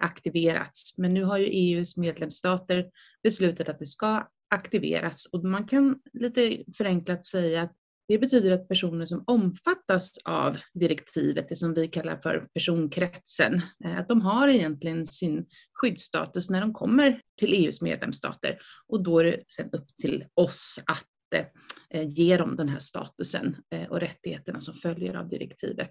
aktiverats. 0.00 0.98
Men 0.98 1.14
nu 1.14 1.24
har 1.24 1.38
ju 1.38 1.46
EUs 1.46 1.96
medlemsstater 1.96 2.86
beslutat 3.22 3.68
att 3.68 3.78
det 3.78 3.86
ska 3.86 4.28
aktiveras 4.50 5.26
och 5.32 5.44
man 5.44 5.66
kan 5.66 5.98
lite 6.12 6.64
förenklat 6.76 7.24
säga 7.24 7.62
att 7.62 7.76
det 8.08 8.18
betyder 8.18 8.50
att 8.50 8.68
personer 8.68 9.06
som 9.06 9.24
omfattas 9.26 10.18
av 10.24 10.56
direktivet, 10.74 11.48
det 11.48 11.56
som 11.56 11.74
vi 11.74 11.88
kallar 11.88 12.16
för 12.16 12.48
personkretsen, 12.54 13.60
eh, 13.84 13.98
att 13.98 14.08
de 14.08 14.20
har 14.20 14.48
egentligen 14.48 15.06
sin 15.06 15.46
skyddsstatus 15.72 16.50
när 16.50 16.60
de 16.60 16.72
kommer 16.74 17.20
till 17.38 17.52
EUs 17.52 17.80
medlemsstater 17.80 18.58
och 18.86 19.02
då 19.02 19.18
är 19.18 19.24
det 19.24 19.42
sen 19.48 19.70
upp 19.72 19.88
till 20.02 20.24
oss 20.34 20.80
att 20.86 21.44
eh, 21.90 22.08
ge 22.08 22.36
dem 22.36 22.56
den 22.56 22.68
här 22.68 22.78
statusen 22.78 23.56
eh, 23.74 23.88
och 23.88 24.00
rättigheterna 24.00 24.60
som 24.60 24.74
följer 24.74 25.14
av 25.14 25.28
direktivet. 25.28 25.90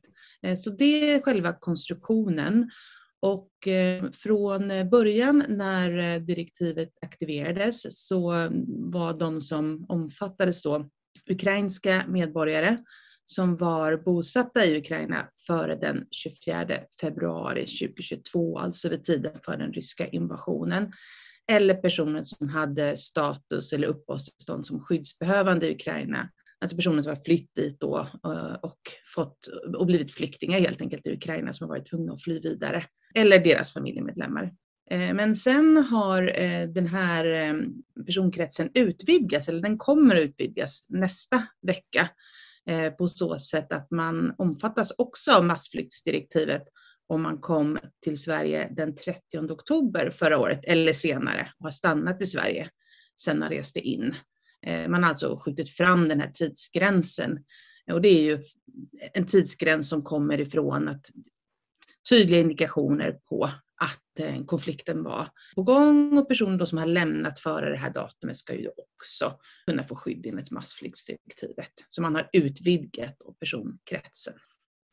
Så 0.58 0.70
det 0.70 1.12
är 1.12 1.22
själva 1.22 1.54
konstruktionen. 1.54 2.70
Och 3.20 3.50
från 4.14 4.90
början 4.90 5.44
när 5.48 6.20
direktivet 6.20 6.90
aktiverades 7.02 8.08
så 8.08 8.32
mm, 8.32 8.92
var 8.92 9.20
de 9.20 9.42
som 9.42 9.86
omfattades 9.90 10.64
då 10.64 10.90
ukrainska 11.30 12.06
medborgare 12.08 12.78
som 13.26 13.58
var 13.58 13.98
bosatta 13.98 14.66
i 14.66 14.78
Ukraina 14.78 15.30
före 15.48 15.76
den 15.76 16.06
24 16.12 16.68
februari 17.02 17.66
2022, 17.66 18.60
alltså 18.60 18.90
vid 18.90 19.04
tiden 19.04 19.32
för 19.46 19.58
den 19.58 19.74
ryska 19.74 20.08
invasionen, 20.08 20.92
eller 21.52 21.74
personer 21.74 22.24
som 22.24 22.50
hade 22.50 22.98
status 22.98 23.74
eller 23.74 23.88
uppehållstillstånd 23.88 24.68
som 24.68 24.80
skyddsbehövande 24.80 25.68
i 25.68 25.74
Ukraina, 25.76 26.30
alltså 26.62 26.78
personer 26.78 27.02
som 27.02 27.10
har 27.10 27.24
flytt 27.24 27.56
dit 27.56 27.80
då 27.80 28.08
eh, 28.26 28.54
och, 28.54 28.80
fått, 29.16 29.48
och 29.78 29.86
blivit 29.86 30.12
flyktingar 30.12 30.60
helt 30.60 30.82
enkelt 30.82 31.08
i 31.08 31.14
Ukraina 31.14 31.54
som 31.54 31.70
har 31.70 31.76
varit 31.76 31.90
tvungna 31.90 32.14
att 32.14 32.24
fly 32.24 32.40
vidare, 32.40 32.84
eller 33.16 33.40
deras 33.40 33.74
familjemedlemmar. 33.74 34.52
Eh, 34.90 35.14
men 35.14 35.36
sen 35.36 35.78
har 35.78 36.40
eh, 36.40 36.68
den 36.68 36.88
här 36.88 37.26
eh, 37.26 37.54
personkretsen 38.06 38.70
utvidgats, 38.74 39.50
eller 39.50 39.62
den 39.62 39.78
kommer 39.78 40.16
att 40.16 40.22
utvidgas 40.22 40.86
nästa 40.90 41.44
vecka 41.62 42.10
på 42.98 43.08
så 43.08 43.40
sätt 43.40 43.74
att 43.74 43.92
man 43.92 44.34
omfattas 44.38 44.94
också 44.98 45.32
av 45.32 45.46
massflyktsdirektivet 45.46 46.64
om 47.08 47.22
man 47.22 47.38
kom 47.38 47.80
till 48.04 48.18
Sverige 48.22 48.74
den 48.76 48.96
30 48.96 49.52
oktober 49.52 50.10
förra 50.10 50.40
året 50.40 50.60
eller 50.64 50.94
senare 50.94 51.52
och 51.58 51.64
har 51.64 51.72
stannat 51.72 52.22
i 52.22 52.26
Sverige 52.26 52.70
sedan 53.16 53.40
man 53.40 53.50
reste 53.50 53.80
in. 53.80 54.16
Man 54.88 55.04
har 55.04 55.10
alltså 55.10 55.38
skjutit 55.38 55.70
fram 55.70 56.10
den 56.10 56.20
här 56.20 56.30
tidsgränsen 56.30 57.40
och 57.92 58.02
det 58.02 58.10
är 58.10 58.24
ju 58.24 58.40
en 59.14 59.26
tidsgräns 59.26 59.90
som 59.90 60.04
kommer 60.04 60.40
ifrån 60.40 60.88
att 60.88 61.06
tydliga 62.10 62.40
indikationer 62.40 63.12
på 63.30 63.50
att 63.82 64.20
eh, 64.20 64.44
konflikten 64.46 65.04
var 65.04 65.30
på 65.56 65.64
gång 65.64 66.18
och 66.18 66.28
personer 66.28 66.66
som 66.66 66.78
har 66.78 66.86
lämnat 66.86 67.40
före 67.40 67.70
det 67.70 67.78
här 67.78 67.94
datumet 67.94 68.38
ska 68.38 68.54
ju 68.54 68.70
också 68.78 69.34
kunna 69.68 69.84
få 69.84 69.96
skydd 69.96 70.26
enligt 70.26 70.52
massflyktsdirektivet. 70.52 71.72
Så 71.88 72.02
man 72.02 72.16
har 72.16 72.30
utvidgat 72.34 73.16
personkretsen. 73.40 74.34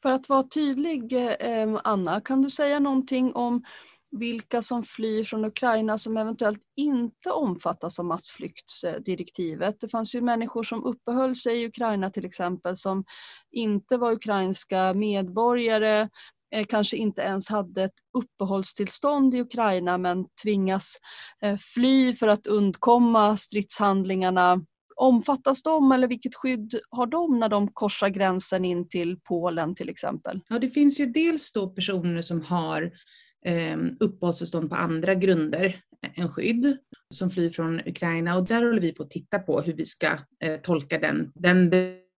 För 0.03 0.11
att 0.11 0.29
vara 0.29 0.42
tydlig, 0.42 1.12
eh, 1.40 1.81
Anna, 1.85 2.20
kan 2.20 2.42
du 2.42 2.50
säga 2.50 2.79
någonting 2.79 3.33
om 3.33 3.64
vilka 4.18 4.62
som 4.62 4.83
flyr 4.83 5.24
från 5.24 5.44
Ukraina 5.44 5.98
som 5.98 6.16
eventuellt 6.16 6.62
inte 6.77 7.31
omfattas 7.31 7.98
av 7.98 8.05
massflyktsdirektivet. 8.05 9.81
Det 9.81 9.88
fanns 9.88 10.14
ju 10.14 10.20
människor 10.20 10.62
som 10.62 10.85
uppehöll 10.85 11.37
sig 11.37 11.62
i 11.62 11.66
Ukraina 11.66 12.11
till 12.11 12.24
exempel 12.24 12.77
som 12.77 13.05
inte 13.50 13.96
var 13.96 14.12
ukrainska 14.12 14.94
medborgare 14.94 16.09
Eh, 16.54 16.64
kanske 16.68 16.96
inte 16.96 17.22
ens 17.22 17.48
hade 17.48 17.85
ett 17.85 17.94
uppehållstillstånd 18.18 19.35
i 19.35 19.40
Ukraina 19.40 19.98
men 19.98 20.26
tvingas 20.42 20.96
eh, 21.42 21.57
fly 21.57 22.12
för 22.12 22.28
att 22.28 22.46
undkomma 22.46 23.37
stridshandlingarna. 23.37 24.64
Omfattas 24.96 25.62
de 25.62 25.92
eller 25.92 26.09
vilket 26.09 26.35
skydd 26.35 26.80
har 26.90 27.07
de 27.07 27.38
när 27.38 27.48
de 27.48 27.68
korsar 27.68 28.09
gränsen 28.09 28.64
in 28.64 28.88
till 28.88 29.20
Polen 29.20 29.74
till 29.74 29.88
exempel? 29.88 30.40
Ja, 30.48 30.59
det 30.59 30.68
finns 30.68 31.00
ju 31.00 31.07
dels 31.07 31.52
då 31.52 31.68
personer 31.68 32.20
som 32.20 32.42
har 32.42 32.92
eh, 33.46 33.76
uppehållstillstånd 34.00 34.70
på 34.70 34.76
andra 34.76 35.14
grunder 35.14 35.80
än 36.14 36.28
skydd 36.28 36.76
som 37.14 37.30
flyr 37.30 37.50
från 37.50 37.80
Ukraina 37.80 38.37
och 38.37 38.44
där 38.44 38.66
håller 38.66 38.80
vi 38.80 38.92
på 38.92 39.02
att 39.02 39.11
titta 39.11 39.38
på 39.38 39.61
hur 39.61 39.72
vi 39.72 39.87
ska 39.87 40.18
eh, 40.40 40.57
tolka 40.62 40.98
den, 40.98 41.33
den 41.35 41.70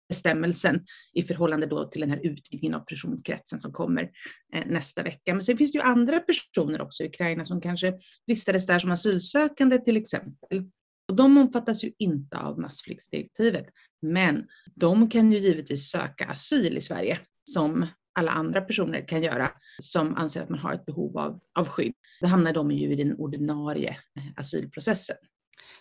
bestämmelsen 0.09 0.85
i 1.13 1.23
förhållande 1.23 1.65
då 1.65 1.83
till 1.83 2.01
den 2.01 2.09
här 2.09 2.19
utvidgningen 2.23 2.75
av 2.75 2.79
personkretsen 2.79 3.59
som 3.59 3.71
kommer 3.71 4.11
eh, 4.53 4.65
nästa 4.65 5.03
vecka. 5.03 5.33
Men 5.33 5.41
sen 5.41 5.57
finns 5.57 5.71
det 5.71 5.77
ju 5.77 5.83
andra 5.83 6.19
personer 6.19 6.81
också 6.81 7.03
i 7.03 7.07
Ukraina 7.07 7.45
som 7.45 7.61
kanske 7.61 7.93
vistades 8.25 8.65
där 8.65 8.79
som 8.79 8.91
asylsökande 8.91 9.77
till 9.77 9.97
exempel. 9.97 10.69
Och 11.07 11.15
de 11.15 11.37
omfattas 11.37 11.83
ju 11.83 11.91
inte 11.99 12.37
av 12.37 12.59
massflyktsdirektivet, 12.59 13.65
men 14.01 14.47
de 14.75 15.09
kan 15.09 15.31
ju 15.31 15.39
givetvis 15.39 15.89
söka 15.89 16.25
asyl 16.25 16.77
i 16.77 16.81
Sverige 16.81 17.19
som 17.53 17.87
alla 18.19 18.31
andra 18.31 18.61
personer 18.61 19.07
kan 19.07 19.23
göra 19.23 19.51
som 19.81 20.15
anser 20.15 20.41
att 20.41 20.49
man 20.49 20.59
har 20.59 20.73
ett 20.73 20.85
behov 20.85 21.17
av, 21.17 21.39
av 21.59 21.67
skydd. 21.67 21.93
Då 22.21 22.27
hamnar 22.27 22.53
de 22.53 22.71
ju 22.71 22.91
i 22.91 22.95
den 22.95 23.15
ordinarie 23.15 23.89
eh, 23.89 24.23
asylprocessen. 24.35 25.17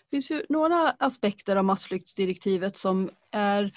Det 0.09 0.15
finns 0.15 0.31
ju 0.31 0.45
några 0.49 0.89
aspekter 0.89 1.55
av 1.55 1.65
massflyktsdirektivet 1.65 2.77
som 2.77 3.09
är 3.31 3.71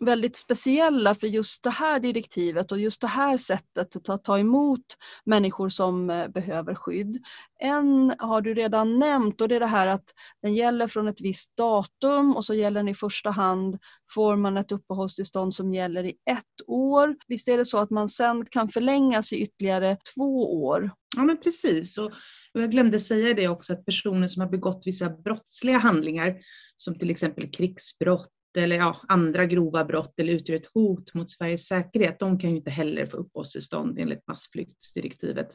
väldigt 0.00 0.36
speciella 0.36 1.14
för 1.14 1.26
just 1.26 1.62
det 1.62 1.70
här 1.70 2.00
direktivet 2.00 2.72
och 2.72 2.78
just 2.78 3.00
det 3.00 3.06
här 3.06 3.36
sättet 3.36 4.08
att 4.08 4.24
ta 4.24 4.38
emot 4.38 4.84
människor 5.24 5.68
som 5.68 6.10
eh, 6.10 6.28
behöver 6.28 6.74
skydd. 6.74 7.18
En 7.60 8.14
har 8.18 8.40
du 8.40 8.54
redan 8.54 8.98
nämnt 8.98 9.40
och 9.40 9.48
det 9.48 9.56
är 9.56 9.60
det 9.60 9.66
här 9.66 9.86
att 9.86 10.04
den 10.42 10.54
gäller 10.54 10.86
från 10.86 11.08
ett 11.08 11.20
visst 11.20 11.56
datum 11.56 12.36
och 12.36 12.44
så 12.44 12.54
gäller 12.54 12.80
den 12.80 12.88
i 12.88 12.94
första 12.94 13.30
hand 13.30 13.78
får 14.14 14.36
man 14.36 14.56
ett 14.56 14.72
uppehållstillstånd 14.72 15.54
som 15.54 15.74
gäller 15.74 16.04
i 16.04 16.14
ett 16.30 16.66
år. 16.66 17.16
Visst 17.28 17.48
är 17.48 17.56
det 17.56 17.64
så 17.64 17.78
att 17.78 17.90
man 17.90 18.08
sen 18.08 18.46
kan 18.50 18.68
förlängas 18.68 19.32
i 19.32 19.42
ytterligare 19.42 19.96
två 20.14 20.64
år? 20.64 20.90
Ja 21.16 21.22
men 21.22 21.40
precis. 21.40 21.98
Och 21.98 22.12
jag 22.52 22.70
glömde 22.70 22.98
säga 22.98 23.34
det 23.34 23.48
också 23.48 23.72
att 23.72 23.84
personer 23.84 24.28
som 24.28 24.42
har 24.42 24.48
begått 24.48 24.82
vissa 24.86 25.10
brottsliga 25.10 25.78
handlingar 25.78 26.36
som 26.76 26.98
till 26.98 27.10
exempel 27.10 27.50
krigsbrott 27.50 28.35
eller 28.56 28.76
ja, 28.76 28.96
andra 29.08 29.44
grova 29.44 29.84
brott 29.84 30.20
eller 30.20 30.32
utgör 30.32 30.56
ett 30.56 30.70
hot 30.74 31.14
mot 31.14 31.30
Sveriges 31.30 31.66
säkerhet, 31.66 32.18
de 32.18 32.38
kan 32.38 32.50
ju 32.50 32.56
inte 32.56 32.70
heller 32.70 33.06
få 33.06 33.16
uppehållstillstånd 33.16 33.98
enligt 33.98 34.26
massflyktsdirektivet. 34.26 35.48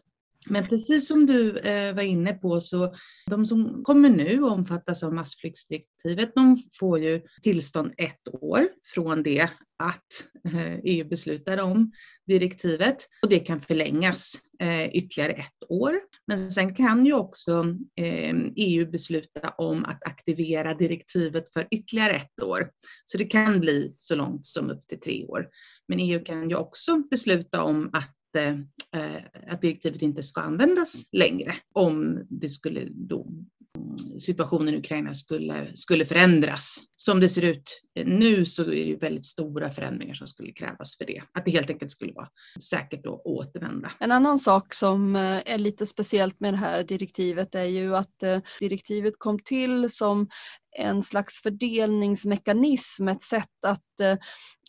Men 0.50 0.68
precis 0.68 1.08
som 1.08 1.26
du 1.26 1.58
eh, 1.58 1.96
var 1.96 2.04
inne 2.04 2.34
på 2.34 2.62
så 2.62 2.94
de 3.30 3.46
som 3.48 3.84
kommer 3.84 4.10
nu 4.10 4.44
omfattas 4.44 5.04
av 5.04 5.14
massflyktsdirektivet, 5.14 6.32
de 6.36 6.58
får 6.80 7.00
ju 7.00 7.22
tillstånd 7.42 7.94
ett 7.98 8.28
år 8.42 8.68
från 8.94 9.24
det 9.24 9.50
att 9.84 10.28
eh, 10.54 10.80
EU 10.84 11.08
beslutade 11.08 11.62
om 11.62 11.92
direktivet 12.28 12.96
och 13.22 13.30
det 13.30 13.40
kan 13.40 13.62
förlängas 13.62 14.34
eh, 14.62 14.86
ytterligare 14.96 15.32
ett 15.32 15.70
år. 15.70 15.94
Men 16.28 16.52
sen 16.52 16.76
kan 16.76 17.06
ju 17.06 17.14
också 17.14 17.66
eh, 17.96 18.36
EU 18.56 18.92
besluta 18.92 19.50
om 19.50 19.86
att 19.86 20.08
aktivera 20.08 20.74
direktivet 20.74 21.54
för 21.54 21.68
ytterligare 21.72 22.14
ett 22.14 22.44
år. 22.44 22.70
Så 23.06 23.18
det 23.18 23.26
kan 23.26 23.60
bli 23.60 23.92
så 23.94 24.16
långt 24.16 24.46
som 24.46 24.70
upp 24.70 24.88
till 24.88 25.00
tre 25.00 25.26
år. 25.26 25.48
Men 25.88 26.00
EU 26.00 26.24
kan 26.24 26.50
ju 26.50 26.56
också 26.56 26.98
besluta 27.10 27.64
om 27.64 27.90
att 27.94 28.36
eh, 28.38 28.56
Eh, 28.96 29.52
att 29.54 29.62
direktivet 29.62 30.02
inte 30.02 30.24
ska 30.24 30.42
användas 30.42 31.04
längre 31.12 31.54
om 31.74 32.26
det 32.30 32.50
skulle 32.50 32.88
då 32.90 33.28
mm, 33.78 34.20
situationen 34.20 34.74
i 34.74 34.78
Ukraina 34.78 35.14
skulle, 35.14 35.72
skulle 35.76 36.06
förändras. 36.06 36.78
Som 36.96 37.20
det 37.20 37.30
ser 37.30 37.42
ut 37.42 37.82
eh, 37.96 38.08
nu 38.08 38.46
så 38.46 38.64
är 38.64 38.86
det 38.86 38.96
väldigt 39.02 39.26
stora 39.26 39.70
förändringar 39.70 40.14
som 40.14 40.28
skulle 40.28 40.52
krävas 40.52 40.98
för 40.98 41.06
det. 41.06 41.24
Att 41.32 41.46
det 41.46 41.52
helt 41.52 41.70
enkelt 41.70 41.92
skulle 41.92 42.14
vara 42.14 42.28
säkert 42.62 43.06
att 43.06 43.22
återvända. 43.26 43.92
En 44.00 44.12
annan 44.12 44.40
sak 44.40 44.74
som 44.74 45.16
eh, 45.16 45.42
är 45.46 45.58
lite 45.58 45.86
speciellt 45.86 46.40
med 46.40 46.54
det 46.54 46.58
här 46.58 46.84
direktivet 46.84 47.56
är 47.56 47.64
ju 47.64 47.96
att 47.96 48.24
direktivet 48.60 49.14
kom 49.18 49.40
till 49.40 49.90
som 49.90 50.28
en 50.78 51.04
slags 51.04 51.42
fördelningsmekanism, 51.42 53.08
ett 53.08 53.24
sätt 53.24 53.66
att 53.68 54.00
eh, 54.02 54.18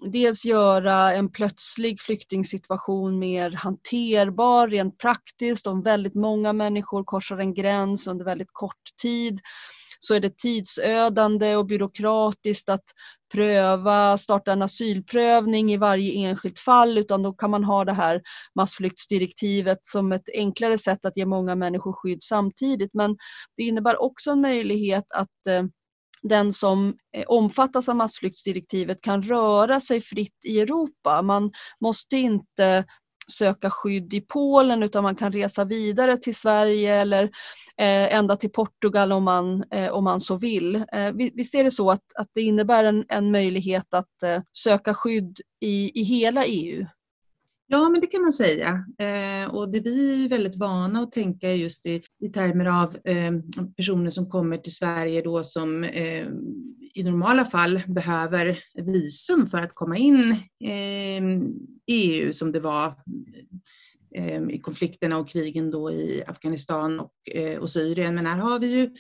dels 0.03 0.45
göra 0.45 1.15
en 1.15 1.33
plötslig 1.33 2.01
flyktingsituation 2.01 3.19
mer 3.19 3.51
hanterbar 3.51 4.69
rent 4.69 4.99
praktiskt. 4.99 5.67
Om 5.67 5.83
väldigt 5.83 6.15
många 6.15 6.53
människor 6.53 7.05
korsar 7.05 7.39
en 7.39 7.55
gräns 7.55 8.07
under 8.07 8.25
väldigt 8.25 8.53
kort 8.53 8.97
tid 9.03 9.41
så 10.05 10.15
är 10.15 10.21
det 10.21 10.39
tidsödande 10.39 11.57
och 11.57 11.67
byråkratiskt 11.67 12.69
att 12.69 12.85
pröva, 13.33 14.19
starta 14.19 14.53
en 14.53 14.63
asylprövning 14.63 15.73
i 15.73 15.77
varje 15.77 16.29
enskilt 16.29 16.59
fall 16.59 16.99
utan 16.99 17.23
då 17.23 17.33
kan 17.33 17.51
man 17.51 17.65
ha 17.65 17.85
det 17.85 17.93
här 17.93 18.23
massflyktsdirektivet 18.55 19.79
som 19.83 20.13
ett 20.13 20.29
enklare 20.35 20.79
sätt 20.79 21.05
att 21.05 21.17
ge 21.17 21.27
många 21.27 21.55
människor 21.55 21.93
skydd 21.93 22.23
samtidigt. 22.23 22.95
Men 22.95 23.17
det 23.57 23.63
innebär 23.63 24.03
också 24.03 24.31
en 24.31 24.41
möjlighet 24.41 25.05
att 25.13 25.47
eh, 25.49 25.63
den 26.23 26.53
som 26.53 26.95
eh, 27.17 27.25
omfattas 27.27 27.89
av 27.89 27.97
massflyktsdirektivet 27.97 29.03
kan 29.03 29.23
röra 29.23 29.81
sig 29.81 30.01
fritt 30.01 30.45
i 30.45 30.61
Europa. 30.61 31.23
Man 31.23 31.53
måste 31.81 32.17
inte 32.17 32.85
söka 33.33 33.71
skydd 33.71 34.15
i 34.15 34.21
Polen 34.21 34.83
utan 34.83 35.03
man 35.03 35.17
kan 35.17 35.33
resa 35.33 35.65
vidare 35.65 36.17
till 36.17 36.37
Sverige 36.37 36.95
eller 36.95 37.25
eh, 37.77 38.15
ända 38.15 38.37
till 38.37 38.51
Portugal 38.51 39.13
om 39.13 39.25
man, 39.25 39.65
eh, 39.71 39.89
om 39.89 40.05
man 40.05 40.21
så 40.21 40.37
vill. 40.37 40.77
Eh, 40.77 41.13
visst 41.13 41.55
är 41.55 41.65
det 41.65 41.71
så 41.71 41.91
att, 41.91 42.05
att 42.17 42.29
det 42.35 42.43
innebär 42.43 42.85
en, 42.85 43.05
en 43.09 43.31
möjlighet 43.31 43.95
att 43.95 44.23
eh, 44.23 44.43
söka 44.53 44.95
skydd 44.95 45.41
i, 45.61 46.01
i 46.01 46.03
hela 46.03 46.45
EU? 46.45 46.87
Ja, 47.75 47.89
men 47.89 48.01
det 48.01 48.07
kan 48.07 48.23
man 48.23 48.33
säga. 48.33 48.85
Eh, 48.99 49.55
och 49.55 49.71
det 49.71 49.81
vi 49.81 50.25
är 50.25 50.29
väldigt 50.29 50.57
vana 50.57 51.01
att 51.01 51.13
tänka 51.13 51.53
just 51.53 51.87
i, 51.87 52.03
i 52.21 52.29
termer 52.29 52.67
av 52.67 52.97
eh, 53.05 53.33
personer 53.77 54.11
som 54.11 54.31
kommer 54.31 54.59
till 54.59 54.75
Sverige 54.75 55.23
då 55.23 55.45
som 55.45 55.85
eh, 55.85 56.27
i 56.95 57.03
normala 57.03 57.45
fall 57.45 57.83
behöver 57.87 58.59
visum 58.75 59.47
för 59.47 59.59
att 59.59 59.75
komma 59.75 59.97
in 59.97 60.37
ehm, 60.65 61.43
i 61.87 62.21
EU 62.23 62.33
som 62.33 62.53
det 62.53 62.61
var 62.61 62.95
ehm, 64.15 64.51
i 64.51 64.59
konflikterna 64.59 65.19
och 65.19 65.29
krigen 65.29 65.71
då 65.71 65.91
i 65.93 66.23
Afghanistan 66.27 67.01
och, 67.01 67.15
eh, 67.35 67.59
och 67.59 67.71
Syrien. 67.71 68.15
Men 68.15 68.27
här 68.27 68.39
har 68.39 68.59
vi 68.59 68.67
ju 68.67 68.91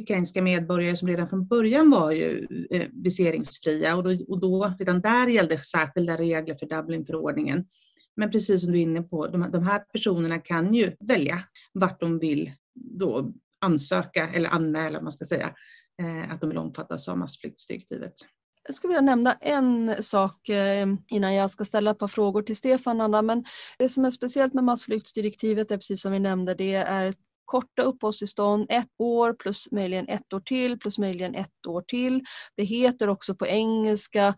ukrainska 0.00 0.42
medborgare 0.42 0.96
som 0.96 1.08
redan 1.08 1.28
från 1.28 1.46
början 1.46 1.90
var 1.90 2.12
ju 2.12 2.46
eh, 2.70 2.86
viseringsfria 2.92 3.96
och 3.96 4.04
då, 4.04 4.24
och 4.28 4.40
då 4.40 4.74
redan 4.78 5.00
där 5.00 5.26
gällde 5.26 5.58
särskilda 5.58 6.16
regler 6.16 6.54
för 6.54 6.66
Dublinförordningen. 6.66 7.64
Men 8.18 8.30
precis 8.30 8.62
som 8.62 8.72
du 8.72 8.78
är 8.78 8.82
inne 8.82 9.02
på, 9.02 9.26
de, 9.26 9.50
de 9.52 9.66
här 9.66 9.78
personerna 9.78 10.38
kan 10.38 10.74
ju 10.74 10.96
välja 11.00 11.42
vart 11.72 12.00
de 12.00 12.18
vill 12.18 12.52
då 12.74 13.32
ansöka 13.60 14.28
eller 14.28 14.48
anmäla, 14.48 15.00
man 15.00 15.12
ska 15.12 15.24
säga, 15.24 15.54
eh, 16.02 16.32
att 16.32 16.40
de 16.40 16.48
vill 16.48 16.58
omfattas 16.58 17.08
av 17.08 17.18
massflyktsdirektivet. 17.18 18.12
Jag 18.66 18.74
skulle 18.74 18.88
vilja 18.88 19.00
nämna 19.00 19.32
en 19.32 20.02
sak 20.02 20.48
eh, 20.48 20.88
innan 21.08 21.34
jag 21.34 21.50
ska 21.50 21.64
ställa 21.64 21.90
ett 21.90 21.98
par 21.98 22.08
frågor 22.08 22.42
till 22.42 22.56
Stefan. 22.56 23.00
Anna. 23.00 23.22
Men 23.22 23.44
det 23.78 23.88
som 23.88 24.04
är 24.04 24.10
speciellt 24.10 24.54
med 24.54 24.64
massflyktsdirektivet 24.64 25.70
är 25.70 25.76
precis 25.76 26.02
som 26.02 26.12
vi 26.12 26.18
nämnde, 26.18 26.54
det 26.54 26.74
är 26.74 27.14
korta 27.44 27.82
uppehållstillstånd, 27.82 28.66
ett 28.68 28.90
år 28.98 29.32
plus 29.32 29.70
möjligen 29.70 30.08
ett 30.08 30.32
år 30.32 30.40
till 30.40 30.78
plus 30.78 30.98
möjligen 30.98 31.34
ett 31.34 31.66
år 31.66 31.82
till. 31.82 32.24
Det 32.56 32.64
heter 32.64 33.08
också 33.08 33.34
på 33.34 33.46
engelska 33.46 34.34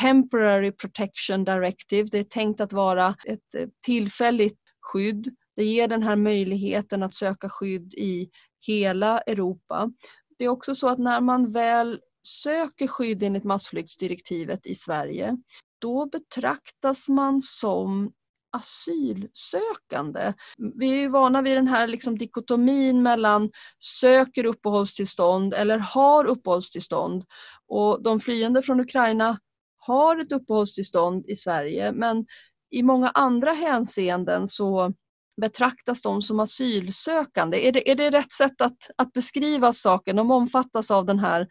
Temporary 0.00 0.72
Protection 0.72 1.44
Directive. 1.44 2.08
Det 2.10 2.18
är 2.18 2.24
tänkt 2.24 2.60
att 2.60 2.72
vara 2.72 3.14
ett 3.24 3.54
eh, 3.56 3.68
tillfälligt 3.86 4.58
skydd. 4.80 5.34
Det 5.56 5.64
ger 5.64 5.88
den 5.88 6.02
här 6.02 6.16
möjligheten 6.16 7.02
att 7.02 7.14
söka 7.14 7.48
skydd 7.48 7.94
i 7.94 8.30
hela 8.66 9.18
Europa. 9.20 9.92
Det 10.38 10.44
är 10.44 10.48
också 10.48 10.74
så 10.74 10.88
att 10.88 10.98
när 10.98 11.20
man 11.20 11.52
väl 11.52 12.00
söker 12.26 12.86
skydd 12.86 13.22
enligt 13.22 13.44
massflyktsdirektivet 13.44 14.66
i 14.66 14.74
Sverige, 14.74 15.36
då 15.78 16.06
betraktas 16.06 17.08
man 17.08 17.42
som 17.42 18.12
asylsökande. 18.52 20.32
Vi 20.74 21.04
är 21.04 21.08
vana 21.08 21.42
vid 21.42 21.56
den 21.56 21.68
här 21.68 21.86
liksom 21.86 22.18
dikotomin 22.18 23.02
mellan 23.02 23.50
söker 23.78 24.44
uppehållstillstånd 24.44 25.54
eller 25.54 25.78
har 25.78 26.24
uppehållstillstånd. 26.24 27.24
Och 27.68 28.02
de 28.02 28.20
flyende 28.20 28.62
från 28.62 28.80
Ukraina 28.80 29.38
har 29.86 30.20
ett 30.20 30.32
uppehållstillstånd 30.32 31.24
i 31.28 31.36
Sverige 31.36 31.92
men 31.92 32.26
i 32.70 32.82
många 32.82 33.08
andra 33.08 33.52
hänseenden 33.52 34.48
så 34.48 34.92
betraktas 35.40 36.02
de 36.02 36.22
som 36.22 36.40
asylsökande. 36.40 37.68
Är 37.68 37.72
det, 37.72 37.90
är 37.90 37.94
det 37.94 38.10
rätt 38.10 38.32
sätt 38.32 38.60
att, 38.60 38.90
att 38.96 39.12
beskriva 39.12 39.72
saken? 39.72 40.16
De 40.16 40.30
omfattas 40.30 40.90
av 40.90 41.06
den 41.06 41.18
här 41.18 41.46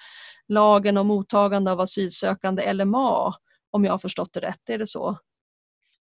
lagen 0.47 0.97
om 0.97 1.07
mottagande 1.07 1.71
av 1.71 1.79
asylsökande, 1.79 2.73
LMA, 2.73 3.33
om 3.71 3.85
jag 3.85 3.91
har 3.91 3.99
förstått 3.99 4.33
det 4.33 4.39
rätt. 4.39 4.69
Är 4.69 4.77
det 4.77 4.87
så? 4.87 5.17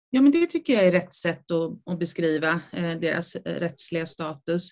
Ja, 0.10 0.22
men 0.22 0.32
det 0.32 0.46
tycker 0.46 0.74
jag 0.74 0.88
är 0.88 0.92
rätt 0.92 1.14
sätt 1.14 1.52
att, 1.52 1.94
att 1.94 2.00
beskriva 2.00 2.62
eh, 2.72 3.00
deras 3.00 3.36
eh, 3.36 3.60
rättsliga 3.60 4.06
status. 4.06 4.70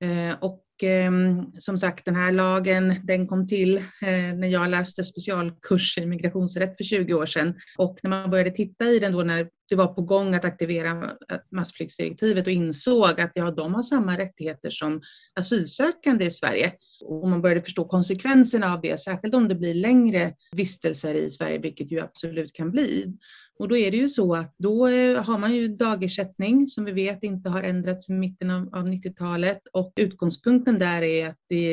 Eh, 0.00 0.36
och 0.40 0.63
ehm, 0.82 1.42
som 1.58 1.78
sagt, 1.78 2.04
den 2.04 2.16
här 2.16 2.32
lagen 2.32 2.94
den 3.04 3.26
kom 3.26 3.48
till 3.48 3.76
eh, 3.76 4.34
när 4.34 4.48
jag 4.48 4.70
läste 4.70 5.04
specialkurs 5.04 5.98
i 5.98 6.06
migrationsrätt 6.06 6.76
för 6.76 6.84
20 6.84 7.14
år 7.14 7.26
sedan. 7.26 7.54
Och 7.78 7.98
när 8.02 8.10
man 8.10 8.30
började 8.30 8.50
titta 8.50 8.84
i 8.84 8.98
den 8.98 9.12
då 9.12 9.22
när 9.22 9.48
det 9.68 9.76
var 9.76 9.86
på 9.86 10.02
gång 10.02 10.34
att 10.34 10.44
aktivera 10.44 10.90
eh, 10.90 11.38
massflyktsdirektivet 11.52 12.46
och 12.46 12.52
insåg 12.52 13.20
att 13.20 13.32
ja, 13.34 13.50
de 13.50 13.74
har 13.74 13.82
samma 13.82 14.18
rättigheter 14.18 14.70
som 14.70 15.02
asylsökande 15.34 16.24
i 16.24 16.30
Sverige. 16.30 16.72
Och 17.00 17.28
man 17.28 17.42
började 17.42 17.62
förstå 17.62 17.84
konsekvenserna 17.84 18.72
av 18.72 18.80
det, 18.80 19.00
särskilt 19.00 19.34
om 19.34 19.48
det 19.48 19.54
blir 19.54 19.74
längre 19.74 20.34
vistelser 20.52 21.14
i 21.14 21.30
Sverige, 21.30 21.58
vilket 21.58 21.92
ju 21.92 22.00
absolut 22.00 22.52
kan 22.52 22.70
bli. 22.70 23.14
Och 23.58 23.68
då 23.68 23.76
är 23.76 23.90
det 23.90 23.96
ju 23.96 24.08
så 24.08 24.34
att 24.34 24.54
då 24.58 24.88
eh, 24.88 25.24
har 25.24 25.38
man 25.38 25.54
ju 25.54 25.68
dagersättning 25.68 26.66
som 26.66 26.84
vi 26.84 26.92
vet 26.92 27.22
inte 27.22 27.50
har 27.50 27.62
ändrats 27.62 28.08
i 28.08 28.12
mitten 28.12 28.50
av, 28.50 28.74
av 28.74 28.88
90-talet 28.88 29.58
och 29.72 29.92
utgångspunkten 29.96 30.78
där 30.78 31.02
är 31.02 31.28
att 31.28 31.38
det 31.48 31.72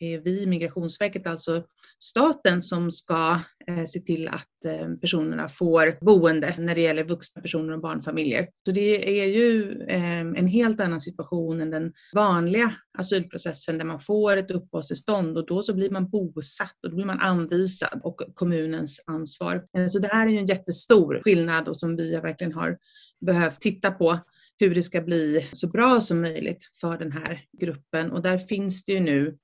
är 0.00 0.20
vi, 0.20 0.46
Migrationsverket, 0.46 1.26
alltså 1.26 1.62
staten, 1.98 2.62
som 2.62 2.92
ska 2.92 3.40
eh, 3.66 3.84
se 3.84 4.00
till 4.00 4.28
att 4.28 4.64
eh, 4.64 4.88
personerna 5.00 5.48
får 5.48 6.04
boende 6.04 6.54
när 6.58 6.74
det 6.74 6.80
gäller 6.80 7.04
vuxna 7.04 7.42
personer 7.42 7.72
och 7.72 7.80
barnfamiljer. 7.80 8.48
Så 8.66 8.72
det 8.72 9.20
är 9.20 9.26
ju 9.26 9.82
eh, 9.88 10.20
en 10.20 10.46
helt 10.46 10.80
annan 10.80 11.00
situation 11.00 11.60
än 11.60 11.70
den 11.70 11.92
vanliga 12.14 12.74
asylprocessen 12.98 13.78
där 13.78 13.84
man 13.84 14.00
får 14.00 14.36
ett 14.50 14.56
uppehållstillstånd 14.56 15.38
och 15.38 15.46
då 15.46 15.62
så 15.62 15.74
blir 15.74 15.90
man 15.90 16.10
bosatt 16.10 16.76
och 16.82 16.90
då 16.90 16.96
blir 16.96 17.06
man 17.06 17.20
anvisad 17.20 18.00
och 18.02 18.22
kommunens 18.34 19.00
ansvar. 19.06 19.66
Eh, 19.76 19.86
så 19.86 19.98
det 19.98 20.08
här 20.08 20.26
är 20.26 20.30
ju 20.30 20.38
en 20.38 20.46
jättestor 20.46 21.20
skillnad 21.24 21.68
och 21.68 21.76
som 21.76 21.96
vi 21.96 22.16
verkligen 22.16 22.52
har 22.52 22.78
behövt 23.20 23.60
titta 23.60 23.90
på 23.90 24.18
hur 24.58 24.74
det 24.74 24.82
ska 24.82 25.00
bli 25.00 25.48
så 25.52 25.68
bra 25.68 26.00
som 26.00 26.20
möjligt 26.20 26.68
för 26.80 26.98
den 26.98 27.12
här 27.12 27.40
gruppen. 27.58 28.12
Och 28.12 28.22
där 28.22 28.38
finns 28.38 28.84
det 28.84 28.92
ju 28.92 29.00
nu 29.00 29.38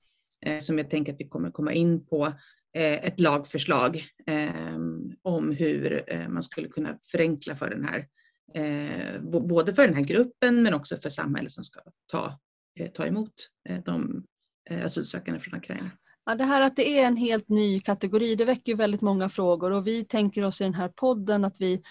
eh, 0.47 0.59
som 0.59 0.79
jag 0.79 0.90
tänker 0.90 1.12
att 1.12 1.21
vi 1.21 1.29
kommer 1.29 1.51
komma 1.51 1.73
in 1.73 2.07
på, 2.07 2.27
eh, 2.77 3.05
ett 3.07 3.21
lagförslag 3.21 4.05
om 5.23 5.51
hur 5.51 6.05
man 6.29 6.43
skulle 6.43 6.69
kunna 6.69 6.99
förenkla 7.11 7.57
för 7.57 7.71
den 7.71 7.85
här, 7.85 8.07
både 9.21 9.75
för 9.75 9.87
den 9.87 9.95
här 9.95 10.05
gruppen 10.05 10.62
men 10.62 10.75
också 10.75 10.97
för 10.97 11.09
samhället 11.09 11.53
som 11.53 11.64
ska 11.64 11.81
ta, 12.07 12.38
ta 12.95 13.07
emot 13.07 13.33
de 13.85 14.25
Eh, 14.70 14.85
asylsökande 14.85 15.40
från 15.40 15.59
Ukraina. 15.59 15.90
Ja, 16.27 16.35
det 16.35 16.44
här 16.44 16.61
att 16.61 16.77
det 16.77 16.98
är 16.98 17.07
en 17.07 17.16
helt 17.16 17.48
ny 17.48 17.81
kategori, 17.81 18.35
det 18.35 18.44
väcker 18.44 18.74
väldigt 18.74 19.00
många 19.00 19.29
frågor 19.29 19.70
och 19.70 19.87
vi 19.87 20.05
tänker 20.05 20.44
oss 20.44 20.61
i 20.61 20.64
den 20.64 20.74
här 20.74 20.88
podden 20.88 21.44
att 21.44 21.61
vi 21.61 21.83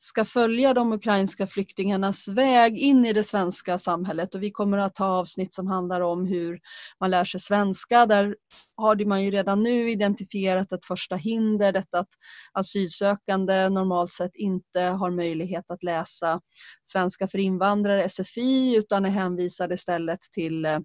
ska 0.00 0.24
följa 0.24 0.74
de 0.74 0.92
ukrainska 0.92 1.46
flyktingarnas 1.46 2.28
väg 2.28 2.78
in 2.78 3.04
i 3.04 3.12
det 3.12 3.24
svenska 3.24 3.78
samhället 3.78 4.34
och 4.34 4.42
vi 4.42 4.50
kommer 4.50 4.78
att 4.78 4.98
ha 4.98 5.06
avsnitt 5.06 5.54
som 5.54 5.66
handlar 5.66 6.00
om 6.00 6.26
hur 6.26 6.60
man 7.00 7.10
lär 7.10 7.24
sig 7.24 7.40
svenska. 7.40 8.06
Där 8.06 8.36
har 8.76 9.04
man 9.04 9.24
ju 9.24 9.30
redan 9.30 9.62
nu 9.62 9.90
identifierat 9.90 10.72
ett 10.72 10.84
första 10.84 11.16
hinder, 11.16 11.72
detta 11.72 11.98
att 11.98 12.08
asylsökande 12.52 13.68
normalt 13.68 14.12
sett 14.12 14.36
inte 14.36 14.80
har 14.80 15.10
möjlighet 15.10 15.70
att 15.70 15.82
läsa 15.82 16.40
svenska 16.84 17.28
för 17.28 17.38
invandrare, 17.38 18.08
SFI, 18.08 18.76
utan 18.76 19.04
är 19.04 19.10
hänvisade 19.10 19.74
istället 19.74 20.20
till 20.32 20.64
eh, 20.64 20.78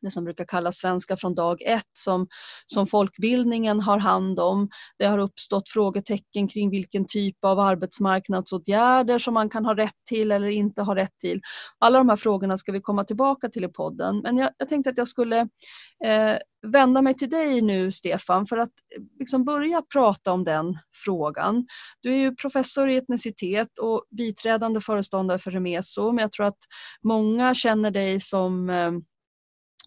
det 0.00 0.10
som 0.10 0.24
brukar 0.24 0.44
kallas 0.44 0.76
svenska 0.76 1.16
från 1.16 1.34
dag 1.34 1.62
ett 1.62 1.90
som, 1.92 2.26
som 2.66 2.86
folkbildningen 2.86 3.80
har 3.80 3.98
hand 3.98 4.40
om. 4.40 4.68
Det 4.98 5.06
har 5.06 5.18
uppstått 5.18 5.68
frågetecken 5.68 6.48
kring 6.48 6.70
vilken 6.70 7.06
typ 7.06 7.44
av 7.44 7.58
arbetsmarknadsåtgärder 7.58 9.18
som 9.18 9.34
man 9.34 9.48
kan 9.48 9.64
ha 9.64 9.76
rätt 9.76 10.04
till 10.08 10.32
eller 10.32 10.48
inte 10.48 10.82
ha 10.82 10.96
rätt 10.96 11.18
till. 11.20 11.40
Alla 11.78 11.98
de 11.98 12.08
här 12.08 12.16
frågorna 12.16 12.58
ska 12.58 12.72
vi 12.72 12.80
komma 12.80 13.04
tillbaka 13.04 13.48
till 13.48 13.64
i 13.64 13.68
podden 13.68 14.20
men 14.22 14.38
jag, 14.38 14.50
jag 14.56 14.68
tänkte 14.68 14.90
att 14.90 14.98
jag 14.98 15.08
skulle 15.08 15.40
eh, 16.04 16.36
vända 16.66 17.02
mig 17.02 17.14
till 17.14 17.30
dig 17.30 17.60
nu 17.60 17.92
Stefan 17.92 18.46
för 18.46 18.56
att 18.56 18.72
eh, 18.96 19.02
liksom 19.18 19.44
börja 19.44 19.82
prata 19.82 20.32
om 20.32 20.44
den 20.44 20.78
frågan. 21.04 21.66
Du 22.00 22.12
är 22.14 22.18
ju 22.18 22.34
professor 22.34 22.88
i 22.88 22.96
etnicitet 22.96 23.78
och 23.78 24.04
biträdande 24.10 24.80
föreståndare 24.80 25.38
för 25.38 25.50
Remeso 25.50 26.12
men 26.12 26.22
jag 26.22 26.32
tror 26.32 26.46
att 26.46 26.58
många 27.02 27.54
känner 27.54 27.90
dig 27.90 28.20
som 28.20 28.70
eh, 28.70 28.92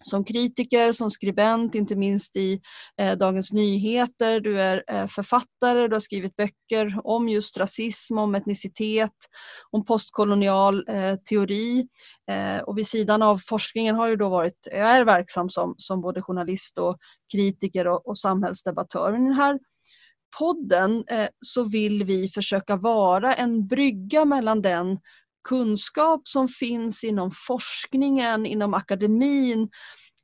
som 0.04 0.24
kritiker, 0.24 0.92
som 0.92 1.10
skribent, 1.10 1.74
inte 1.74 1.96
minst 1.96 2.36
i 2.36 2.60
eh, 3.00 3.18
Dagens 3.18 3.52
Nyheter. 3.52 4.40
Du 4.40 4.60
är 4.60 4.84
eh, 4.88 5.06
författare, 5.06 5.88
du 5.88 5.94
har 5.94 6.00
skrivit 6.00 6.36
böcker 6.36 7.00
om 7.04 7.28
just 7.28 7.58
rasism, 7.58 8.18
om 8.18 8.34
etnicitet, 8.34 9.16
om 9.70 9.84
postkolonial 9.84 10.84
eh, 10.88 11.14
teori. 11.16 11.86
Eh, 12.30 12.62
och 12.62 12.78
vid 12.78 12.86
sidan 12.86 13.22
av 13.22 13.38
forskningen 13.38 13.96
har 13.96 14.08
du 14.08 14.16
då 14.16 14.28
varit, 14.28 14.68
jag 14.70 14.90
är 14.90 15.04
verksam 15.04 15.50
som, 15.50 15.74
som 15.76 16.00
både 16.00 16.22
journalist 16.22 16.78
och 16.78 16.98
kritiker 17.32 17.86
och, 17.86 18.08
och 18.08 18.18
samhällsdebattör. 18.18 19.12
Men 19.12 19.22
i 19.22 19.24
den 19.24 19.36
här 19.36 19.58
podden 20.38 21.04
eh, 21.06 21.28
så 21.40 21.64
vill 21.64 22.04
vi 22.04 22.28
försöka 22.28 22.76
vara 22.76 23.34
en 23.34 23.66
brygga 23.66 24.24
mellan 24.24 24.62
den 24.62 24.98
kunskap 25.48 26.20
som 26.24 26.48
finns 26.48 27.04
inom 27.04 27.30
forskningen, 27.46 28.46
inom 28.46 28.74
akademin, 28.74 29.68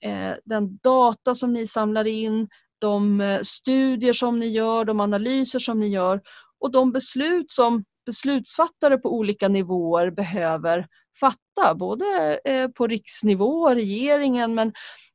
eh, 0.02 0.34
den 0.44 0.78
data 0.82 1.34
som 1.34 1.52
ni 1.52 1.66
samlar 1.66 2.06
in, 2.06 2.48
de 2.78 3.20
eh, 3.20 3.40
studier 3.42 4.12
som 4.12 4.38
ni 4.38 4.48
gör, 4.48 4.84
de 4.84 5.00
analyser 5.00 5.58
som 5.58 5.80
ni 5.80 5.88
gör 5.88 6.20
och 6.60 6.70
de 6.70 6.92
beslut 6.92 7.50
som 7.50 7.84
beslutsfattare 8.06 8.98
på 8.98 9.14
olika 9.14 9.48
nivåer 9.48 10.10
behöver 10.10 10.86
fatta, 11.20 11.74
både 11.74 12.40
eh, 12.44 12.68
på 12.68 12.86
riksnivå, 12.86 13.74
regeringen, 13.74 14.54
men 14.54 14.72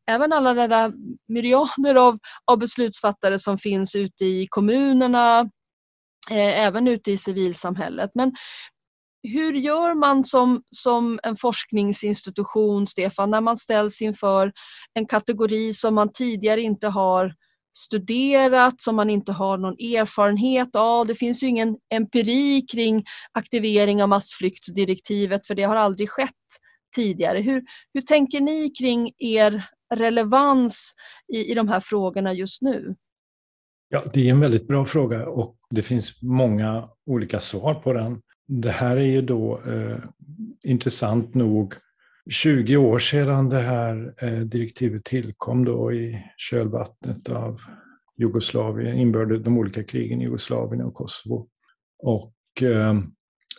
även 0.08 0.34
alla 0.34 0.54
de 0.54 0.68
där 0.68 0.94
myriader 1.28 1.96
av, 1.96 2.18
av 2.46 2.58
beslutsfattare 2.60 3.40
som 3.40 3.58
finns 3.58 3.96
ute 3.96 4.26
i 4.26 4.48
kommunerna, 4.50 5.50
även 6.32 6.88
ute 6.88 7.12
i 7.12 7.18
civilsamhället. 7.18 8.12
Men 8.14 8.34
hur 9.24 9.54
gör 9.54 9.96
man 9.96 10.24
som, 10.24 10.64
som 10.70 11.20
en 11.24 11.36
forskningsinstitution, 11.36 12.88
Stefan, 12.88 13.32
när 13.32 13.42
man 13.42 13.58
ställs 13.58 14.02
inför 14.02 14.52
en 14.94 15.06
kategori 15.06 15.74
som 15.74 15.96
man 15.96 16.12
tidigare 16.14 16.62
inte 16.62 16.88
har 16.88 17.34
studerat, 17.74 18.82
som 18.82 18.96
man 18.96 19.10
inte 19.10 19.32
har 19.32 19.58
någon 19.58 19.74
erfarenhet 19.74 20.76
av. 20.76 21.08
Det 21.08 21.16
finns 21.16 21.44
ju 21.44 21.48
ingen 21.48 21.78
empiri 21.94 22.62
kring 22.72 23.04
aktivering 23.32 24.04
av 24.04 24.10
massflyktsdirektivet 24.10 25.48
för 25.48 25.56
det 25.56 25.64
har 25.64 25.76
aldrig 25.76 26.10
skett 26.10 26.30
tidigare. 26.96 27.40
Hur, 27.40 27.64
hur 27.94 28.02
tänker 28.02 28.42
ni 28.42 28.70
kring 28.70 29.12
er 29.18 29.64
relevans 29.94 30.94
i, 31.34 31.52
i 31.52 31.54
de 31.54 31.68
här 31.68 31.80
frågorna 31.80 32.34
just 32.34 32.62
nu? 32.62 32.96
Ja, 33.90 34.04
det 34.14 34.28
är 34.28 34.32
en 34.32 34.40
väldigt 34.40 34.68
bra 34.68 34.86
fråga 34.86 35.28
och 35.28 35.58
det 35.70 35.82
finns 35.82 36.22
många 36.22 36.90
olika 37.06 37.40
svar 37.40 37.74
på 37.74 37.94
den. 37.94 38.22
Det 38.54 38.72
här 38.72 38.98
är 38.98 39.06
ju 39.06 39.22
då 39.22 39.62
eh, 39.68 39.98
intressant 40.64 41.36
nog 41.36 41.74
20 42.30 42.78
år 42.78 43.00
sedan 43.00 43.50
det 43.50 43.62
här 43.62 44.14
eh, 44.18 44.40
direktivet 44.40 45.04
tillkom 45.04 45.66
då 45.66 45.94
i 45.94 46.24
kölvattnet 46.38 47.30
av 47.30 47.60
Jugoslavien, 48.18 48.98
inbörde 48.98 49.40
de 49.40 49.58
olika 49.58 49.84
krigen 49.84 50.22
i 50.22 50.24
Jugoslavien 50.24 50.86
och 50.86 50.94
Kosovo. 50.94 51.48
Och 52.00 52.34
eh, 52.62 53.00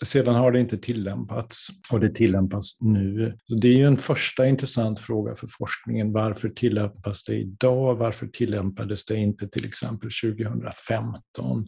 sedan 0.05 0.35
har 0.35 0.53
det 0.53 0.61
inte 0.61 0.79
tillämpats 0.79 1.69
och 1.91 2.01
det 2.01 2.15
tillämpas 2.15 2.79
nu. 2.81 3.37
Så 3.45 3.55
det 3.55 3.69
är 3.69 3.77
ju 3.77 3.87
en 3.87 3.99
första 3.99 4.47
intressant 4.47 5.01
fråga 5.01 5.35
för 5.35 5.49
forskningen. 5.59 6.13
Varför 6.13 6.49
tillämpas 6.49 7.25
det 7.25 7.35
idag? 7.35 7.95
Varför 7.95 8.27
tillämpades 8.27 9.05
det 9.05 9.17
inte 9.17 9.49
till 9.49 9.67
exempel 9.67 10.11
2015? 10.25 11.67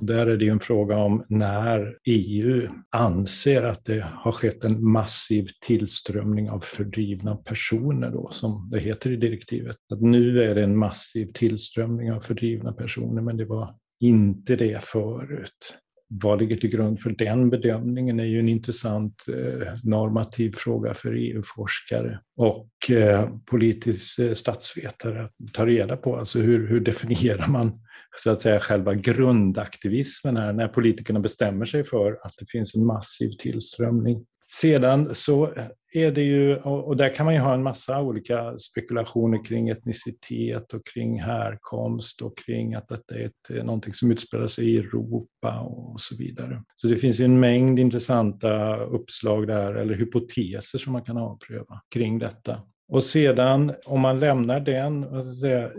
Där 0.00 0.26
är 0.26 0.36
det 0.36 0.44
ju 0.44 0.50
en 0.50 0.60
fråga 0.60 0.96
om 0.96 1.24
när 1.28 1.96
EU 2.04 2.68
anser 2.90 3.62
att 3.62 3.84
det 3.84 4.06
har 4.12 4.32
skett 4.32 4.64
en 4.64 4.84
massiv 4.84 5.48
tillströmning 5.66 6.50
av 6.50 6.60
fördrivna 6.60 7.36
personer, 7.36 8.10
då, 8.10 8.30
som 8.30 8.68
det 8.72 8.80
heter 8.80 9.10
i 9.10 9.16
direktivet. 9.16 9.76
Att 9.92 10.00
nu 10.00 10.42
är 10.42 10.54
det 10.54 10.62
en 10.62 10.76
massiv 10.76 11.32
tillströmning 11.34 12.12
av 12.12 12.20
fördrivna 12.20 12.72
personer, 12.72 13.22
men 13.22 13.36
det 13.36 13.44
var 13.44 13.74
inte 14.00 14.56
det 14.56 14.84
förut. 14.84 15.76
Vad 16.12 16.38
ligger 16.38 16.56
till 16.56 16.70
grund 16.70 17.00
för 17.00 17.10
den 17.10 17.50
bedömningen 17.50 18.20
är 18.20 18.24
ju 18.24 18.38
en 18.38 18.48
intressant 18.48 19.26
eh, 19.28 19.68
normativ 19.84 20.52
fråga 20.56 20.94
för 20.94 21.14
EU-forskare 21.14 22.20
och 22.36 22.90
eh, 22.90 23.30
politisk 23.50 24.18
eh, 24.18 24.32
statsvetare 24.32 25.24
att 25.24 25.52
ta 25.52 25.66
reda 25.66 25.96
på. 25.96 26.16
Alltså 26.16 26.38
hur, 26.38 26.68
hur 26.68 26.80
definierar 26.80 27.48
man 27.48 27.80
så 28.16 28.30
att 28.30 28.40
säga 28.40 28.60
själva 28.60 28.94
grundaktivismen 28.94 30.36
här, 30.36 30.52
när 30.52 30.68
politikerna 30.68 31.20
bestämmer 31.20 31.64
sig 31.64 31.84
för 31.84 32.12
att 32.22 32.32
det 32.38 32.50
finns 32.50 32.74
en 32.74 32.86
massiv 32.86 33.28
tillströmning. 33.28 34.26
Sedan 34.60 35.14
så 35.14 35.54
är 35.92 36.10
det 36.10 36.22
ju, 36.22 36.56
och 36.56 36.96
där 36.96 37.14
kan 37.14 37.26
man 37.26 37.34
ju 37.34 37.40
ha 37.40 37.54
en 37.54 37.62
massa 37.62 38.00
olika 38.00 38.58
spekulationer 38.58 39.44
kring 39.44 39.68
etnicitet 39.68 40.74
och 40.74 40.86
kring 40.94 41.20
härkomst 41.20 42.22
och 42.22 42.38
kring 42.38 42.74
att 42.74 42.88
detta 42.88 43.14
är 43.14 43.26
ett, 43.26 43.64
någonting 43.64 43.94
som 43.94 44.12
utspelar 44.12 44.46
sig 44.46 44.70
i 44.70 44.78
Europa 44.78 45.60
och 45.60 46.00
så 46.00 46.16
vidare. 46.16 46.62
Så 46.76 46.88
det 46.88 46.96
finns 46.96 47.20
ju 47.20 47.24
en 47.24 47.40
mängd 47.40 47.78
intressanta 47.78 48.76
uppslag 48.76 49.46
där, 49.46 49.74
eller 49.74 49.94
hypoteser 49.94 50.78
som 50.78 50.92
man 50.92 51.04
kan 51.04 51.16
avpröva 51.16 51.80
kring 51.94 52.18
detta. 52.18 52.62
Och 52.90 53.04
sedan 53.04 53.74
om 53.84 54.00
man 54.00 54.20
lämnar 54.20 54.60
den 54.60 55.10
vad 55.10 55.24
ska 55.24 55.32
säga, 55.32 55.70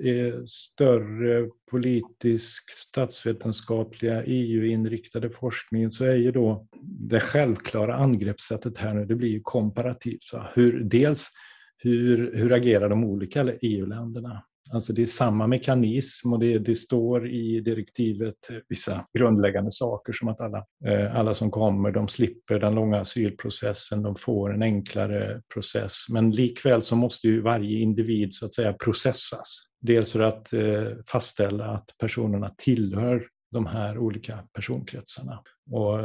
större 0.45 1.49
politisk, 1.71 2.69
statsvetenskapliga, 2.69 4.23
EU-inriktade 4.23 5.29
forskningen 5.29 5.91
så 5.91 6.05
är 6.05 6.15
ju 6.15 6.31
då 6.31 6.67
det 6.81 7.19
självklara 7.19 7.95
angreppssättet 7.95 8.77
här 8.77 8.93
nu, 8.93 9.05
det 9.05 9.15
blir 9.15 9.29
ju 9.29 9.39
komparativt. 9.43 10.21
Hur, 10.53 10.83
dels 10.83 11.29
hur, 11.77 12.35
hur 12.35 12.53
agerar 12.53 12.89
de 12.89 13.03
olika 13.03 13.53
EU-länderna? 13.61 14.43
Alltså 14.73 14.93
det 14.93 15.01
är 15.01 15.05
samma 15.05 15.47
mekanism 15.47 16.33
och 16.33 16.39
det, 16.39 16.59
det, 16.59 16.75
står 16.75 17.29
i 17.29 17.59
direktivet 17.59 18.35
vissa 18.69 19.05
grundläggande 19.17 19.71
saker 19.71 20.13
som 20.13 20.27
att 20.27 20.41
alla, 20.41 20.65
eh, 20.85 21.15
alla 21.15 21.33
som 21.33 21.51
kommer 21.51 21.91
de 21.91 22.07
slipper 22.07 22.59
den 22.59 22.75
långa 22.75 22.99
asylprocessen, 22.99 24.03
de 24.03 24.15
får 24.15 24.53
en 24.53 24.61
enklare 24.61 25.41
process. 25.53 26.05
Men 26.09 26.31
likväl 26.31 26.81
så 26.81 26.95
måste 26.95 27.27
ju 27.27 27.41
varje 27.41 27.79
individ 27.79 28.33
så 28.33 28.45
att 28.45 28.55
säga 28.55 28.73
processas. 28.73 29.59
Dels 29.81 30.11
för 30.11 30.19
att 30.19 30.53
eh, 30.53 30.87
fastställa 31.07 31.65
att 31.65 31.89
personerna 31.99 32.55
tillhör 32.57 33.27
de 33.51 33.65
här 33.65 33.97
olika 33.97 34.43
personkretsarna. 34.53 35.39
Och 35.71 35.99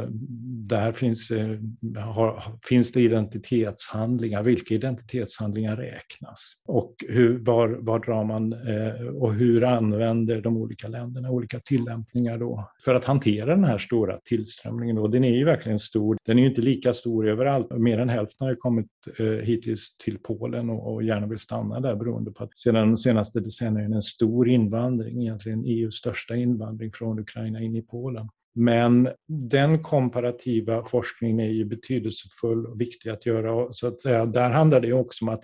där 0.67 0.91
finns, 0.91 1.31
eh, 1.31 1.57
har, 1.95 2.43
finns 2.63 2.91
det 2.91 3.01
identitetshandlingar. 3.01 4.43
Vilka 4.43 4.73
identitetshandlingar 4.75 5.75
räknas? 5.75 6.53
Och 6.65 6.95
hur, 7.07 7.37
var, 7.37 7.67
var 7.67 7.99
drar 7.99 8.23
man 8.23 8.53
eh, 8.53 9.07
och 9.07 9.33
hur 9.33 9.63
använder 9.63 10.41
de 10.41 10.57
olika 10.57 10.87
länderna 10.87 11.31
olika 11.31 11.59
tillämpningar 11.59 12.37
då 12.37 12.71
för 12.85 12.95
att 12.95 13.05
hantera 13.05 13.55
den 13.55 13.63
här 13.63 13.77
stora 13.77 14.19
tillströmningen? 14.25 14.95
Då? 14.95 15.07
Den 15.07 15.23
är 15.23 15.35
ju 15.35 15.45
verkligen 15.45 15.79
stor. 15.79 16.17
Den 16.25 16.37
är 16.37 16.41
ju 16.41 16.49
inte 16.49 16.61
lika 16.61 16.93
stor 16.93 17.27
överallt. 17.27 17.71
Mer 17.71 17.99
än 17.99 18.09
hälften 18.09 18.47
har 18.47 18.55
kommit 18.55 18.87
eh, 19.19 19.25
hittills 19.25 19.97
till 19.97 20.17
Polen 20.19 20.69
och, 20.69 20.93
och 20.93 21.03
gärna 21.03 21.27
vill 21.27 21.39
stanna 21.39 21.79
där 21.79 21.95
beroende 21.95 22.31
på 22.31 22.43
att 22.43 22.57
sedan 22.57 22.87
de 22.87 22.97
senaste 22.97 23.39
decennierna 23.39 23.95
en 23.95 24.01
stor 24.01 24.49
invandring, 24.49 25.21
egentligen 25.21 25.65
EUs 25.65 25.95
största 25.95 26.35
invandring 26.35 26.91
från 26.93 27.19
Ukraina 27.19 27.61
in 27.61 27.75
i 27.75 27.81
Polen. 27.81 28.29
Men 28.59 29.09
den 29.27 29.83
komparativa 29.83 30.85
forskningen 30.85 31.39
är 31.39 31.49
ju 31.49 31.65
betydelsefull 31.65 32.65
och 32.65 32.81
viktig 32.81 33.09
att 33.09 33.25
göra. 33.25 33.73
Så 33.73 33.87
att 33.87 34.01
säga, 34.01 34.25
där 34.25 34.49
handlar 34.49 34.79
det 34.79 34.93
också 34.93 35.25
om 35.25 35.29
att 35.29 35.43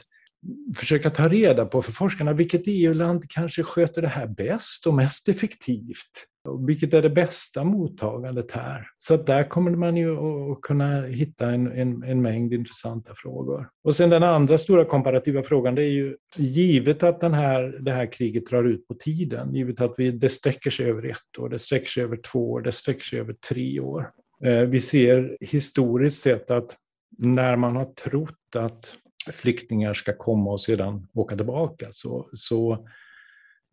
försöka 0.76 1.09
ta 1.09 1.28
reda 1.28 1.66
på 1.66 1.82
för 1.82 1.91
forskarna 1.91 2.34
vilket 2.34 2.61
EU-land 2.66 3.24
kanske 3.30 3.64
sköter 3.64 4.01
det 4.01 4.07
här 4.07 4.28
bäst 4.28 4.88
och 4.88 4.93
mest 4.93 5.30
effektivt. 5.30 6.28
Vilket 6.67 6.93
är 6.93 7.01
det 7.01 7.09
bästa 7.09 7.63
mottagandet 7.63 8.51
här? 8.51 8.87
Så 8.97 9.13
att 9.13 9.25
där 9.25 9.43
kommer 9.43 9.71
man 9.71 9.97
ju 9.97 10.17
att 10.51 10.61
kunna 10.61 11.01
hitta 11.01 11.49
en, 11.49 11.71
en, 11.71 12.03
en, 12.03 12.21
mängd 12.21 12.53
intressanta 12.53 13.13
frågor. 13.15 13.69
Och 13.83 13.95
sen 13.95 14.09
den 14.09 14.23
andra 14.23 14.57
stora 14.57 14.85
komparativa 14.85 15.43
frågan, 15.43 15.75
det 15.75 15.81
är 15.81 15.91
ju 15.91 16.17
givet 16.35 17.03
att 17.03 17.21
den 17.21 17.33
här, 17.33 17.77
det 17.79 17.91
här 17.91 18.11
kriget 18.11 18.45
drar 18.45 18.63
ut 18.63 18.87
på 18.87 18.93
tiden, 18.93 19.55
givet 19.55 19.81
att 19.81 19.93
vi, 19.97 20.11
det 20.11 20.29
sträcker 20.29 20.69
sig 20.69 20.89
över 20.89 21.09
ett 21.09 21.39
år, 21.39 21.49
det 21.49 21.59
sträcker 21.59 21.89
sig 21.89 22.03
över 22.03 22.17
två 22.17 22.51
år, 22.51 22.61
det 22.61 22.71
sträcker 22.71 23.03
sig 23.03 23.19
över 23.19 23.33
tre 23.33 23.79
år. 23.79 24.09
Eh, 24.43 24.61
vi 24.61 24.79
ser 24.79 25.37
historiskt 25.41 26.21
sett 26.21 26.51
att 26.51 26.75
när 27.17 27.55
man 27.55 27.75
har 27.75 27.85
trott 27.85 28.55
att 28.55 28.95
flyktingar 29.31 29.93
ska 29.93 30.13
komma 30.17 30.51
och 30.51 30.61
sedan 30.61 31.07
åka 31.13 31.35
tillbaka 31.35 31.87
så, 31.91 32.29
så 32.33 32.87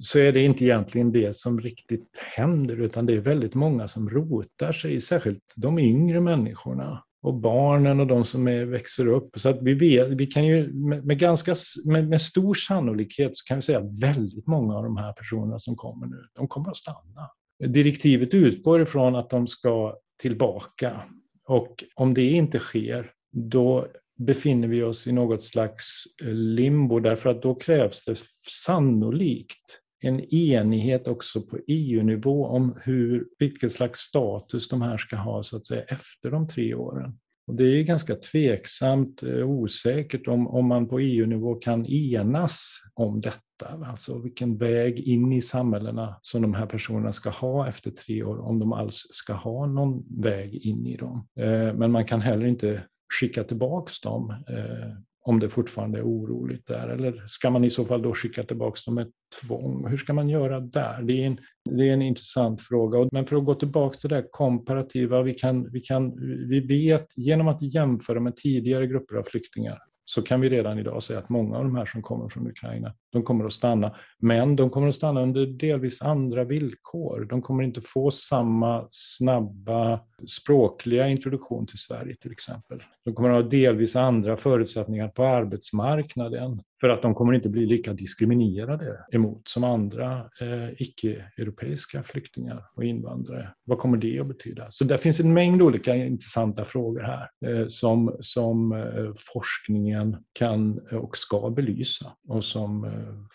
så 0.03 0.19
är 0.19 0.33
det 0.33 0.41
inte 0.41 0.65
egentligen 0.65 1.13
det 1.13 1.37
som 1.37 1.61
riktigt 1.61 2.09
händer, 2.37 2.81
utan 2.81 3.07
det 3.07 3.15
är 3.15 3.21
väldigt 3.21 3.55
många 3.55 3.89
som 3.89 4.11
rotar 4.11 4.73
sig, 4.73 5.01
särskilt 5.01 5.55
de 5.57 5.79
yngre 5.79 6.21
människorna 6.21 7.05
och 7.23 7.35
barnen 7.35 8.01
och 8.01 8.07
de 8.07 8.25
som 8.25 8.49
är, 8.49 8.65
växer 8.65 9.07
upp. 9.07 9.31
Så 9.39 9.49
att 9.49 9.63
vi, 9.63 9.75
vet, 9.75 10.09
vi 10.09 10.27
kan 10.27 10.47
ju 10.47 10.73
med, 10.73 11.05
med 11.05 11.19
ganska, 11.19 11.55
med, 11.85 12.09
med, 12.09 12.23
stor 12.23 12.55
sannolikhet 12.55 13.31
så 13.37 13.45
kan 13.45 13.57
vi 13.57 13.63
säga 13.63 13.79
att 13.79 14.03
väldigt 14.03 14.47
många 14.47 14.77
av 14.77 14.85
de 14.85 14.97
här 14.97 15.13
personerna 15.13 15.59
som 15.59 15.77
kommer 15.77 16.07
nu, 16.07 16.25
de 16.35 16.49
kommer 16.49 16.71
att 16.71 16.77
stanna. 16.77 17.31
Direktivet 17.67 18.35
utgår 18.35 18.83
ifrån 18.83 19.17
att 19.17 19.31
de 19.31 19.47
ska 19.47 19.97
tillbaka 20.23 21.03
och 21.49 21.85
om 21.95 22.15
det 22.15 22.31
inte 22.31 22.59
sker, 22.59 23.11
då 23.33 23.87
befinner 24.27 24.69
vi 24.69 24.83
oss 24.83 25.07
i 25.07 25.13
något 25.13 25.45
slags 25.45 26.05
eh, 26.23 26.29
limbo 26.29 27.01
därför 27.01 27.31
att 27.31 27.43
då 27.43 27.55
krävs 27.55 28.05
det 28.05 28.19
sannolikt 28.49 29.81
en 30.01 30.35
enighet 30.35 31.09
också 31.09 31.43
på 31.43 31.59
EU-nivå 31.67 32.47
om 32.47 32.79
hur, 32.83 33.29
vilken 33.39 33.71
slags 33.71 34.01
status 34.01 34.69
de 34.69 34.83
här 34.83 34.99
ska 34.99 35.17
ha 35.17 35.43
så 35.43 35.57
att 35.57 35.67
säga, 35.67 35.83
efter 35.83 36.31
de 36.31 36.49
tre 36.49 36.75
åren. 36.75 37.19
Och 37.47 37.57
det 37.57 37.65
är 37.65 37.83
ganska 37.83 38.15
tveksamt, 38.15 39.23
eh, 39.23 39.51
osäkert 39.51 40.29
om, 40.29 40.49
om 40.49 40.67
man 40.67 40.89
på 40.89 41.01
EU-nivå 41.01 41.55
kan 41.55 41.87
enas 41.87 42.81
om 42.95 43.21
detta. 43.21 43.87
Alltså 43.87 44.19
vilken 44.19 44.57
väg 44.57 44.99
in 44.99 45.33
i 45.33 45.43
samhällena 45.43 46.17
som 46.23 46.43
de 46.43 46.55
här 46.55 46.67
personerna 46.67 47.13
ska 47.13 47.31
ha 47.31 47.69
efter 47.69 47.91
tre 47.91 48.23
år, 48.23 48.39
om 48.39 48.59
de 48.59 48.73
alls 48.73 49.07
ska 49.11 49.33
ha 49.33 49.67
någon 49.67 50.23
väg 50.23 50.55
in 50.55 50.87
i 50.87 50.97
dem. 50.97 51.29
Eh, 51.41 51.75
men 51.75 51.91
man 51.93 52.05
kan 52.05 52.21
heller 52.21 52.47
inte 52.47 52.83
skicka 53.21 53.45
tillbaks 53.45 54.01
dem 54.01 54.31
eh, 54.31 54.97
om 55.23 55.41
det 55.41 55.49
fortfarande 55.49 55.99
är 55.99 56.03
oroligt 56.03 56.67
där. 56.67 56.89
Eller 56.89 57.25
ska 57.27 57.51
man 57.51 57.65
i 57.65 57.71
så 57.71 57.85
fall 57.85 58.03
då 58.03 58.15
skicka 58.15 58.43
tillbaka 58.43 58.81
dem 58.87 58.95
med 58.95 59.11
tvång? 59.43 59.89
Hur 59.89 59.97
ska 59.97 60.13
man 60.13 60.29
göra 60.29 60.61
där? 60.61 61.03
Det 61.03 61.13
är 61.13 61.27
en, 61.27 61.39
det 61.71 61.89
är 61.89 61.93
en 61.93 62.03
intressant 62.03 62.63
fråga. 62.63 63.09
Men 63.13 63.27
för 63.27 63.37
att 63.37 63.45
gå 63.45 63.55
tillbaka 63.55 63.99
till 63.99 64.11
det 64.11 64.27
komparativa, 64.31 65.23
vi, 65.23 65.35
kan, 65.35 65.71
vi, 65.73 65.81
kan, 65.81 66.17
vi 66.49 66.61
vet 66.61 67.07
genom 67.17 67.49
att 67.49 67.75
jämföra 67.75 68.21
med 68.21 68.37
tidigare 68.37 68.87
grupper 68.87 69.17
av 69.17 69.23
flyktingar 69.23 69.79
så 70.05 70.23
kan 70.23 70.41
vi 70.41 70.49
redan 70.49 70.79
idag 70.79 71.03
säga 71.03 71.19
att 71.19 71.29
många 71.29 71.57
av 71.57 71.65
de 71.65 71.77
här 71.77 71.87
som 71.87 72.03
kommer 72.03 72.29
från 72.29 72.47
Ukraina, 72.47 72.95
de 73.13 73.23
kommer 73.23 73.45
att 73.45 73.53
stanna. 73.53 73.97
Men 74.19 74.57
de 74.57 74.71
kommer 74.71 74.89
att 74.89 74.95
stanna 74.95 75.23
under 75.23 75.47
delvis 75.47 76.03
andra 76.03 76.45
villkor. 76.45 77.27
De 77.31 77.43
kommer 77.43 77.63
inte 77.63 77.81
få 77.81 78.11
samma 78.11 78.87
snabba 78.91 80.01
språkliga 80.27 81.09
introduktion 81.09 81.67
till 81.67 81.79
Sverige 81.79 82.17
till 82.17 82.33
exempel. 82.33 82.83
De 83.05 83.15
kommer 83.15 83.31
att 83.31 83.45
ha 83.45 83.51
delvis 83.51 83.97
andra 83.97 84.37
förutsättningar 84.37 85.09
på 85.09 85.25
arbetsmarknaden 85.25 86.63
för 86.81 86.89
att 86.89 87.03
de 87.03 87.15
kommer 87.15 87.33
inte 87.33 87.49
bli 87.49 87.67
lika 87.67 87.93
diskriminerade 87.93 89.05
emot 89.13 89.49
som 89.49 89.65
andra 89.65 90.19
eh, 90.41 90.83
icke-europeiska 90.83 92.03
flyktingar 92.03 92.65
och 92.75 92.85
invandrare. 92.85 93.55
Vad 93.65 93.79
kommer 93.79 93.97
det 93.97 94.21
att 94.21 94.29
betyda? 94.29 94.67
Så 94.71 94.85
det 94.85 94.99
finns 94.99 95.21
en 95.21 95.35
mängd 95.35 95.63
olika 95.63 95.97
intressanta 95.97 96.65
frågor 96.65 97.01
här 97.01 97.29
eh, 97.47 97.67
som, 97.67 98.17
som 98.21 98.73
eh, 98.73 99.13
forskningen 99.33 100.17
kan 100.33 100.81
och 100.93 101.17
ska 101.17 101.51
belysa 101.51 102.13
och 102.29 102.45
som 102.45 102.85
eh, 102.85 102.91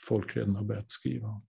folk 0.08 0.36
redan 0.36 0.56
har 0.56 0.64
börjat 0.64 0.92
skriva 0.92 1.28
om. 1.28 1.46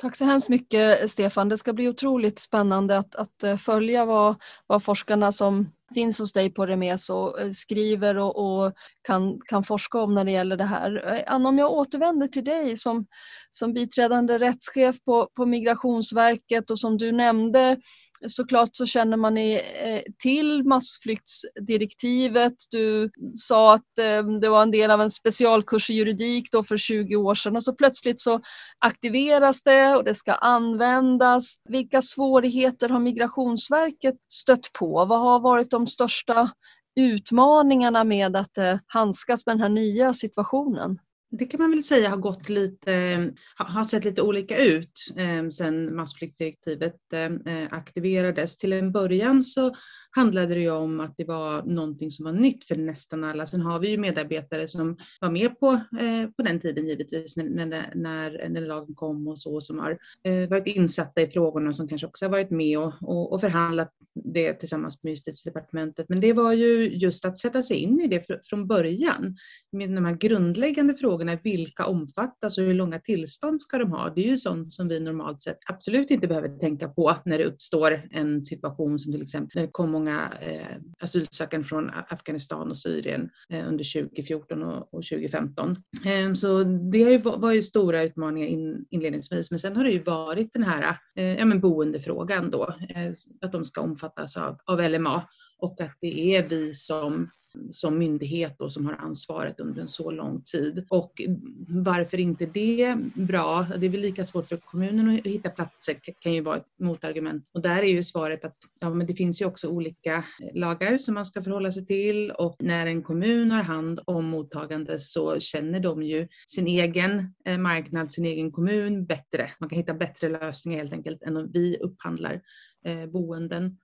Tack 0.00 0.16
så 0.16 0.24
hemskt 0.24 0.48
mycket 0.48 1.10
Stefan. 1.10 1.48
Det 1.48 1.56
ska 1.56 1.72
bli 1.72 1.88
otroligt 1.88 2.38
spännande 2.38 2.98
att, 2.98 3.14
att 3.14 3.42
eh, 3.42 3.56
följa 3.56 4.04
vad, 4.04 4.34
vad 4.66 4.82
forskarna 4.82 5.32
som 5.32 5.72
finns 5.94 6.18
hos 6.18 6.32
dig 6.32 6.50
på 6.50 6.66
Remes 6.66 7.10
och 7.10 7.40
eh, 7.40 7.52
skriver 7.52 8.18
och, 8.18 8.36
och, 8.36 8.72
kan, 9.02 9.40
kan 9.46 9.64
forska 9.64 9.98
om 9.98 10.14
när 10.14 10.24
det 10.24 10.30
gäller 10.30 10.56
det 10.56 10.64
här. 10.64 11.14
Eh, 11.14 11.34
Anna, 11.34 11.48
om 11.48 11.58
jag 11.58 11.72
återvänder 11.72 12.26
till 12.26 12.44
dig 12.44 12.76
som, 12.76 13.06
som 13.50 13.72
biträdande 13.72 14.38
rättschef 14.38 14.96
på, 15.04 15.28
på 15.36 15.46
Migrationsverket 15.46 16.70
och 16.70 16.78
som 16.78 16.98
du 16.98 17.12
nämnde 17.12 17.80
såklart 18.28 18.68
så 18.72 18.86
känner 18.86 19.16
man 19.16 19.36
eh, 19.36 20.02
till 20.22 20.64
massflyktsdirektivet. 20.64 22.54
Du 22.70 23.10
sa 23.34 23.74
att 23.74 23.98
eh, 23.98 24.22
det 24.40 24.48
var 24.48 24.62
en 24.62 24.70
del 24.70 24.90
av 24.90 25.00
en 25.00 25.10
specialkurs 25.10 25.90
i 25.90 25.94
juridik 25.94 26.52
då 26.52 26.62
för 26.62 26.76
20 26.76 27.16
år 27.16 27.34
sedan 27.34 27.56
och 27.56 27.62
så 27.62 27.74
plötsligt 27.74 28.20
så 28.20 28.40
aktiveras 28.78 29.62
det 29.62 29.96
och 29.96 30.04
det 30.04 30.14
ska 30.14 30.32
användas. 30.32 31.56
Vilka 31.68 32.02
svårigheter 32.02 32.88
har 32.88 33.00
Migrationsverket 33.00 34.16
stött 34.28 34.72
på? 34.72 35.04
Vad 35.04 35.20
har 35.20 35.40
varit 35.40 35.70
de 35.70 35.86
största 35.86 36.50
utmaningarna 36.96 38.04
med 38.04 38.36
att 38.36 38.58
eh, 38.58 38.78
handskas 38.86 39.46
med 39.46 39.56
den 39.56 39.62
här 39.62 39.68
nya 39.68 40.14
situationen? 40.14 40.98
Det 41.32 41.46
kan 41.46 41.60
man 41.60 41.70
väl 41.70 41.84
säga 41.84 42.08
har 42.08 42.16
gått 42.16 42.48
lite, 42.48 43.32
har 43.56 43.84
sett 43.84 44.04
lite 44.04 44.22
olika 44.22 44.58
ut 44.58 44.92
eh, 45.16 45.48
sedan 45.48 45.96
massflyktsdirektivet 45.96 47.12
eh, 47.12 47.54
eh, 47.54 47.68
aktiverades. 47.70 48.58
Till 48.58 48.72
en 48.72 48.92
början 48.92 49.42
så 49.42 49.74
handlade 50.10 50.54
det 50.54 50.60
ju 50.60 50.70
om 50.70 51.00
att 51.00 51.14
det 51.16 51.24
var 51.24 51.62
någonting 51.62 52.10
som 52.10 52.24
var 52.24 52.32
nytt 52.32 52.64
för 52.64 52.76
nästan 52.76 53.24
alla. 53.24 53.46
Sen 53.46 53.60
har 53.60 53.78
vi 53.78 53.90
ju 53.90 53.98
medarbetare 53.98 54.68
som 54.68 54.96
var 55.20 55.30
med 55.30 55.60
på, 55.60 55.72
eh, 55.72 56.30
på 56.36 56.42
den 56.42 56.60
tiden 56.60 56.86
givetvis 56.86 57.36
när, 57.36 57.44
när, 57.44 57.92
när, 57.94 58.48
när 58.48 58.60
lagen 58.60 58.94
kom 58.94 59.28
och 59.28 59.38
så, 59.38 59.60
som 59.60 59.78
har 59.78 59.98
eh, 60.24 60.48
varit 60.48 60.66
insatta 60.66 61.20
i 61.20 61.26
frågorna 61.26 61.68
och 61.68 61.76
som 61.76 61.88
kanske 61.88 62.06
också 62.06 62.24
har 62.24 62.30
varit 62.30 62.50
med 62.50 62.78
och, 62.78 62.92
och, 63.00 63.32
och, 63.32 63.40
förhandlat 63.40 63.90
det 64.14 64.52
tillsammans 64.52 65.02
med 65.02 65.10
justitiedepartementet. 65.10 66.08
Men 66.08 66.20
det 66.20 66.32
var 66.32 66.52
ju 66.52 66.96
just 66.96 67.24
att 67.24 67.38
sätta 67.38 67.62
sig 67.62 67.76
in 67.76 68.00
i 68.00 68.06
det 68.06 68.26
fr 68.26 68.40
från 68.42 68.66
början 68.66 69.36
med 69.72 69.90
de 69.90 70.04
här 70.04 70.14
grundläggande 70.14 70.94
frågorna. 70.94 71.38
Vilka 71.44 71.86
omfattas 71.86 72.58
och 72.58 72.64
hur 72.64 72.74
långa 72.74 72.98
tillstånd 72.98 73.60
ska 73.60 73.78
de 73.78 73.90
ha? 73.90 74.12
Det 74.14 74.20
är 74.20 74.26
ju 74.26 74.36
sånt 74.36 74.72
som 74.72 74.88
vi 74.88 75.00
normalt 75.00 75.42
sett 75.42 75.58
absolut 75.66 76.10
inte 76.10 76.26
behöver 76.26 76.48
tänka 76.48 76.88
på 76.88 77.16
när 77.24 77.38
det 77.38 77.44
uppstår 77.44 78.08
en 78.10 78.44
situation 78.44 78.98
som 78.98 79.12
till 79.12 79.22
exempel 79.22 79.50
när 79.54 79.62
det 79.62 79.72
kom 79.72 79.94
många 80.00 80.32
eh, 80.40 80.76
asylsökande 81.00 81.64
från 81.64 81.90
Afghanistan 82.08 82.70
och 82.70 82.78
Syrien 82.78 83.30
eh, 83.52 83.68
under 83.68 84.00
2014 84.02 84.62
och, 84.62 84.94
och 84.94 85.04
2015. 85.04 85.76
Eh, 86.04 86.32
så 86.34 86.64
det 86.64 87.18
var 87.24 87.52
ju 87.52 87.62
stora 87.62 88.02
utmaningar 88.02 88.46
in, 88.46 88.84
inledningsvis, 88.90 89.50
men 89.50 89.58
sen 89.58 89.76
har 89.76 89.84
det 89.84 89.90
ju 89.90 90.02
varit 90.02 90.52
den 90.52 90.62
här 90.62 90.96
eh, 91.16 91.38
ja, 91.38 91.44
men 91.44 91.60
boendefrågan 91.60 92.50
då, 92.50 92.74
eh, 92.88 93.12
att 93.40 93.52
de 93.52 93.64
ska 93.64 93.80
omfattas 93.80 94.36
av, 94.36 94.58
av 94.64 94.90
LMA 94.90 95.22
och 95.62 95.80
att 95.80 95.96
det 96.00 96.36
är 96.36 96.48
vi 96.48 96.72
som 96.72 97.30
som 97.70 97.98
myndighet 97.98 98.54
då, 98.58 98.70
som 98.70 98.86
har 98.86 98.92
ansvaret 98.92 99.60
under 99.60 99.80
en 99.80 99.88
så 99.88 100.10
lång 100.10 100.42
tid. 100.42 100.86
Och 100.88 101.22
varför 101.68 102.20
inte 102.20 102.46
det 102.46 102.96
bra? 103.14 103.66
Det 103.78 103.86
är 103.86 103.90
väl 103.90 104.00
lika 104.00 104.24
svårt 104.24 104.46
för 104.46 104.56
kommunen 104.56 105.08
att 105.18 105.26
hitta 105.26 105.50
platser, 105.50 105.96
kan 106.20 106.32
ju 106.32 106.40
vara 106.40 106.56
ett 106.56 106.66
motargument. 106.80 107.48
Och 107.54 107.62
där 107.62 107.82
är 107.82 107.88
ju 107.88 108.02
svaret 108.02 108.44
att 108.44 108.56
ja, 108.80 108.90
men 108.90 109.06
det 109.06 109.14
finns 109.14 109.40
ju 109.40 109.44
också 109.44 109.68
olika 109.68 110.24
lagar 110.54 110.96
som 110.96 111.14
man 111.14 111.26
ska 111.26 111.42
förhålla 111.42 111.72
sig 111.72 111.86
till 111.86 112.30
och 112.30 112.56
när 112.58 112.86
en 112.86 113.02
kommun 113.02 113.50
har 113.50 113.62
hand 113.62 114.00
om 114.04 114.24
mottagande 114.24 114.98
så 114.98 115.40
känner 115.40 115.80
de 115.80 116.02
ju 116.02 116.28
sin 116.46 116.66
egen 116.66 117.34
eh, 117.46 117.58
marknad, 117.58 118.10
sin 118.10 118.24
egen 118.24 118.52
kommun 118.52 119.06
bättre. 119.06 119.50
Man 119.60 119.68
kan 119.68 119.78
hitta 119.78 119.94
bättre 119.94 120.28
lösningar 120.28 120.78
helt 120.78 120.92
enkelt 120.92 121.22
än 121.22 121.36
om 121.36 121.50
vi 121.52 121.76
upphandlar 121.76 122.40
eh, 122.84 123.06
boenden. 123.06 123.76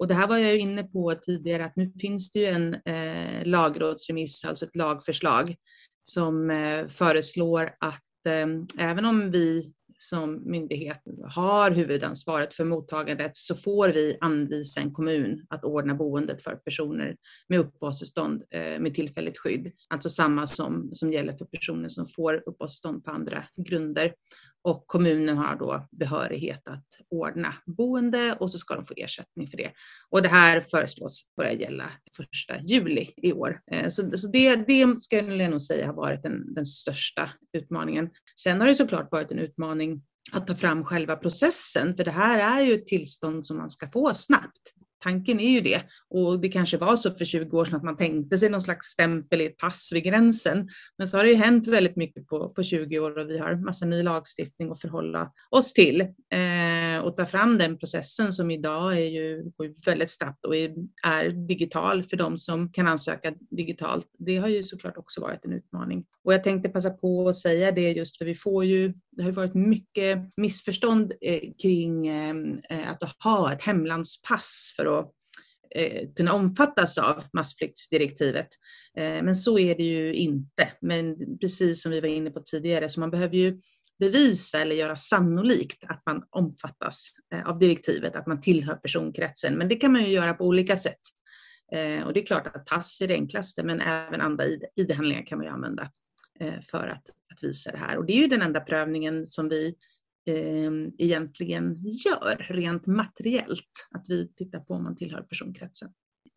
Och 0.00 0.08
det 0.08 0.14
här 0.14 0.26
var 0.26 0.38
jag 0.38 0.58
inne 0.58 0.84
på 0.84 1.14
tidigare 1.14 1.64
att 1.64 1.76
nu 1.76 1.92
finns 2.00 2.30
det 2.30 2.38
ju 2.38 2.46
en 2.46 2.74
eh, 2.74 3.46
lagrådsremiss, 3.46 4.44
alltså 4.44 4.64
ett 4.64 4.76
lagförslag 4.76 5.56
som 6.02 6.50
eh, 6.50 6.86
föreslår 6.86 7.74
att 7.80 8.26
eh, 8.26 8.46
även 8.88 9.04
om 9.04 9.30
vi 9.30 9.72
som 9.98 10.50
myndighet 10.50 11.02
har 11.34 11.70
huvudansvaret 11.70 12.54
för 12.54 12.64
mottagandet 12.64 13.36
så 13.36 13.54
får 13.54 13.88
vi 13.88 14.18
anvisa 14.20 14.80
en 14.80 14.92
kommun 14.92 15.46
att 15.48 15.64
ordna 15.64 15.94
boendet 15.94 16.42
för 16.42 16.54
personer 16.54 17.16
med 17.48 17.60
uppehållstillstånd 17.60 18.42
eh, 18.50 18.80
med 18.80 18.94
tillfälligt 18.94 19.38
skydd. 19.38 19.72
Alltså 19.88 20.08
samma 20.08 20.46
som, 20.46 20.90
som 20.92 21.12
gäller 21.12 21.32
för 21.32 21.44
personer 21.44 21.88
som 21.88 22.06
får 22.06 22.34
uppehållstillstånd 22.34 23.04
på 23.04 23.10
andra 23.10 23.44
grunder 23.56 24.12
och 24.62 24.86
kommunen 24.86 25.36
har 25.36 25.56
då 25.56 25.88
behörighet 25.90 26.68
att 26.68 26.86
ordna 27.10 27.54
boende 27.66 28.32
och 28.32 28.50
så 28.50 28.58
ska 28.58 28.74
de 28.74 28.84
få 28.84 28.94
ersättning 28.96 29.48
för 29.48 29.56
det. 29.56 29.72
Och 30.10 30.22
det 30.22 30.28
här 30.28 30.60
föreslås 30.60 31.24
börja 31.36 31.52
gälla 31.52 31.84
1 32.58 32.70
juli 32.70 33.10
i 33.16 33.32
år. 33.32 33.60
Eh, 33.72 33.88
så, 33.88 34.18
så 34.18 34.28
det, 34.28 34.56
det 34.56 34.98
skulle 34.98 35.42
jag 35.42 35.50
nog 35.50 35.62
säga 35.62 35.86
har 35.86 35.94
varit 35.94 36.22
den, 36.22 36.54
den 36.54 36.66
största 36.66 37.30
utmaningen. 37.52 38.10
Sen 38.40 38.60
har 38.60 38.68
det 38.68 38.74
såklart 38.74 39.12
varit 39.12 39.30
en 39.30 39.38
utmaning 39.38 40.02
att 40.32 40.46
ta 40.46 40.54
fram 40.54 40.84
själva 40.84 41.16
processen, 41.16 41.96
för 41.96 42.04
det 42.04 42.10
här 42.10 42.58
är 42.58 42.64
ju 42.64 42.74
ett 42.74 42.86
tillstånd 42.86 43.46
som 43.46 43.56
man 43.56 43.70
ska 43.70 43.90
få 43.90 44.14
snabbt. 44.14 44.74
Tanken 45.00 45.40
är 45.40 45.50
ju 45.50 45.60
det. 45.60 45.82
Och 46.08 46.40
det 46.40 46.48
kanske 46.48 46.76
var 46.76 46.96
så 46.96 47.10
för 47.10 47.24
20 47.24 47.58
år 47.58 47.64
sedan 47.64 47.76
att 47.76 47.84
man 47.84 47.96
tänkte 47.96 48.38
sig 48.38 48.50
någon 48.50 48.60
slags 48.60 48.86
stämpel 48.86 49.40
i 49.40 49.46
ett 49.46 49.56
pass 49.56 49.90
vid 49.92 50.04
gränsen. 50.04 50.68
Men 50.98 51.06
så 51.06 51.16
har 51.16 51.24
det 51.24 51.30
ju 51.30 51.36
hänt 51.36 51.66
väldigt 51.66 51.96
mycket 51.96 52.26
på, 52.26 52.48
på 52.48 52.62
20 52.62 52.98
år 52.98 53.18
och 53.18 53.30
vi 53.30 53.38
har 53.38 53.54
massa 53.54 53.86
ny 53.86 54.02
lagstiftning 54.02 54.70
att 54.70 54.80
förhålla 54.80 55.32
oss 55.50 55.72
till. 55.72 56.00
Eh, 56.00 57.04
och 57.04 57.16
ta 57.16 57.26
fram 57.26 57.58
den 57.58 57.78
processen 57.78 58.32
som 58.32 58.50
idag 58.50 58.92
är 58.92 59.06
ju, 59.06 59.50
väldigt 59.86 60.10
snabbt 60.10 60.44
och 60.44 60.56
är, 60.56 60.74
är 61.06 61.30
digital 61.30 62.02
för 62.02 62.16
de 62.16 62.38
som 62.38 62.72
kan 62.72 62.88
ansöka 62.88 63.32
digitalt. 63.50 64.06
Det 64.18 64.36
har 64.36 64.48
ju 64.48 64.62
såklart 64.62 64.96
också 64.96 65.20
varit 65.20 65.44
en 65.44 65.52
utmaning. 65.52 66.04
Och 66.24 66.34
jag 66.34 66.44
tänkte 66.44 66.68
passa 66.68 66.90
på 66.90 67.28
att 67.28 67.36
säga 67.36 67.72
det 67.72 67.92
just 67.92 68.18
för 68.18 68.24
vi 68.24 68.34
får 68.34 68.64
ju, 68.64 68.94
det 69.10 69.22
har 69.22 69.30
ju 69.30 69.34
varit 69.34 69.54
mycket 69.54 70.18
missförstånd 70.36 71.12
eh, 71.20 71.40
kring 71.62 72.06
eh, 72.06 72.34
eh 72.70 72.90
att 72.90 73.02
ha 73.24 73.52
ett 73.52 73.62
hemlandspass 73.62 74.74
för 74.76 74.86
att 74.98 75.12
eh, 75.74 76.08
kunna 76.16 76.32
omfattas 76.32 76.98
av 76.98 77.24
massflyktsdirektivet. 77.32 78.48
Eh, 78.96 79.22
men 79.22 79.34
så 79.34 79.58
är 79.58 79.74
det 79.74 79.82
ju 79.82 80.14
inte. 80.14 80.72
Men 80.80 81.16
precis 81.38 81.82
som 81.82 81.92
vi 81.92 82.00
var 82.00 82.08
inne 82.08 82.30
på 82.30 82.40
tidigare, 82.40 82.88
så 82.88 83.00
man 83.00 83.10
behöver 83.10 83.36
ju 83.36 83.60
bevisa 83.98 84.60
eller 84.60 84.76
göra 84.76 84.96
sannolikt 84.96 85.84
att 85.84 86.02
man 86.06 86.22
omfattas 86.30 87.08
eh, 87.34 87.48
av 87.48 87.58
direktivet, 87.58 88.16
att 88.16 88.26
man 88.26 88.40
tillhör 88.40 88.74
personkretsen. 88.74 89.54
Men 89.54 89.68
det 89.68 89.76
kan 89.76 89.92
man 89.92 90.02
ju 90.02 90.08
göra 90.08 90.34
på 90.34 90.44
olika 90.44 90.76
sätt. 90.76 91.00
Och 92.04 92.12
det 92.12 92.20
är 92.20 92.26
klart 92.26 92.46
att 92.46 92.66
pass 92.66 93.00
är 93.00 93.08
det 93.08 93.14
enklaste, 93.14 93.62
men 93.62 93.80
även 93.80 94.20
andra 94.20 94.44
ID-handlingar 94.76 95.26
kan 95.26 95.38
man 95.38 95.46
ju 95.46 95.52
använda 95.52 95.90
för 96.70 96.86
att, 96.86 97.10
att 97.32 97.42
visa 97.44 97.70
det 97.72 97.78
här. 97.78 97.98
Och 97.98 98.06
det 98.06 98.12
är 98.12 98.16
ju 98.22 98.26
den 98.26 98.42
enda 98.42 98.60
prövningen 98.60 99.26
som 99.26 99.48
vi 99.48 99.74
eh, 100.26 100.70
egentligen 100.98 101.76
gör 101.76 102.52
rent 102.52 102.86
materiellt, 102.86 103.88
att 103.90 104.04
vi 104.08 104.32
tittar 104.34 104.60
på 104.60 104.74
om 104.74 104.84
man 104.84 104.96
tillhör 104.96 105.22
personkretsen. 105.22 105.92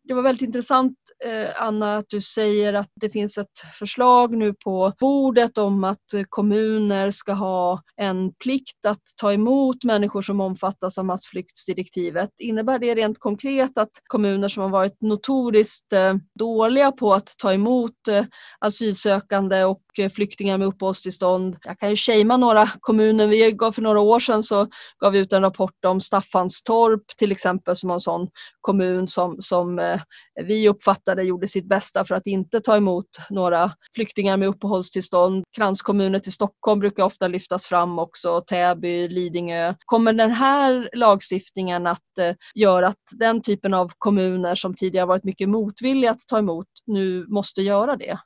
Det 0.08 0.14
var 0.14 0.22
väldigt 0.22 0.42
intressant 0.42 0.98
eh, 1.24 1.62
Anna 1.62 1.96
att 1.96 2.08
du 2.08 2.20
säger 2.20 2.74
att 2.74 2.90
det 3.00 3.10
finns 3.10 3.38
ett 3.38 3.60
förslag 3.78 4.36
nu 4.36 4.54
på 4.54 4.92
bordet 5.00 5.58
om 5.58 5.84
att 5.84 6.04
kommuner 6.28 7.10
ska 7.10 7.32
ha 7.32 7.82
en 7.96 8.34
plikt 8.34 8.86
att 8.86 9.02
ta 9.20 9.32
emot 9.32 9.84
människor 9.84 10.22
som 10.22 10.40
omfattas 10.40 10.98
av 10.98 11.04
massflyktsdirektivet. 11.04 12.30
Innebär 12.38 12.78
det 12.78 12.94
rent 12.94 13.18
konkret 13.18 13.78
att 13.78 13.90
kommuner 14.06 14.48
som 14.48 14.62
har 14.62 14.70
varit 14.70 15.02
notoriskt 15.02 15.92
eh, 15.92 16.14
dåliga 16.38 16.92
på 16.92 17.14
att 17.14 17.34
ta 17.38 17.52
emot 17.52 18.08
eh, 18.08 18.24
asylsökande 18.58 19.64
och 19.64 19.80
flyktingar 20.14 20.58
med 20.58 20.66
uppehållstillstånd. 20.66 21.56
Jag 21.64 21.78
kan 21.78 21.90
ju 21.90 21.96
shamea 21.96 22.36
några 22.36 22.68
kommuner. 22.80 23.26
Vi 23.26 23.52
gav 23.52 23.72
för 23.72 23.82
några 23.82 24.00
år 24.00 24.20
sedan 24.20 24.42
så 24.42 24.66
gav 24.98 25.12
vi 25.12 25.18
ut 25.18 25.32
en 25.32 25.42
rapport 25.42 25.84
om 25.86 26.00
Staffanstorp 26.00 27.16
till 27.16 27.32
exempel 27.32 27.76
som 27.76 27.90
har 27.90 27.94
en 27.94 28.00
sån 28.00 28.28
kommun 28.64 29.08
som, 29.08 29.36
som 29.38 29.78
eh, 29.78 30.00
vi 30.44 30.68
uppfattade 30.68 31.22
gjorde 31.22 31.48
sitt 31.48 31.68
bästa 31.68 32.04
för 32.04 32.14
att 32.14 32.26
inte 32.26 32.60
ta 32.60 32.76
emot 32.76 33.06
några 33.30 33.72
flyktingar 33.94 34.36
med 34.36 34.48
uppehållstillstånd. 34.48 35.44
Kranskommuner 35.56 36.18
till 36.18 36.32
Stockholm 36.32 36.80
brukar 36.80 37.04
ofta 37.04 37.28
lyftas 37.28 37.66
fram 37.66 37.98
också, 37.98 38.40
Täby, 38.40 39.08
Lidingö. 39.08 39.74
Kommer 39.84 40.12
den 40.12 40.30
här 40.30 40.90
lagstiftningen 40.92 41.86
att 41.86 42.18
eh, 42.20 42.34
göra 42.54 42.88
att 42.88 43.04
den 43.18 43.42
typen 43.42 43.74
av 43.74 43.92
kommuner 43.98 44.54
som 44.54 44.74
tidigare 44.74 45.06
varit 45.06 45.24
mycket 45.24 45.48
motvilliga 45.48 46.10
att 46.10 46.28
ta 46.28 46.38
emot 46.38 46.66
nu 46.86 47.26
måste 47.28 47.62
göra 47.62 47.96
det? 47.96 48.18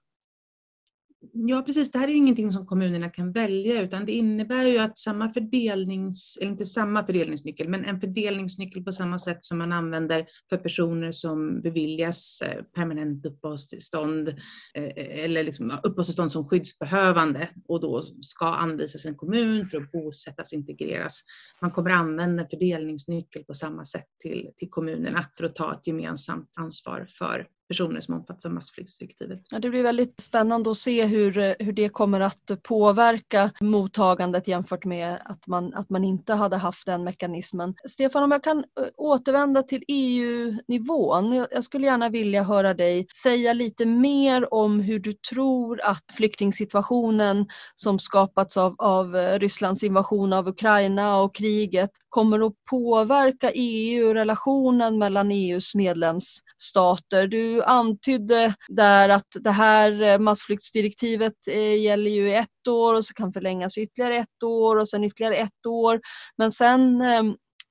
Ja, 1.33 1.62
precis. 1.62 1.91
Det 1.91 1.99
här 1.99 2.09
är 2.09 2.14
ingenting 2.14 2.53
som 2.53 2.66
kommunerna 2.66 3.11
kan 3.11 3.33
välja, 3.33 3.83
utan 3.83 4.07
det 4.07 4.12
innebär 4.12 4.64
ju 4.64 4.79
att 4.79 4.99
samma 4.99 5.33
fördelnings, 5.33 6.39
eller 6.41 6.51
inte 6.51 6.66
samma 6.66 7.07
fördelningsnyckel, 7.07 7.69
men 7.69 7.85
en 7.85 8.01
fördelningsnyckel 8.01 8.85
på 8.85 8.93
samma 8.93 9.19
sätt 9.19 9.45
som 9.45 9.59
man 9.59 9.73
använder 9.73 10.27
för 10.49 10.57
personer 10.57 11.12
som 11.12 11.61
beviljas 11.61 12.43
eh, 12.43 12.62
permanent 12.62 13.27
uppehållstillstånd 13.27 14.29
eh, 14.75 15.25
eller 15.25 15.45
liksom 15.45 15.71
uppehållstillstånd 15.83 16.33
som 16.33 16.49
skyddsbehövande 16.49 17.49
och 17.69 17.81
då 17.81 18.03
ska 18.21 18.47
anvisas 18.47 19.05
en 19.05 19.16
kommun 19.16 19.69
för 19.69 19.79
att 19.79 19.93
bosättas, 19.93 20.53
integreras. 20.53 21.21
Man 21.61 21.71
kommer 21.71 21.91
använda 21.91 22.43
en 22.43 22.49
fördelningsnyckel 22.49 23.45
på 23.45 23.55
samma 23.55 23.85
sätt 23.85 24.07
till, 24.23 24.51
till 24.57 24.71
kommunerna 24.71 25.25
för 25.37 25.45
att 25.45 25.57
ta 25.57 25.73
ett 25.73 25.87
gemensamt 25.87 26.51
ansvar 26.59 27.07
för 27.19 27.47
personer 27.69 28.01
som 28.01 28.14
omfattas 28.14 28.47
av 28.47 28.53
massflyktsdirektivet. 28.53 29.41
Ja, 29.51 29.59
det 29.59 29.71
blir 29.71 29.83
väldigt 29.83 30.21
spännande 30.21 30.71
att 30.71 30.77
se 30.77 31.05
hur, 31.05 31.64
hur 31.64 31.73
det 31.73 31.89
kommer 31.89 32.21
att 32.21 32.51
påverka 32.62 33.51
mottagandet 33.61 34.49
jämfört 34.49 34.85
med 34.85 35.19
att 35.25 35.47
man, 35.47 35.75
att 35.75 35.91
man 35.91 36.05
inte 36.05 36.35
hade 36.35 36.57
haft 36.57 36.87
den 36.87 37.05
mekanismen. 37.05 37.75
Stefan, 37.89 38.23
om 38.23 38.33
jag 38.33 38.45
kan 38.45 38.59
eh, 38.59 38.64
återvända 38.97 39.62
till 39.62 39.85
EU-nivån. 39.89 41.47
Jag 41.51 41.64
skulle 41.64 41.87
gärna 41.87 42.09
vilja 42.09 42.43
höra 42.43 42.75
dig 42.75 43.07
säga 43.23 43.53
lite 43.53 43.87
mer 43.87 44.55
om 44.55 44.81
hur 44.81 44.99
du 44.99 45.12
tror 45.12 45.81
att 45.81 46.05
flyktingsituationen 46.12 47.47
som 47.75 47.99
skapats 47.99 48.57
av, 48.57 48.75
av 48.79 49.16
eh, 49.16 49.39
Rysslands 49.39 49.83
invasion 49.83 50.33
av 50.33 50.49
Ukraina 50.49 51.21
och 51.21 51.35
kriget 51.35 51.91
kommer 52.09 52.47
att 52.47 52.53
påverka 52.71 53.51
EU 53.55 54.09
och 54.09 54.14
relationen 54.14 54.99
mellan 54.99 55.31
EUs 55.31 55.75
medlemsstater. 55.75 57.27
Du 57.27 57.58
antydde 57.63 58.55
där 58.69 59.09
att 59.09 59.27
det 59.41 59.51
här 59.51 60.03
eh, 60.03 60.19
massflyktsdirektivet 60.19 61.35
eh, 61.51 61.81
gäller 61.83 62.11
ju 62.11 62.35
ett 62.35 62.69
år 62.69 62.95
och 62.95 63.05
så 63.05 63.15
kan 63.15 63.33
förlängas 63.33 63.79
ytterligare 63.79 64.17
ett 64.17 64.43
år 64.43 64.77
och 64.77 64.89
sen 64.89 65.05
ytterligare 65.05 65.37
ett 65.37 65.67
år. 65.67 66.01
Men 66.37 66.53
sen 66.53 67.01
eh, 67.01 67.23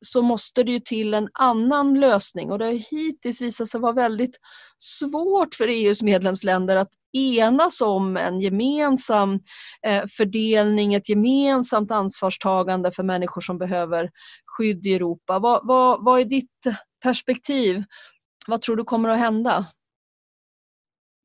så 0.06 0.22
måste 0.22 0.64
det 0.64 0.72
ju 0.72 0.80
till 0.80 1.14
en 1.14 1.30
annan 1.34 2.00
lösning 2.00 2.52
och 2.52 2.60
det 2.60 2.66
har 2.66 2.92
hittills 2.92 3.42
visat 3.42 3.70
sig 3.70 3.80
vara 3.80 3.94
väldigt 3.94 4.36
svårt 4.80 5.56
för 5.56 5.68
EUs 5.68 6.02
medlemsländer 6.02 6.76
att 6.76 6.90
enas 7.14 7.82
om 7.82 8.18
en 8.18 8.40
gemensam 8.40 9.40
fördelning, 10.18 10.94
ett 10.94 11.10
gemensamt 11.10 11.92
ansvarstagande 11.92 12.92
för 12.92 13.04
människor 13.04 13.42
som 13.42 13.58
behöver 13.58 14.10
skydd 14.46 14.86
i 14.86 14.96
Europa. 14.96 15.40
Vad, 15.40 15.68
vad, 15.68 16.06
vad 16.06 16.20
är 16.20 16.26
ditt 16.26 16.68
perspektiv? 17.04 17.84
Vad 18.48 18.62
tror 18.62 18.76
du 18.76 18.84
kommer 18.84 19.10
att 19.10 19.18
hända? 19.18 19.66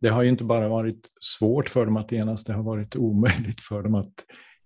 Det 0.02 0.08
har 0.08 0.22
ju 0.22 0.28
inte 0.28 0.44
bara 0.44 0.68
varit 0.68 1.08
svårt 1.20 1.70
för 1.70 1.84
dem 1.86 1.96
att 1.96 2.12
enas, 2.12 2.44
det 2.44 2.52
har 2.52 2.62
varit 2.62 2.96
omöjligt 2.96 3.60
för 3.60 3.82
dem 3.82 3.94
att 3.94 4.14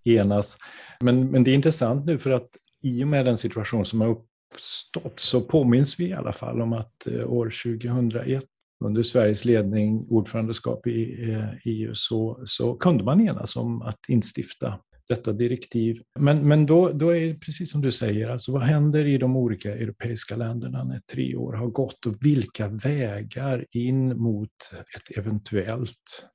enas. 0.04 0.56
Men, 1.00 1.30
men 1.30 1.44
det 1.44 1.50
är 1.50 1.54
intressant 1.54 2.06
nu 2.06 2.18
för 2.18 2.30
att 2.30 2.48
i 2.82 3.04
och 3.04 3.08
med 3.08 3.26
den 3.26 3.36
situation 3.36 3.86
som 3.86 4.00
har 4.00 4.08
uppstått 4.08 5.20
så 5.20 5.40
påminns 5.40 6.00
vi 6.00 6.08
i 6.08 6.12
alla 6.12 6.32
fall 6.32 6.60
om 6.60 6.72
att 6.72 7.06
eh, 7.06 7.32
år 7.32 7.52
2001 7.80 8.44
under 8.84 9.02
Sveriges 9.02 9.44
ledning, 9.44 10.06
ordförandeskap 10.10 10.86
eh, 10.86 10.92
i 10.92 11.52
EU, 11.64 11.94
så, 11.94 12.40
så 12.44 12.74
kunde 12.74 13.04
man 13.04 13.20
enas 13.20 13.56
om 13.56 13.82
att 13.82 14.08
instifta 14.08 14.78
detta 15.08 15.32
direktiv. 15.32 16.02
Men, 16.18 16.48
men 16.48 16.66
då, 16.66 16.92
då 16.92 17.10
är 17.10 17.20
det 17.20 17.34
precis 17.34 17.70
som 17.70 17.80
du 17.80 17.92
säger, 17.92 18.28
alltså 18.28 18.52
vad 18.52 18.62
händer 18.62 19.04
i 19.04 19.18
de 19.18 19.36
olika 19.36 19.74
europeiska 19.74 20.36
länderna 20.36 20.84
när 20.84 20.98
tre 20.98 21.36
år 21.36 21.52
har 21.52 21.66
gått 21.66 22.06
och 22.06 22.14
vilka 22.20 22.68
vägar 22.68 23.66
in 23.70 24.18
mot 24.18 24.50
ett 24.96 25.18
eventuellt 25.18 26.26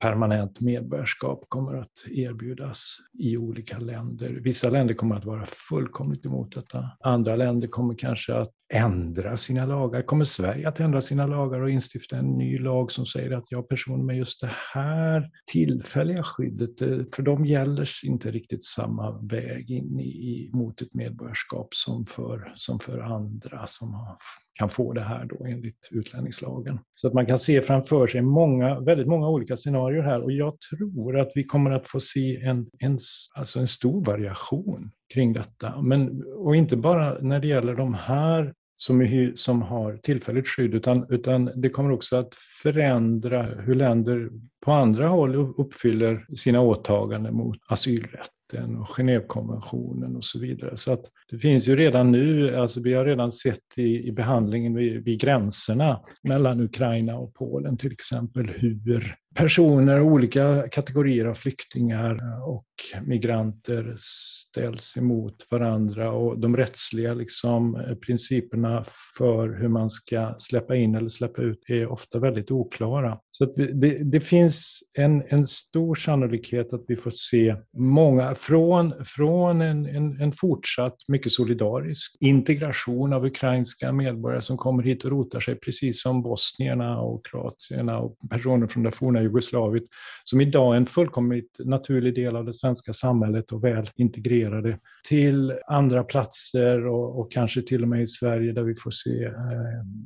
permanent 0.00 0.60
medborgarskap 0.60 1.44
kommer 1.48 1.76
att 1.76 2.04
erbjudas 2.10 2.96
i 3.18 3.36
olika 3.36 3.78
länder. 3.78 4.30
Vissa 4.30 4.70
länder 4.70 4.94
kommer 4.94 5.16
att 5.16 5.24
vara 5.24 5.46
fullkomligt 5.46 6.26
emot 6.26 6.54
detta. 6.54 6.90
Andra 7.00 7.36
länder 7.36 7.68
kommer 7.68 7.94
kanske 7.94 8.34
att 8.34 8.52
ändra 8.70 9.36
sina 9.36 9.66
lagar. 9.66 10.02
Kommer 10.02 10.24
Sverige 10.24 10.68
att 10.68 10.80
ändra 10.80 11.00
sina 11.00 11.26
lagar 11.26 11.60
och 11.60 11.70
instifta 11.70 12.16
en 12.16 12.38
ny 12.38 12.58
lag 12.58 12.92
som 12.92 13.06
säger 13.06 13.30
att 13.30 13.44
jag 13.50 13.68
personer 13.68 14.04
med 14.04 14.16
just 14.16 14.40
det 14.40 14.50
här 14.74 15.30
tillfälliga 15.52 16.22
skyddet, 16.22 16.82
eh, 16.82 16.98
för 17.14 17.22
de 17.22 17.46
gäller 17.46 17.88
inte 18.04 18.30
riktigt 18.30 18.64
samma 18.64 19.20
väg 19.20 19.70
in 19.70 20.00
i, 20.00 20.50
mot 20.52 20.82
ett 20.82 20.94
medborgarskap 20.94 21.74
som 21.74 22.06
för, 22.06 22.52
som 22.56 22.80
för 22.80 22.98
andra 22.98 23.66
som 23.66 23.94
har 23.94 24.16
kan 24.60 24.68
få 24.68 24.92
det 24.92 25.00
här 25.00 25.24
då 25.24 25.44
enligt 25.46 25.88
utlänningslagen. 25.90 26.78
Så 26.94 27.08
att 27.08 27.14
man 27.14 27.26
kan 27.26 27.38
se 27.38 27.62
framför 27.62 28.06
sig 28.06 28.22
många, 28.22 28.80
väldigt 28.80 29.06
många 29.06 29.28
olika 29.28 29.56
scenarier 29.56 30.02
här 30.02 30.24
och 30.24 30.32
jag 30.32 30.56
tror 30.60 31.20
att 31.20 31.32
vi 31.34 31.44
kommer 31.44 31.70
att 31.70 31.88
få 31.88 32.00
se 32.00 32.36
en, 32.36 32.66
en, 32.78 32.98
alltså 33.34 33.58
en 33.58 33.66
stor 33.66 34.04
variation 34.04 34.90
kring 35.14 35.32
detta. 35.32 35.82
Men, 35.82 36.22
och 36.36 36.56
inte 36.56 36.76
bara 36.76 37.18
när 37.20 37.40
det 37.40 37.46
gäller 37.46 37.74
de 37.74 37.94
här 37.94 38.54
som, 38.80 39.32
som 39.34 39.62
har 39.62 39.96
tillfälligt 39.96 40.48
skydd, 40.48 40.74
utan, 40.74 41.06
utan 41.08 41.50
det 41.54 41.68
kommer 41.68 41.90
också 41.90 42.16
att 42.16 42.34
förändra 42.62 43.42
hur 43.42 43.74
länder 43.74 44.30
på 44.64 44.72
andra 44.72 45.08
håll 45.08 45.34
uppfyller 45.36 46.26
sina 46.36 46.60
åtaganden 46.60 47.34
mot 47.34 47.58
asylrätten 47.68 48.76
och 48.80 48.88
Genèvekonventionen 48.88 50.16
och 50.16 50.24
så 50.24 50.40
vidare. 50.40 50.76
Så 50.76 50.92
att 50.92 51.04
det 51.30 51.38
finns 51.38 51.68
ju 51.68 51.76
redan 51.76 52.12
nu, 52.12 52.56
alltså 52.56 52.80
vi 52.80 52.94
har 52.94 53.04
redan 53.04 53.32
sett 53.32 53.78
i, 53.78 54.08
i 54.08 54.12
behandlingen 54.12 54.74
vid, 54.74 55.04
vid 55.04 55.20
gränserna 55.20 56.00
mellan 56.22 56.60
Ukraina 56.60 57.18
och 57.18 57.34
Polen 57.34 57.76
till 57.76 57.92
exempel 57.92 58.48
hur 58.48 59.14
personer, 59.34 60.00
olika 60.00 60.68
kategorier 60.68 61.24
av 61.24 61.34
flyktingar 61.34 62.18
och 62.46 62.66
migranter 63.02 63.96
ställs 63.98 64.96
emot 64.96 65.46
varandra 65.50 66.12
och 66.12 66.38
de 66.38 66.56
rättsliga 66.56 67.14
liksom, 67.14 67.82
principerna 68.06 68.84
för 69.18 69.48
hur 69.60 69.68
man 69.68 69.90
ska 69.90 70.34
släppa 70.38 70.76
in 70.76 70.94
eller 70.94 71.08
släppa 71.08 71.42
ut 71.42 71.64
är 71.68 71.92
ofta 71.92 72.18
väldigt 72.18 72.49
oklara. 72.52 73.18
Så 73.30 73.44
det, 73.44 74.12
det, 74.12 74.20
finns 74.20 74.82
en, 74.98 75.22
en 75.28 75.46
stor 75.46 75.94
sannolikhet 75.94 76.72
att 76.72 76.84
vi 76.88 76.96
får 76.96 77.10
se 77.10 77.56
många, 77.78 78.34
från, 78.34 78.94
från 79.04 79.60
en, 79.60 79.86
en, 79.86 80.20
en 80.20 80.32
fortsatt 80.32 80.96
mycket 81.08 81.32
solidarisk 81.32 82.16
integration 82.20 83.12
av 83.12 83.26
ukrainska 83.26 83.92
medborgare 83.92 84.42
som 84.42 84.56
kommer 84.56 84.82
hit 84.82 85.04
och 85.04 85.10
rotar 85.10 85.40
sig 85.40 85.54
precis 85.54 86.02
som 86.02 86.22
bosnierna 86.22 87.00
och 87.00 87.26
kroatierna 87.26 87.98
och 87.98 88.16
personer 88.30 88.66
från 88.66 88.82
det 88.82 88.92
forna 88.92 89.22
Jugoslavien 89.22 89.86
som 90.24 90.40
idag 90.40 90.72
är 90.72 90.76
en 90.76 90.86
fullkomligt 90.86 91.58
naturlig 91.64 92.14
del 92.14 92.36
av 92.36 92.44
det 92.44 92.54
svenska 92.54 92.92
samhället 92.92 93.52
och 93.52 93.64
väl 93.64 93.90
integrerade 93.96 94.78
till 95.08 95.52
andra 95.66 96.04
platser 96.04 96.86
och, 96.86 97.20
och 97.20 97.32
kanske 97.32 97.62
till 97.62 97.82
och 97.82 97.88
med 97.88 98.02
i 98.02 98.06
Sverige 98.06 98.52
där 98.52 98.62
vi 98.62 98.74
får 98.74 98.90
se 98.90 99.24
eh, 99.24 99.32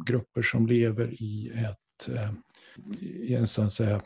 grupper 0.06 0.42
som 0.42 0.66
lever 0.66 1.22
i 1.22 1.52
ett 1.54 1.83
Eh, 2.08 2.30
i 3.00 3.34
en 3.34 3.46
så 3.46 3.62
att 3.62 3.72
säga 3.72 4.02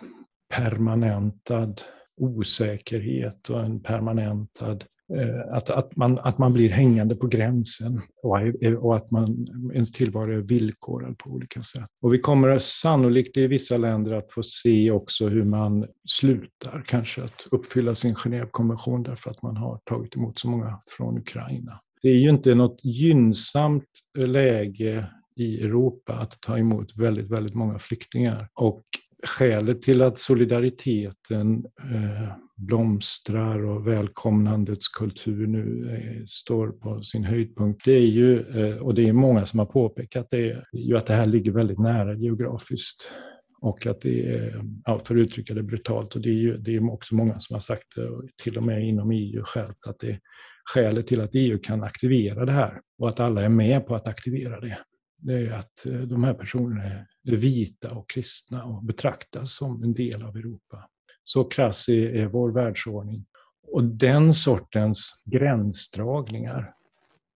permanentad 0.55 1.75
osäkerhet 2.17 3.51
och 3.51 3.61
en 3.61 3.81
permanentad 3.83 4.85
eh, 5.15 5.57
att, 5.57 5.71
att, 5.71 5.97
man, 5.97 6.19
att 6.19 6.39
man 6.39 6.53
blir 6.53 6.71
hängande 6.71 7.17
på 7.17 7.27
gränsen 7.27 8.01
och, 8.23 8.39
och 8.79 8.97
att 8.97 9.11
man, 9.11 9.47
ens 9.75 9.93
tillvaro 9.93 10.33
är 10.33 10.37
villkorad 10.37 11.19
på 11.19 11.31
olika 11.31 11.63
sätt. 11.63 11.89
Och 12.03 12.15
vi 12.15 12.19
kommer 12.19 12.59
sannolikt 12.59 13.37
i 13.37 13.47
vissa 13.47 13.77
länder 13.77 14.13
att 14.13 14.33
få 14.33 14.43
se 14.43 14.91
också 14.91 15.29
hur 15.29 15.45
man 15.45 15.87
slutar 16.09 16.85
kanske 16.87 17.25
att 17.25 17.47
uppfylla 17.51 17.95
sin 17.95 18.15
Genèvekonvention 18.15 19.03
därför 19.03 19.31
att 19.31 19.43
man 19.43 19.57
har 19.57 19.81
tagit 19.85 20.17
emot 20.17 20.39
så 20.39 20.49
många 20.49 20.81
från 20.97 21.19
Ukraina. 21.19 21.81
Det 22.03 22.09
är 22.09 22.15
ju 22.15 22.31
inte 22.31 22.55
något 22.55 22.85
gynnsamt 22.85 23.85
läge 24.17 25.07
i 25.39 25.63
Europa 25.63 26.13
att 26.13 26.41
ta 26.41 26.59
emot 26.59 26.97
väldigt, 26.97 27.31
väldigt 27.31 27.55
många 27.55 27.79
flyktingar. 27.79 28.49
Och 28.55 28.85
skälet 29.27 29.83
till 29.83 30.03
att 30.03 30.19
solidariteten 30.19 31.65
eh, 31.93 32.33
blomstrar 32.57 33.65
och 33.65 33.87
välkomnandets 33.87 34.89
kultur 34.89 35.47
nu 35.47 35.91
eh, 35.91 36.25
står 36.27 36.69
på 36.69 37.03
sin 37.03 37.25
höjdpunkt, 37.25 37.85
det 37.85 37.93
är 37.93 38.07
ju, 38.07 38.41
eh, 38.41 38.77
och 38.77 38.95
det 38.95 39.09
är 39.09 39.13
många 39.13 39.47
som 39.47 39.59
har 39.59 39.67
påpekat 39.67 40.27
det, 40.31 40.51
är 40.51 40.65
ju 40.73 40.97
att 40.97 41.07
det 41.07 41.15
här 41.15 41.27
ligger 41.27 41.53
väldigt 41.53 41.79
nära 41.79 42.15
geografiskt. 42.15 43.11
Och 43.61 43.87
att 43.87 44.01
det 44.01 44.27
är, 44.27 44.65
ja, 44.85 45.01
för 45.05 45.15
att 45.15 45.19
uttrycka 45.19 45.55
det 45.55 45.63
brutalt, 45.63 46.17
och 46.17 46.23
det 46.23 46.29
är 46.29 46.33
ju 46.33 46.57
det 46.57 46.77
är 46.77 46.93
också 46.93 47.15
många 47.15 47.41
som 47.41 47.55
har 47.55 47.61
sagt 47.61 47.95
det, 47.97 48.09
till 48.43 48.57
och 48.57 48.63
med 48.63 48.89
inom 48.89 49.11
EU 49.11 49.43
självt, 49.45 49.87
att 49.87 49.99
det 49.99 50.11
är 50.11 50.19
skälet 50.65 51.07
till 51.07 51.21
att 51.21 51.31
EU 51.33 51.59
kan 51.63 51.83
aktivera 51.83 52.45
det 52.45 52.53
här 52.53 52.81
och 52.99 53.09
att 53.09 53.21
alla 53.21 53.43
är 53.43 53.49
med 53.49 53.87
på 53.87 53.95
att 53.95 54.09
aktivera 54.09 54.61
det 54.61 54.79
det 55.19 55.47
är 55.47 55.53
att 55.53 55.87
eh, 55.87 56.01
de 56.01 56.25
här 56.25 56.35
personerna 56.35 56.85
är 56.85 57.07
vita 57.25 57.95
och 57.95 58.11
kristna 58.11 58.65
och 58.65 58.85
betraktas 58.85 59.53
som 59.53 59.83
en 59.83 59.95
del 59.95 60.23
av 60.23 60.37
Europa. 60.37 60.89
Så 61.23 61.45
krass 61.45 61.89
är, 61.89 62.27
vår 62.27 62.53
världsordning. 62.53 63.25
Och 63.73 63.85
den 63.85 64.35
sortens 64.35 65.23
gränsdragningar 65.25 66.75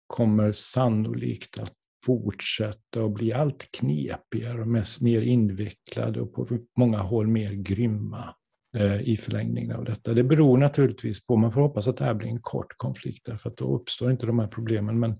kommer 0.07 0.53
sannolikt 0.53 1.59
att 1.59 1.73
fortsätta 2.05 3.03
och 3.05 3.11
bli 3.11 3.33
allt 3.33 3.69
knepigare 3.71 4.61
och 4.61 4.69
mer 5.01 5.21
invecklade 5.21 6.21
och 6.21 6.35
på 6.35 6.59
många 6.77 6.99
håll 6.99 7.27
mer 7.27 7.53
grymma 7.53 8.35
eh, 8.77 9.01
i 9.01 9.17
förlängningen 9.17 9.77
av 9.77 9.85
detta. 9.85 10.15
Det 10.15 10.25
beror 10.25 10.59
naturligtvis 10.59 11.27
på, 11.27 11.37
man 11.37 11.53
får 11.53 11.61
hoppas 11.61 11.89
att 11.89 11.97
det 11.97 12.05
här 12.05 12.15
blir 12.15 12.29
en 12.29 12.41
kort 12.41 12.77
konflikt 12.77 13.27
därför 13.27 13.51
att 13.51 13.57
då 13.57 13.77
uppstår 13.77 14.11
inte 14.11 14.27
de 14.27 14.39
här 14.39 14.49
problemen. 14.49 15.01
Men 15.01 15.19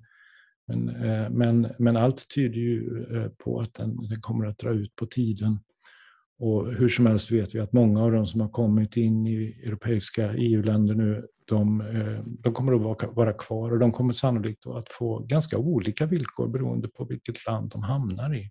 men, 0.71 0.89
eh, 0.89 1.31
men, 1.31 1.69
men 1.79 1.97
allt 1.97 2.29
tyder 2.35 2.59
ju 2.59 3.07
eh, 3.11 3.29
på 3.29 3.61
att 3.61 3.75
den, 3.75 4.09
den, 4.09 4.21
kommer 4.21 4.47
att 4.47 4.59
dra 4.59 4.71
ut 4.71 4.97
på 4.97 5.07
tiden. 5.07 5.59
Och 6.39 6.73
hur 6.73 6.89
som 6.89 7.07
helst 7.07 7.31
vet 7.33 7.55
vi 7.55 7.61
att 7.61 7.73
många 7.73 8.03
av 8.03 8.13
de 8.13 8.27
som 8.27 8.41
har 8.41 8.49
kommit 8.49 8.97
in 8.97 9.27
i 9.27 9.63
europeiska 9.67 10.33
EU-länder 10.35 10.95
nu, 10.95 11.27
de, 11.45 11.81
eh, 11.81 12.25
de 12.25 12.55
kommer 12.55 12.93
att 12.93 13.17
vara 13.17 13.33
kvar 13.33 13.71
och 13.71 13.79
de 13.79 13.93
kommer 13.93 14.13
sannolikt 14.13 14.67
att 14.67 14.93
få 14.93 15.19
ganska 15.19 15.59
olika 15.59 16.07
villkor 16.07 16.49
beroende 16.49 16.89
på 16.89 17.05
vilket 17.05 17.47
land 17.47 17.71
de 17.71 17.83
hamnar 17.83 18.35
i. 18.35 18.51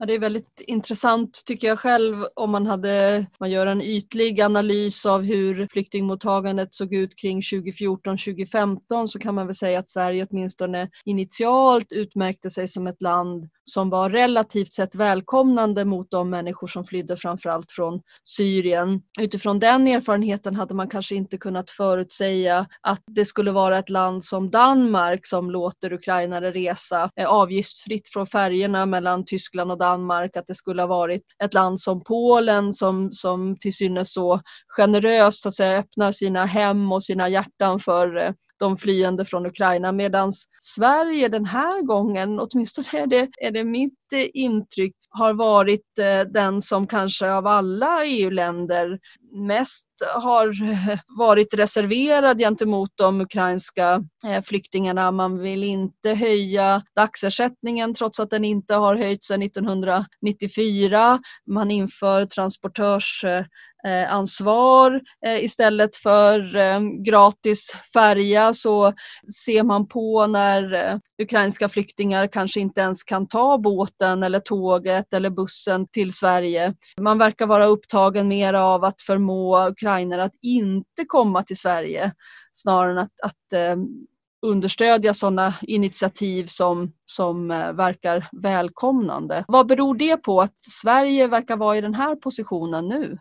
Ja, 0.00 0.06
det 0.06 0.14
är 0.14 0.18
väldigt 0.18 0.60
intressant 0.66 1.42
tycker 1.46 1.68
jag 1.68 1.78
själv 1.78 2.24
om 2.36 2.50
man, 2.50 2.66
hade, 2.66 3.26
man 3.40 3.50
gör 3.50 3.66
en 3.66 3.82
ytlig 3.82 4.40
analys 4.40 5.06
av 5.06 5.22
hur 5.22 5.68
flyktingmottagandet 5.72 6.74
såg 6.74 6.94
ut 6.94 7.16
kring 7.16 7.40
2014-2015 7.40 9.06
så 9.06 9.18
kan 9.18 9.34
man 9.34 9.46
väl 9.46 9.54
säga 9.54 9.78
att 9.78 9.88
Sverige 9.88 10.26
åtminstone 10.30 10.90
initialt 11.04 11.92
utmärkte 11.92 12.50
sig 12.50 12.68
som 12.68 12.86
ett 12.86 13.02
land 13.02 13.48
som 13.68 13.90
var 13.90 14.10
relativt 14.10 14.74
sett 14.74 14.94
välkomnande 14.94 15.84
mot 15.84 16.10
de 16.10 16.30
människor 16.30 16.66
som 16.66 16.84
flydde 16.84 17.16
framförallt 17.16 17.72
från 17.72 18.00
Syrien. 18.24 19.00
Utifrån 19.20 19.58
den 19.58 19.88
erfarenheten 19.88 20.54
hade 20.54 20.74
man 20.74 20.88
kanske 20.88 21.14
inte 21.14 21.38
kunnat 21.38 21.70
förutsäga 21.70 22.66
att 22.80 23.02
det 23.06 23.24
skulle 23.24 23.50
vara 23.50 23.78
ett 23.78 23.90
land 23.90 24.24
som 24.24 24.50
Danmark 24.50 25.26
som 25.26 25.50
låter 25.50 25.92
ukrainare 25.92 26.50
resa 26.50 27.10
eh, 27.16 27.26
avgiftsfritt 27.26 28.08
från 28.08 28.26
färgerna 28.26 28.86
mellan 28.86 29.24
Tyskland 29.24 29.70
och 29.70 29.78
Danmark, 29.78 30.36
att 30.36 30.46
det 30.46 30.54
skulle 30.54 30.82
ha 30.82 30.86
varit 30.86 31.22
ett 31.44 31.54
land 31.54 31.80
som 31.80 32.04
Polen 32.04 32.72
som, 32.72 33.12
som 33.12 33.56
till 33.60 33.74
synes 33.74 34.12
så 34.12 34.40
generöst 34.68 35.46
att 35.46 35.54
säga, 35.54 35.78
öppnar 35.78 36.12
sina 36.12 36.44
hem 36.46 36.92
och 36.92 37.02
sina 37.02 37.28
hjärtan 37.28 37.80
för 37.80 38.16
eh, 38.16 38.32
de 38.58 38.76
flyende 38.76 39.24
från 39.24 39.46
Ukraina 39.46 39.92
medan 39.92 40.32
Sverige 40.60 41.28
den 41.28 41.46
här 41.46 41.82
gången, 41.82 42.40
åtminstone 42.40 43.02
är 43.02 43.06
det, 43.06 43.28
är 43.40 43.50
det 43.50 43.64
mitt 43.64 44.12
eh, 44.12 44.26
intryck 44.34 44.94
har 45.10 45.34
varit 45.34 45.98
eh, 46.00 46.20
den 46.32 46.62
som 46.62 46.86
kanske 46.86 47.30
av 47.32 47.46
alla 47.46 48.04
EU-länder 48.04 48.98
mest 49.46 49.84
har 50.14 50.46
eh, 50.48 50.98
varit 51.18 51.54
reserverad 51.54 52.38
gentemot 52.38 52.90
de 52.94 53.20
ukrainska 53.20 54.04
flyktingarna. 54.44 55.10
Man 55.10 55.38
vill 55.38 55.64
inte 55.64 56.14
höja 56.14 56.82
dagsersättningen 56.96 57.94
trots 57.94 58.20
att 58.20 58.30
den 58.30 58.44
inte 58.44 58.74
har 58.74 58.96
höjts 58.96 59.26
sedan 59.26 59.42
1994. 59.42 61.20
Man 61.46 61.70
inför 61.70 62.26
transportörs 62.26 63.24
Eh, 63.88 64.12
ansvar. 64.12 65.00
Eh, 65.26 65.44
istället 65.44 65.96
för 65.96 66.56
eh, 66.56 66.80
gratis 66.80 67.72
färja 67.92 68.54
så 68.54 68.92
ser 69.44 69.62
man 69.62 69.88
på 69.88 70.26
när 70.26 71.00
ukrainska 71.22 71.68
flyktingar 71.68 72.26
kanske 72.26 72.60
inte 72.60 72.80
ens 72.80 73.04
kan 73.04 73.28
ta 73.28 73.58
båten 73.58 74.22
eller 74.22 74.40
tåget 74.40 75.14
eller 75.14 75.30
bussen 75.30 75.86
till 75.86 76.12
Sverige. 76.12 76.74
Man 77.00 77.18
verkar 77.18 77.46
vara 77.46 77.66
upptagen 77.66 78.28
mer 78.28 78.54
av 78.54 78.84
att 78.84 79.02
förmå 79.02 79.68
ukrainare 79.68 80.24
att 80.24 80.34
inte 80.42 81.04
komma 81.06 81.42
till 81.42 81.58
Sverige 81.58 82.12
snarare 82.52 82.92
än 82.92 82.98
att, 82.98 83.20
att 83.22 83.78
understödja 84.46 85.14
sådana 85.14 85.54
initiativ 85.62 86.46
som, 86.46 86.92
som 87.04 87.48
verkar 87.76 88.28
välkomnande. 88.42 89.44
Vad 89.48 89.66
beror 89.66 89.94
det 89.94 90.16
på 90.16 90.40
att 90.40 90.54
Sverige 90.82 91.26
verkar 91.26 91.56
vara 91.56 91.76
i 91.76 91.80
den 91.80 91.94
här 91.94 92.16
positionen 92.16 92.88
nu? 92.88 93.18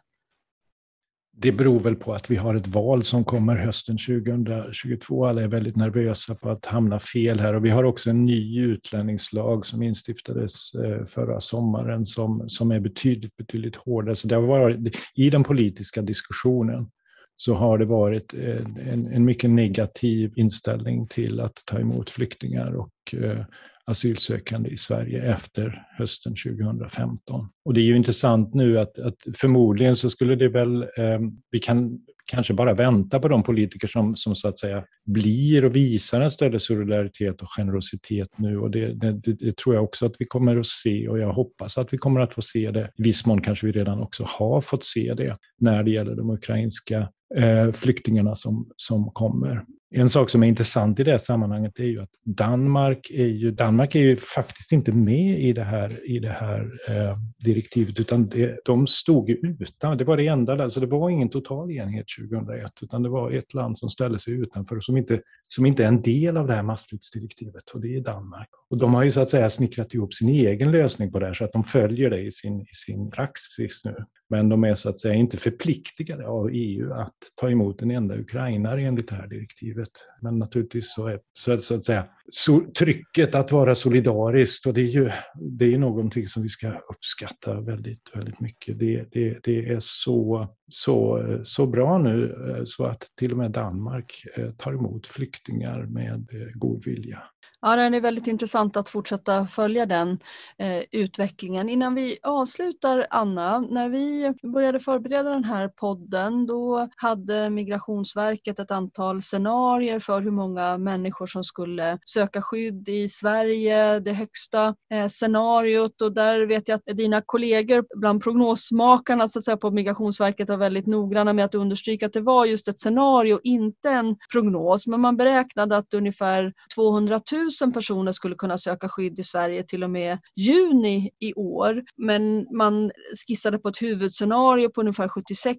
Det 1.40 1.52
beror 1.52 1.80
väl 1.80 1.96
på 1.96 2.14
att 2.14 2.32
vi 2.32 2.36
har 2.36 2.56
ett 2.56 2.68
val 2.68 3.04
som 3.04 3.24
kommer 3.24 3.56
hösten 3.56 3.98
2022. 3.98 5.26
Alla 5.26 5.42
är 5.42 5.48
väldigt 5.48 5.76
nervösa 5.76 6.36
på 6.36 6.50
att 6.50 6.66
hamna 6.66 7.00
fel 7.00 7.40
här 7.40 7.54
och 7.54 7.66
vi 7.66 7.70
har 7.70 7.84
också 7.84 8.10
en 8.10 8.26
ny 8.26 8.60
utlänningslag 8.60 9.66
som 9.66 9.84
instiftades 9.84 10.76
eh, 10.76 11.06
förra 11.06 11.40
sommaren 11.40 12.06
som, 12.06 12.50
som 12.50 12.72
är 12.72 12.80
betydligt, 12.80 13.38
betydligt 13.38 13.76
hårdare. 13.76 14.16
Så 14.16 14.28
det 14.28 14.36
har 14.36 14.42
varit, 14.42 14.96
I 15.16 15.30
den 15.30 15.44
politiska 15.44 16.02
diskussionen 16.02 16.90
så 17.36 17.54
har 17.54 17.78
det 17.78 17.86
varit 17.86 18.34
eh, 18.34 18.92
en, 18.92 19.08
en 19.08 19.26
mycket 19.26 19.50
negativ 19.50 20.34
inställning 20.36 21.08
till 21.08 21.40
att 21.40 21.64
ta 21.66 21.80
emot 21.80 22.10
flyktingar 22.10 22.76
och 22.76 23.14
eh, 23.14 23.46
asylsökande 23.88 24.70
i 24.70 24.78
Sverige 24.78 25.22
efter 25.22 25.84
hösten 25.98 26.36
2015. 26.46 27.48
Och 27.66 27.74
det 27.74 27.82
är 27.82 27.84
ju 27.84 27.96
intressant 27.96 28.54
nu 28.54 28.80
att, 28.80 29.00
att 29.00 29.16
förmodligen 29.36 29.96
så 29.96 30.10
skulle 30.10 30.36
det 30.36 30.50
väl, 30.50 30.82
eh, 30.82 31.20
vi 31.52 31.60
kan 31.60 32.00
kanske 32.26 32.54
bara 32.54 32.74
vänta 32.74 33.20
på 33.20 33.28
de 33.28 33.44
politiker 33.44 33.88
som, 33.88 34.16
som 34.16 34.36
så 34.36 34.48
att 34.48 34.60
säga 34.60 34.84
blir 35.06 35.66
och 35.66 35.76
visar 35.76 36.22
en 36.22 36.32
större 36.32 36.60
solidaritet 36.60 37.42
och 37.42 37.48
generositet 37.58 38.38
nu 38.38 38.58
och 38.58 38.72
det, 38.72 38.94
det, 38.94 39.12
det, 39.12 39.58
tror 39.58 39.76
jag 39.76 39.84
också 39.84 40.06
att 40.06 40.16
vi 40.20 40.26
kommer 40.26 40.58
att 40.58 40.68
se 40.68 41.08
och 41.08 41.20
jag 41.20 41.34
hoppas 41.34 41.78
att 41.78 41.94
vi 41.94 41.98
kommer 41.98 42.20
att 42.22 42.34
få 42.34 42.42
se 42.42 42.72
det. 42.72 42.92
I 42.98 43.04
viss 43.04 43.26
mån 43.26 43.42
kanske 43.42 43.66
vi 43.66 43.72
redan 43.72 44.00
också 44.00 44.24
har 44.28 44.62
fått 44.62 44.84
se 44.84 45.14
det 45.14 45.38
när 45.60 45.84
det 45.84 45.92
gäller 45.92 46.16
de 46.16 46.30
ukrainska 46.30 47.10
eh, 47.36 47.72
flyktingarna 47.72 48.36
som, 48.36 48.70
som 48.78 49.12
kommer. 49.12 49.64
En 49.90 50.10
sak 50.10 50.30
som 50.30 50.44
är 50.44 50.48
intressant 50.48 51.00
i 51.00 51.04
det 51.04 51.20
sammanhanget 51.20 51.80
är 51.80 51.84
ju 51.84 52.02
att 52.02 52.10
Danmark 52.26 53.10
är 53.10 53.26
ju, 53.26 53.52
Danmark 53.52 53.96
är 53.96 54.00
ju 54.00 54.16
faktiskt 54.16 54.72
inte 54.72 54.92
med 54.92 55.40
i 55.42 55.54
det 55.54 55.64
här, 55.64 56.10
i 56.10 56.20
det 56.20 56.30
här 56.30 56.72
eh, 56.90 57.18
direktivet, 57.46 58.00
utan 58.00 58.30
det, 58.30 58.60
de 58.66 58.88
stod 58.88 59.30
ju 59.30 59.56
utan. 59.60 59.98
Det 59.98 60.04
var 60.04 60.18
det 60.18 60.28
enda, 60.28 60.64
alltså 60.64 60.80
det 60.80 60.86
var 60.88 61.10
ingen 61.10 61.30
total 61.30 61.72
enhet 61.72 62.06
2001, 62.20 62.72
utan 62.82 63.04
det 63.04 63.10
var 63.10 63.32
ett 63.32 63.54
land 63.54 63.78
som 63.78 63.90
ställde 63.90 64.20
sig 64.20 64.34
utanför, 64.34 64.80
som 64.80 64.98
inte, 64.98 65.22
som 65.48 65.66
inte 65.66 65.84
är 65.84 65.88
en 65.88 66.02
del 66.02 66.38
av 66.38 66.48
det 66.48 66.54
här 66.54 66.64
massflyktsdirektivet, 66.64 67.70
och 67.74 67.82
det 67.82 67.96
är 67.96 68.02
Danmark. 68.02 68.50
Och 68.70 68.78
de 68.78 68.94
har 68.94 69.04
ju 69.04 69.12
så 69.12 69.22
att 69.22 69.30
säga 69.30 69.50
snickrat 69.50 69.94
ihop 69.94 70.14
sin 70.14 70.30
egen 70.30 70.72
lösning 70.72 71.12
på 71.12 71.20
det 71.20 71.26
här, 71.26 71.34
så 71.34 71.46
att 71.46 71.54
de 71.54 71.64
följer 71.64 72.10
det 72.10 72.22
i 72.22 72.32
sin, 72.32 72.62
i 72.62 72.76
sin 72.86 73.12
praxis 73.12 73.82
nu. 73.86 73.96
Men 74.30 74.50
de 74.50 74.64
är 74.64 74.76
så 74.76 74.90
att 74.90 75.00
säga 75.00 75.14
inte 75.14 75.38
förpliktigade 75.38 76.28
av 76.28 76.50
EU 76.54 76.94
att 76.94 77.18
ta 77.36 77.50
emot 77.50 77.82
en 77.82 77.92
enda 77.92 78.16
ukrainare 78.16 78.82
enligt 78.82 79.08
det 79.08 79.16
här 79.16 79.28
direktivet. 79.28 79.77
Men 80.22 80.40
naturligtvis 80.40 80.94
så 80.94 81.08
är 81.08 81.20
så 81.34 81.54
att, 81.54 81.64
så 81.64 81.76
att 81.76 81.86
säga, 81.86 82.06
so 82.30 82.72
trycket 82.78 83.36
att 83.36 83.52
vara 83.52 83.76
solidarisk, 83.76 84.68
och 84.68 84.74
det 84.74 84.82
är 84.82 84.86
ju 84.86 85.12
det 85.36 85.74
är 85.74 85.78
någonting 85.78 86.28
som 86.28 86.44
vi 86.44 86.50
ska 86.50 86.70
uppskatta 86.70 87.62
väldigt, 87.62 88.12
väldigt 88.14 88.40
mycket. 88.40 88.80
Det, 88.80 89.06
det, 89.12 89.40
det 89.44 89.70
är 89.70 89.80
så, 89.80 90.48
så, 90.70 91.24
så 91.44 91.66
bra 91.66 91.98
nu 91.98 92.26
eh, 92.50 92.64
så 92.66 92.86
att 92.86 93.04
till 93.16 93.32
och 93.32 93.38
med 93.38 93.52
Danmark 93.52 94.26
eh, 94.36 94.52
tar 94.52 94.74
emot 94.74 95.08
flyktingar 95.08 95.86
med 95.86 96.28
eh, 96.34 96.48
god 96.54 96.86
vilja. 96.86 97.24
Ja, 97.62 97.76
det 97.76 97.82
är 97.82 98.01
väldigt 98.01 98.28
intressant 98.28 98.78
att 98.78 98.89
fortsätta 98.89 99.47
följa 99.47 99.86
den 99.86 100.20
eh, 100.58 100.84
utvecklingen. 100.91 101.70
Innan 101.70 101.95
vi 101.95 102.18
avslutar, 102.24 103.08
Anna, 103.10 103.60
när 103.60 103.89
vi 103.89 104.34
började 104.53 104.80
förbereda 104.80 105.30
den 105.30 105.43
här 105.43 105.68
podden 105.68 106.45
då 106.45 106.89
hade 106.95 107.49
Migrationsverket 107.49 108.60
ett 108.60 108.72
antal 108.72 109.22
scenarier 109.22 109.99
för 109.99 110.22
hur 110.22 110.32
många 110.32 110.78
människor 110.78 111.28
som 111.28 111.43
skulle 111.43 111.99
söka 112.05 112.41
skydd 112.41 112.89
i 112.89 113.10
Sverige, 113.10 113.99
det 113.99 114.14
högsta 114.14 114.76
eh, 114.93 115.08
scenariot 115.08 116.01
och 116.01 116.14
där 116.14 116.45
vet 116.45 116.68
jag 116.68 116.76
att 116.76 116.97
dina 116.97 117.22
kollegor 117.26 117.86
bland 117.99 118.24
prognosmakarna 118.24 119.28
så 119.28 119.39
att 119.39 119.45
säga, 119.45 119.58
på 119.58 119.72
Migrationsverket 119.72 120.49
var 120.49 120.58
väldigt 120.58 120.88
noggranna 120.88 121.34
med 121.34 121.45
att 121.45 121.55
understryka 121.55 122.05
att 122.05 122.14
det 122.14 122.22
var 122.22 122.45
just 122.45 122.68
ett 122.68 122.80
scenario, 122.80 123.39
inte 123.43 123.89
en 123.89 124.16
prognos, 124.32 124.88
men 124.88 125.01
man 125.01 125.18
beräknade 125.18 125.78
att 125.78 125.93
ungefär 125.93 126.53
200 126.76 127.22
000 127.32 127.47
000 127.62 127.74
personer 127.74 128.12
skulle 128.12 128.36
kunna 128.36 128.58
söka 128.58 128.89
skydd 128.89 129.20
i 129.20 129.24
Sverige 129.24 129.64
till 129.64 129.84
och 129.84 129.89
med 129.89 130.20
juni 130.36 131.10
i 131.20 131.34
år. 131.34 131.84
Men 131.98 132.48
man 132.58 132.91
skissade 133.28 133.58
på 133.58 133.68
ett 133.68 133.82
huvudscenario 133.82 134.70
på 134.70 134.82
ungefär 134.82 135.08
76 135.08 135.58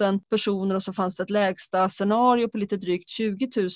000 0.00 0.20
personer 0.30 0.74
och 0.74 0.82
så 0.82 0.92
fanns 0.92 1.16
det 1.16 1.22
ett 1.22 1.30
lägsta 1.30 1.88
scenario 1.88 2.48
på 2.48 2.58
lite 2.58 2.76
drygt 2.76 3.10
20 3.10 3.48
000 3.56 3.68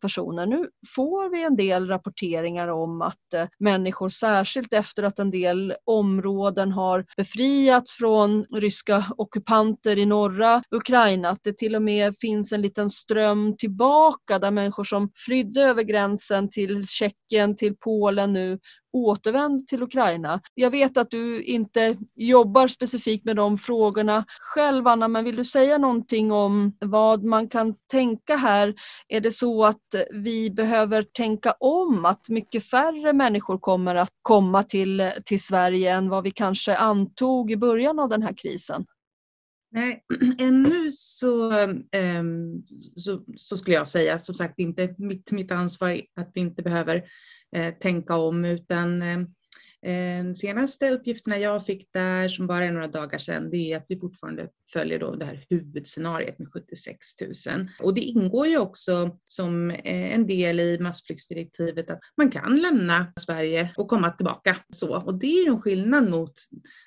personer. 0.00 0.46
Nu 0.46 0.68
får 0.94 1.30
vi 1.30 1.44
en 1.44 1.56
del 1.56 1.88
rapporteringar 1.88 2.68
om 2.68 3.02
att 3.02 3.34
eh, 3.34 3.46
människor, 3.58 4.08
särskilt 4.08 4.72
efter 4.72 5.02
att 5.02 5.18
en 5.18 5.30
del 5.30 5.74
områden 5.84 6.72
har 6.72 7.04
befriats 7.16 7.92
från 7.92 8.44
ryska 8.44 9.04
ockupanter 9.16 9.98
i 9.98 10.06
norra 10.06 10.62
Ukraina, 10.70 11.28
att 11.28 11.40
det 11.42 11.58
till 11.58 11.76
och 11.76 11.82
med 11.82 12.14
finns 12.20 12.52
en 12.52 12.62
liten 12.62 12.90
ström 12.90 13.56
tillbaka 13.56 14.38
där 14.38 14.50
människor 14.50 14.84
som 14.84 15.10
flydde 15.14 15.62
över 15.62 15.82
gränsen 15.82 16.50
till 16.50 16.86
Tjeckien, 17.04 17.56
till 17.56 17.76
Polen 17.76 18.32
nu 18.32 18.58
återvänd 18.92 19.68
till 19.68 19.82
Ukraina. 19.82 20.40
Jag 20.54 20.70
vet 20.70 20.96
att 20.96 21.10
du 21.10 21.42
inte 21.42 21.96
jobbar 22.14 22.68
specifikt 22.68 23.24
med 23.24 23.36
de 23.36 23.58
frågorna 23.58 24.24
själv 24.40 24.88
Anna, 24.88 25.08
men 25.08 25.24
vill 25.24 25.36
du 25.36 25.44
säga 25.44 25.78
någonting 25.78 26.32
om 26.32 26.76
vad 26.80 27.24
man 27.24 27.48
kan 27.48 27.74
tänka 27.90 28.36
här? 28.36 28.74
Är 29.08 29.20
det 29.20 29.32
så 29.32 29.64
att 29.64 29.94
vi 30.10 30.50
behöver 30.50 31.02
tänka 31.02 31.52
om, 31.60 32.04
att 32.04 32.28
mycket 32.28 32.70
färre 32.70 33.12
människor 33.12 33.58
kommer 33.58 33.94
att 33.94 34.12
komma 34.22 34.62
till, 34.62 35.12
till 35.24 35.42
Sverige 35.42 35.94
än 35.94 36.08
vad 36.08 36.24
vi 36.24 36.30
kanske 36.30 36.76
antog 36.76 37.50
i 37.50 37.56
början 37.56 37.98
av 37.98 38.08
den 38.08 38.22
här 38.22 38.34
krisen? 38.36 38.86
Nej, 39.74 40.02
ännu 40.38 40.92
så, 40.92 41.50
ehm, 41.92 42.62
så, 42.96 43.24
så, 43.36 43.56
skulle 43.56 43.76
jag 43.76 43.88
säga, 43.88 44.18
som 44.18 44.34
sagt 44.34 44.58
inte 44.58 44.94
mitt, 44.98 45.32
mitt 45.32 45.50
ansvar 45.50 46.00
att 46.16 46.30
vi 46.34 46.40
inte 46.40 46.62
behöver 46.62 47.04
eh, 47.56 47.74
tänka 47.74 48.16
om 48.16 48.44
utan 48.44 49.02
ehm, 49.02 49.26
de 49.84 50.34
senaste 50.34 50.90
uppgifterna 50.90 51.38
jag 51.38 51.66
fick 51.66 51.92
där, 51.92 52.28
som 52.28 52.46
bara 52.46 52.64
är 52.64 52.72
några 52.72 52.88
dagar 52.88 53.18
sedan, 53.18 53.50
det 53.50 53.72
är 53.72 53.76
att 53.76 53.86
vi 53.88 54.00
fortfarande 54.00 54.48
följer 54.72 54.98
då 54.98 55.16
det 55.16 55.24
här 55.24 55.44
huvudscenariet 55.50 56.38
med 56.38 56.48
76 56.52 56.96
000. 57.48 57.68
Och 57.82 57.94
det 57.94 58.00
ingår 58.00 58.46
ju 58.46 58.58
också 58.58 59.18
som 59.24 59.70
eh, 59.70 60.14
en 60.14 60.26
del 60.26 60.60
i 60.60 60.78
massflyktsdirektivet 60.78 61.90
att 61.90 61.98
man 62.16 62.30
kan 62.30 62.56
lämna 62.56 63.12
Sverige 63.20 63.74
och 63.76 63.88
komma 63.88 64.10
tillbaka. 64.10 64.56
Så. 64.70 64.96
Och 64.96 65.18
det 65.18 65.26
är 65.26 65.44
ju 65.44 65.52
en 65.52 65.60
skillnad 65.60 66.10
mot 66.10 66.32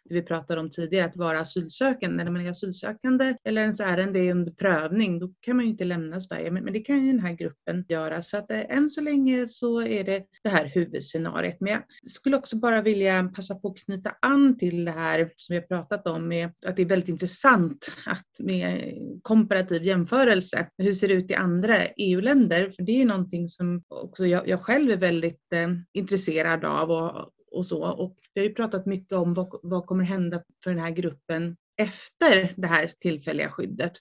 det 0.10 0.16
vi 0.16 0.22
pratade 0.22 0.62
om 0.62 0.70
tidigare, 0.70 1.06
att 1.06 1.16
vara 1.16 1.40
asylsökande. 1.40 2.24
När 2.24 2.32
man 2.32 2.46
är 2.46 2.50
asylsökande 2.50 3.36
eller 3.44 3.62
ens 3.62 3.80
ärende 3.80 4.20
är 4.20 4.32
under 4.32 4.52
prövning, 4.52 5.20
då 5.20 5.34
kan 5.42 5.56
man 5.56 5.66
ju 5.66 5.72
inte 5.72 5.84
lämna 5.84 6.20
Sverige. 6.20 6.52
Men, 6.52 6.64
men 6.64 6.74
det 6.74 6.80
kan 6.80 7.06
ju 7.06 7.12
den 7.12 7.22
här 7.22 7.34
gruppen 7.34 7.86
göra. 7.90 8.22
Så 8.22 8.38
att 8.38 8.52
eh, 8.52 8.78
än 8.78 8.90
så 8.90 9.02
länge 9.02 9.48
så 9.48 9.82
är 9.82 10.04
det 10.04 10.24
det 10.44 10.50
här 10.50 10.66
huvudscenariet. 10.66 11.58
Men 11.60 11.74
jag 11.74 11.84
skulle 12.04 12.38
också 12.38 12.58
bara 12.58 12.82
vilja 12.88 13.32
passa 13.36 13.56
på 13.56 13.68
att 13.68 13.78
knyta 13.78 14.16
an 14.22 14.58
till 14.58 14.86
det 14.86 14.92
här 14.92 15.30
som 15.36 15.54
vi 15.54 15.56
har 15.56 15.68
pratat 15.68 16.08
om, 16.08 16.28
med 16.28 16.50
att 16.66 16.76
det 16.76 16.82
är 16.82 16.86
väldigt 16.86 17.10
intressant 17.10 17.92
att 18.06 18.40
med 18.40 18.94
komparativ 19.22 19.84
jämförelse, 19.84 20.70
hur 20.78 20.94
ser 20.94 21.08
det 21.08 21.14
ut 21.14 21.32
i 21.32 21.36
andra 21.36 21.86
EU-länder? 21.86 22.74
För 22.76 22.84
det 22.84 23.02
är 23.02 23.06
någonting 23.06 23.48
som 23.48 23.84
också 23.88 24.26
jag, 24.26 24.48
jag 24.48 24.62
själv 24.62 24.92
är 24.92 24.98
väldigt 24.98 25.54
eh, 25.54 25.70
intresserad 25.94 26.66
av 26.66 26.92
och, 26.92 27.32
och 27.52 27.66
så. 27.66 27.84
Och 27.84 28.18
vi 28.34 28.42
har 28.42 28.48
ju 28.48 28.54
pratat 28.54 28.86
mycket 28.86 29.14
om 29.14 29.34
vad, 29.34 29.60
vad 29.64 29.86
kommer 29.86 30.04
hända 30.04 30.44
för 30.64 30.70
den 30.70 30.80
här 30.80 30.92
gruppen 30.92 31.58
efter 31.78 32.52
det 32.62 32.68
här 32.68 32.92
tillfälliga 33.00 33.50
skyddet. 33.50 33.92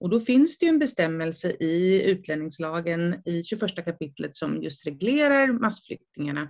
Och 0.00 0.10
då 0.10 0.20
finns 0.20 0.58
det 0.58 0.66
ju 0.66 0.70
en 0.70 0.78
bestämmelse 0.78 1.50
i 1.50 2.02
utlänningslagen 2.10 3.22
i 3.24 3.42
21 3.44 3.84
kapitlet 3.84 4.34
som 4.34 4.62
just 4.62 4.86
reglerar 4.86 5.52
massflyktingarna 5.52 6.48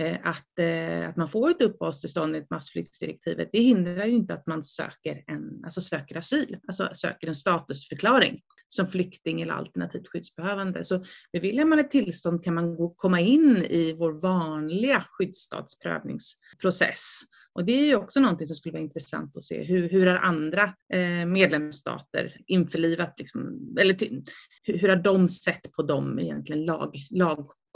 Eh, 0.00 0.16
att, 0.22 0.58
eh, 0.58 1.08
att 1.08 1.16
man 1.16 1.28
får 1.28 1.50
ett 1.50 1.62
uppehållstillstånd 1.62 2.36
enligt 2.36 2.50
massflyktsdirektivet, 2.50 3.48
det 3.52 3.60
hindrar 3.60 4.04
ju 4.04 4.12
inte 4.12 4.34
att 4.34 4.46
man 4.46 4.62
söker, 4.62 5.24
en, 5.26 5.64
alltså 5.64 5.80
söker 5.80 6.16
asyl, 6.16 6.58
alltså 6.68 6.88
söker 6.94 7.28
en 7.28 7.34
statusförklaring 7.34 8.40
som 8.68 8.86
flykting 8.86 9.42
eller 9.42 9.52
alternativt 9.52 10.08
skyddsbehövande. 10.08 10.84
Så 10.84 11.04
beviljar 11.32 11.64
man 11.64 11.78
ett 11.78 11.90
tillstånd 11.90 12.44
kan 12.44 12.54
man 12.54 12.76
gå, 12.76 12.90
komma 12.90 13.20
in 13.20 13.56
i 13.56 13.92
vår 13.92 14.12
vanliga 14.12 15.04
skyddsstatsprövningsprocess. 15.10 17.20
Och 17.52 17.64
det 17.64 17.72
är 17.72 17.84
ju 17.84 17.96
också 17.96 18.20
någonting 18.20 18.46
som 18.46 18.56
skulle 18.56 18.72
vara 18.72 18.82
intressant 18.82 19.36
att 19.36 19.44
se. 19.44 19.64
Hur, 19.64 19.88
hur 19.88 20.06
har 20.06 20.16
andra 20.16 20.74
eh, 20.92 21.26
medlemsstater 21.26 22.36
införlivat, 22.46 23.18
liksom, 23.18 23.74
eller 23.80 23.94
till, 23.94 24.24
hur, 24.62 24.78
hur 24.78 24.88
har 24.88 24.96
de 24.96 25.28
sett 25.28 25.72
på 25.72 25.82
dem 25.82 26.18
egentligen 26.18 26.64
lag, 26.64 26.96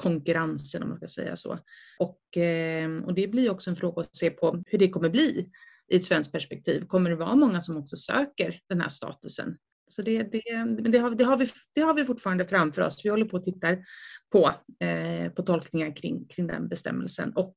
konkurrensen 0.00 0.82
om 0.82 0.88
man 0.88 0.98
ska 0.98 1.08
säga 1.08 1.36
så. 1.36 1.58
Och, 1.98 2.36
eh, 2.36 3.04
och 3.04 3.14
det 3.14 3.28
blir 3.28 3.50
också 3.50 3.70
en 3.70 3.76
fråga 3.76 4.00
att 4.00 4.16
se 4.16 4.30
på 4.30 4.62
hur 4.66 4.78
det 4.78 4.88
kommer 4.88 5.08
bli 5.08 5.50
i 5.88 5.96
ett 5.96 6.04
svenskt 6.04 6.32
perspektiv. 6.32 6.86
Kommer 6.86 7.10
det 7.10 7.16
vara 7.16 7.34
många 7.34 7.60
som 7.60 7.76
också 7.76 7.96
söker 7.96 8.60
den 8.68 8.80
här 8.80 8.88
statusen? 8.88 9.56
Så 9.90 10.02
det, 10.02 10.22
det, 10.22 10.42
det, 10.90 10.98
har, 10.98 11.10
det, 11.10 11.24
har 11.24 11.36
vi, 11.36 11.50
det 11.74 11.80
har 11.80 11.94
vi 11.94 12.04
fortfarande 12.04 12.46
framför 12.46 12.82
oss. 12.82 13.04
Vi 13.04 13.08
håller 13.08 13.24
på 13.24 13.36
och 13.36 13.44
tittar 13.44 13.84
på, 14.32 14.50
eh, 14.84 15.32
på 15.32 15.42
tolkningar 15.42 15.96
kring, 15.96 16.26
kring 16.28 16.46
den 16.46 16.68
bestämmelsen 16.68 17.32
och 17.36 17.56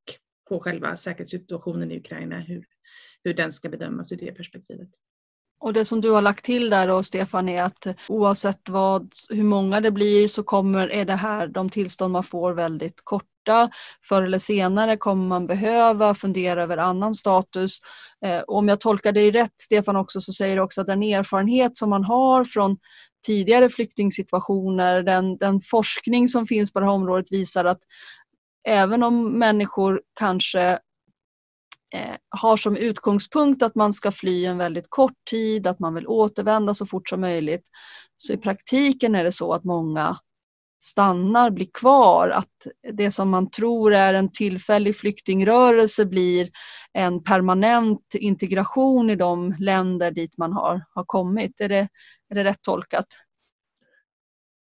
på 0.50 0.60
själva 0.60 0.98
säkerhetssituationen 0.98 1.92
i 1.92 1.98
Ukraina, 1.98 2.40
hur, 2.40 2.66
hur 3.24 3.34
den 3.34 3.52
ska 3.52 3.70
bedömas 3.70 4.12
ur 4.12 4.18
det 4.18 4.32
perspektivet. 4.32 4.90
Och 5.64 5.74
det 5.74 5.86
som 5.86 6.02
du 6.02 6.10
har 6.12 6.22
lagt 6.22 6.46
till 6.46 6.70
där 6.70 6.88
då 6.88 7.04
Stefan 7.04 7.50
är 7.50 7.64
att 7.64 7.88
oavsett 8.08 8.70
vad, 8.70 9.12
hur 9.30 9.44
många 9.44 9.82
det 9.82 9.92
blir 9.92 10.28
så 10.28 10.44
kommer, 10.44 10.92
är 10.92 11.06
det 11.06 11.16
här 11.16 11.48
de 11.48 11.70
tillstånd 11.70 12.12
man 12.12 12.24
får 12.24 12.54
väldigt 12.54 13.02
korta. 13.04 13.70
Förr 14.10 14.24
eller 14.24 14.40
senare 14.40 14.98
kommer 14.98 15.28
man 15.28 15.48
behöva 15.48 16.14
fundera 16.14 16.64
över 16.64 16.78
annan 16.78 17.16
status. 17.16 17.80
Eh, 18.26 18.42
om 18.48 18.68
jag 18.68 18.80
tolkar 18.80 19.12
dig 19.12 19.32
rätt 19.32 19.62
Stefan 19.62 19.96
också 19.96 20.22
så 20.22 20.34
säger 20.34 20.56
du 20.56 20.62
också 20.62 20.82
att 20.82 20.88
den 20.88 21.04
erfarenhet 21.04 21.78
som 21.78 21.90
man 21.90 22.04
har 22.04 22.44
från 22.44 22.78
tidigare 23.28 23.70
flyktingsituationer, 23.70 25.04
den, 25.04 25.38
den 25.38 25.60
forskning 25.60 26.28
som 26.28 26.46
finns 26.46 26.74
på 26.74 26.80
det 26.80 26.86
här 26.86 26.94
området 26.94 27.32
visar 27.32 27.66
att 27.66 27.80
även 28.68 29.04
om 29.04 29.40
människor 29.40 30.02
kanske 30.20 30.80
Eh, 31.94 32.16
har 32.30 32.58
som 32.58 32.78
utgångspunkt 32.78 33.64
att 33.64 33.76
man 33.76 33.94
ska 33.94 34.12
fly 34.12 34.46
en 34.46 34.58
väldigt 34.58 34.90
kort 34.90 35.26
tid, 35.30 35.68
att 35.68 35.80
man 35.80 35.94
vill 35.94 36.08
återvända 36.08 36.74
så 36.74 36.86
fort 36.86 37.10
som 37.10 37.22
möjligt. 37.22 37.64
Så 38.18 38.34
i 38.34 38.38
praktiken 38.38 39.16
är 39.16 39.24
det 39.24 39.32
så 39.32 39.54
att 39.54 39.64
många 39.64 40.18
stannar, 40.84 41.50
blir 41.50 41.68
kvar, 41.74 42.30
att 42.30 42.68
det 42.94 43.12
som 43.12 43.30
man 43.30 43.50
tror 43.50 43.94
är 43.94 44.14
en 44.14 44.32
tillfällig 44.32 44.96
flyktingrörelse 44.96 46.06
blir 46.06 46.50
en 46.94 47.24
permanent 47.24 48.16
integration 48.16 49.10
i 49.10 49.16
de 49.16 49.56
länder 49.60 50.12
dit 50.12 50.38
man 50.38 50.54
har, 50.54 50.86
har 50.94 51.04
kommit. 51.04 51.62
Är 51.62 51.70
det, 51.70 51.88
är 52.30 52.36
det 52.36 52.44
rätt 52.44 52.62
tolkat? 52.62 53.08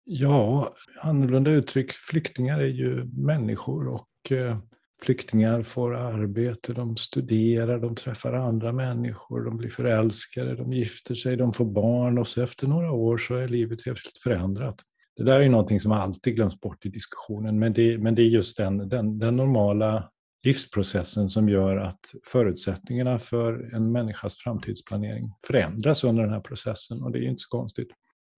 Ja, 0.04 0.74
annorlunda 1.00 1.50
uttryck, 1.50 1.92
flyktingar 1.92 2.58
är 2.58 2.66
ju 2.66 3.04
människor 3.04 3.88
och 3.88 4.32
eh, 4.32 4.58
flyktingar 5.02 5.62
får 5.62 5.94
arbete, 5.96 6.72
de 6.72 6.96
studerar, 6.96 7.78
de 7.78 7.96
träffar 7.96 8.32
andra 8.32 8.72
människor, 8.72 9.44
de 9.44 9.56
blir 9.56 9.70
förälskade, 9.70 10.56
de 10.56 10.72
gifter 10.72 11.14
sig, 11.14 11.36
de 11.36 11.52
får 11.52 11.64
barn 11.64 12.18
och 12.18 12.28
så 12.28 12.42
efter 12.42 12.66
några 12.66 12.92
år 12.92 13.18
så 13.18 13.34
är 13.34 13.48
livet 13.48 13.86
helt 13.86 14.18
förändrat. 14.22 14.76
Det 15.16 15.24
där 15.24 15.36
är 15.36 15.42
ju 15.42 15.48
någonting 15.48 15.80
som 15.80 15.92
alltid 15.92 16.34
glöms 16.34 16.60
bort 16.60 16.86
i 16.86 16.88
diskussionen, 16.88 17.58
men 17.58 17.72
det, 17.72 17.98
men 17.98 18.14
det 18.14 18.22
är 18.22 18.26
just 18.26 18.56
den, 18.56 18.88
den, 18.88 19.18
den 19.18 19.36
normala 19.36 20.10
livsprocessen 20.42 21.28
som 21.28 21.48
gör 21.48 21.76
att 21.76 22.14
förutsättningarna 22.26 23.18
för 23.18 23.74
en 23.74 23.92
människas 23.92 24.36
framtidsplanering 24.36 25.32
förändras 25.46 26.04
under 26.04 26.22
den 26.22 26.32
här 26.32 26.40
processen 26.40 27.02
och 27.02 27.12
det 27.12 27.18
är 27.18 27.22
inte 27.22 27.40
så 27.40 27.48
konstigt. 27.48 27.88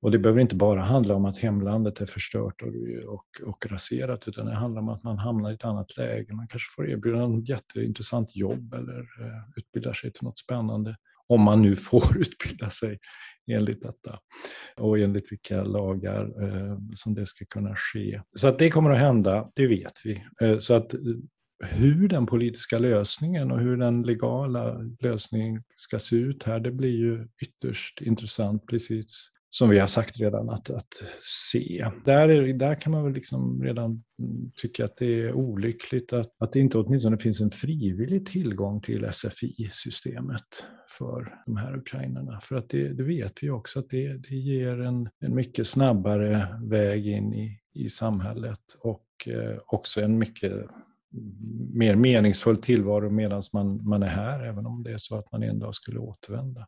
Och 0.03 0.11
det 0.11 0.19
behöver 0.19 0.41
inte 0.41 0.57
bara 0.57 0.81
handla 0.81 1.15
om 1.15 1.25
att 1.25 1.39
hemlandet 1.39 2.01
är 2.01 2.07
förstört 2.07 2.63
och, 2.63 2.69
och, 3.15 3.49
och 3.49 3.67
raserat, 3.67 4.29
utan 4.29 4.47
det 4.47 4.55
handlar 4.55 4.83
om 4.83 4.89
att 4.89 5.03
man 5.03 5.19
hamnar 5.19 5.51
i 5.51 5.55
ett 5.55 5.65
annat 5.65 5.97
läge. 5.97 6.33
Man 6.33 6.49
kanske 6.49 6.75
får 6.77 6.91
erbjudande 6.91 7.25
om 7.25 7.39
ett 7.39 7.49
jätteintressant 7.49 8.37
jobb 8.37 8.75
eller 8.75 8.99
eh, 9.01 9.43
utbildar 9.57 9.93
sig 9.93 10.13
till 10.13 10.25
något 10.25 10.39
spännande. 10.39 10.97
Om 11.27 11.41
man 11.41 11.63
nu 11.63 11.77
får 11.91 12.19
utbilda 12.19 12.71
sig 12.71 12.99
enligt 13.51 13.83
detta 13.83 14.19
och 14.77 14.99
enligt 14.99 15.33
vilka 15.33 15.63
lagar 15.63 16.45
eh, 16.45 16.79
som 16.95 17.15
det 17.15 17.27
ska 17.27 17.45
kunna 17.45 17.75
ske. 17.77 18.21
Så 18.37 18.49
att 18.49 18.59
det 18.59 18.71
kommer 18.71 18.91
att 18.91 18.99
hända, 18.99 19.51
det 19.55 19.67
vet 19.67 20.01
vi. 20.05 20.25
Eh, 20.41 20.59
så 20.59 20.75
att 20.75 20.95
eh, 20.95 21.01
hur 21.65 22.09
den 22.09 22.27
politiska 22.27 22.79
lösningen 22.79 23.51
och 23.51 23.61
hur 23.61 23.77
den 23.77 24.03
legala 24.03 24.79
lösningen 25.01 25.63
ska 25.75 25.99
se 25.99 26.17
ut 26.17 26.45
här, 26.45 26.61
det 26.61 26.71
blir 26.71 26.97
ju 26.97 27.29
ytterst 27.43 28.01
intressant, 28.01 28.67
precis 28.67 29.29
som 29.55 29.69
vi 29.69 29.79
har 29.79 29.87
sagt 29.87 30.21
redan, 30.21 30.51
att, 30.51 30.71
att 30.71 31.03
se. 31.53 31.91
Där, 32.05 32.29
är, 32.29 32.53
där 32.53 32.75
kan 32.75 32.93
man 32.93 33.05
väl 33.05 33.13
liksom 33.13 33.63
redan 33.63 34.03
tycka 34.57 34.85
att 34.85 34.97
det 34.97 35.21
är 35.21 35.33
olyckligt 35.33 36.13
att, 36.13 36.35
att 36.39 36.53
det 36.53 36.61
inte 36.61 36.79
åtminstone 36.79 37.19
finns 37.19 37.41
en 37.41 37.51
frivillig 37.51 38.27
tillgång 38.27 38.81
till 38.81 39.09
SFI-systemet 39.13 40.65
för 40.99 41.43
de 41.47 41.57
här 41.57 41.77
ukrainarna. 41.77 42.41
För 42.41 42.57
att 42.57 42.69
det, 42.69 42.89
det 42.89 43.03
vet 43.03 43.43
vi 43.43 43.51
också 43.51 43.79
att 43.79 43.91
det, 43.91 44.17
det 44.17 44.37
ger 44.37 44.81
en, 44.81 45.09
en 45.21 45.35
mycket 45.35 45.67
snabbare 45.67 46.61
väg 46.63 47.07
in 47.07 47.35
i, 47.35 47.61
i 47.75 47.89
samhället 47.89 48.77
och 48.81 49.07
eh, 49.27 49.59
också 49.67 50.01
en 50.01 50.19
mycket 50.19 50.53
mer 51.73 51.97
meningsfull 51.97 52.57
tillvaro 52.57 53.11
medan 53.11 53.43
man, 53.53 53.89
man 53.89 54.03
är 54.03 54.09
här, 54.09 54.45
även 54.45 54.67
om 54.67 54.83
det 54.83 54.93
är 54.93 54.99
så 54.99 55.17
att 55.17 55.33
man 55.33 55.43
en 55.43 55.59
dag 55.59 55.75
skulle 55.75 55.99
återvända. 55.99 56.67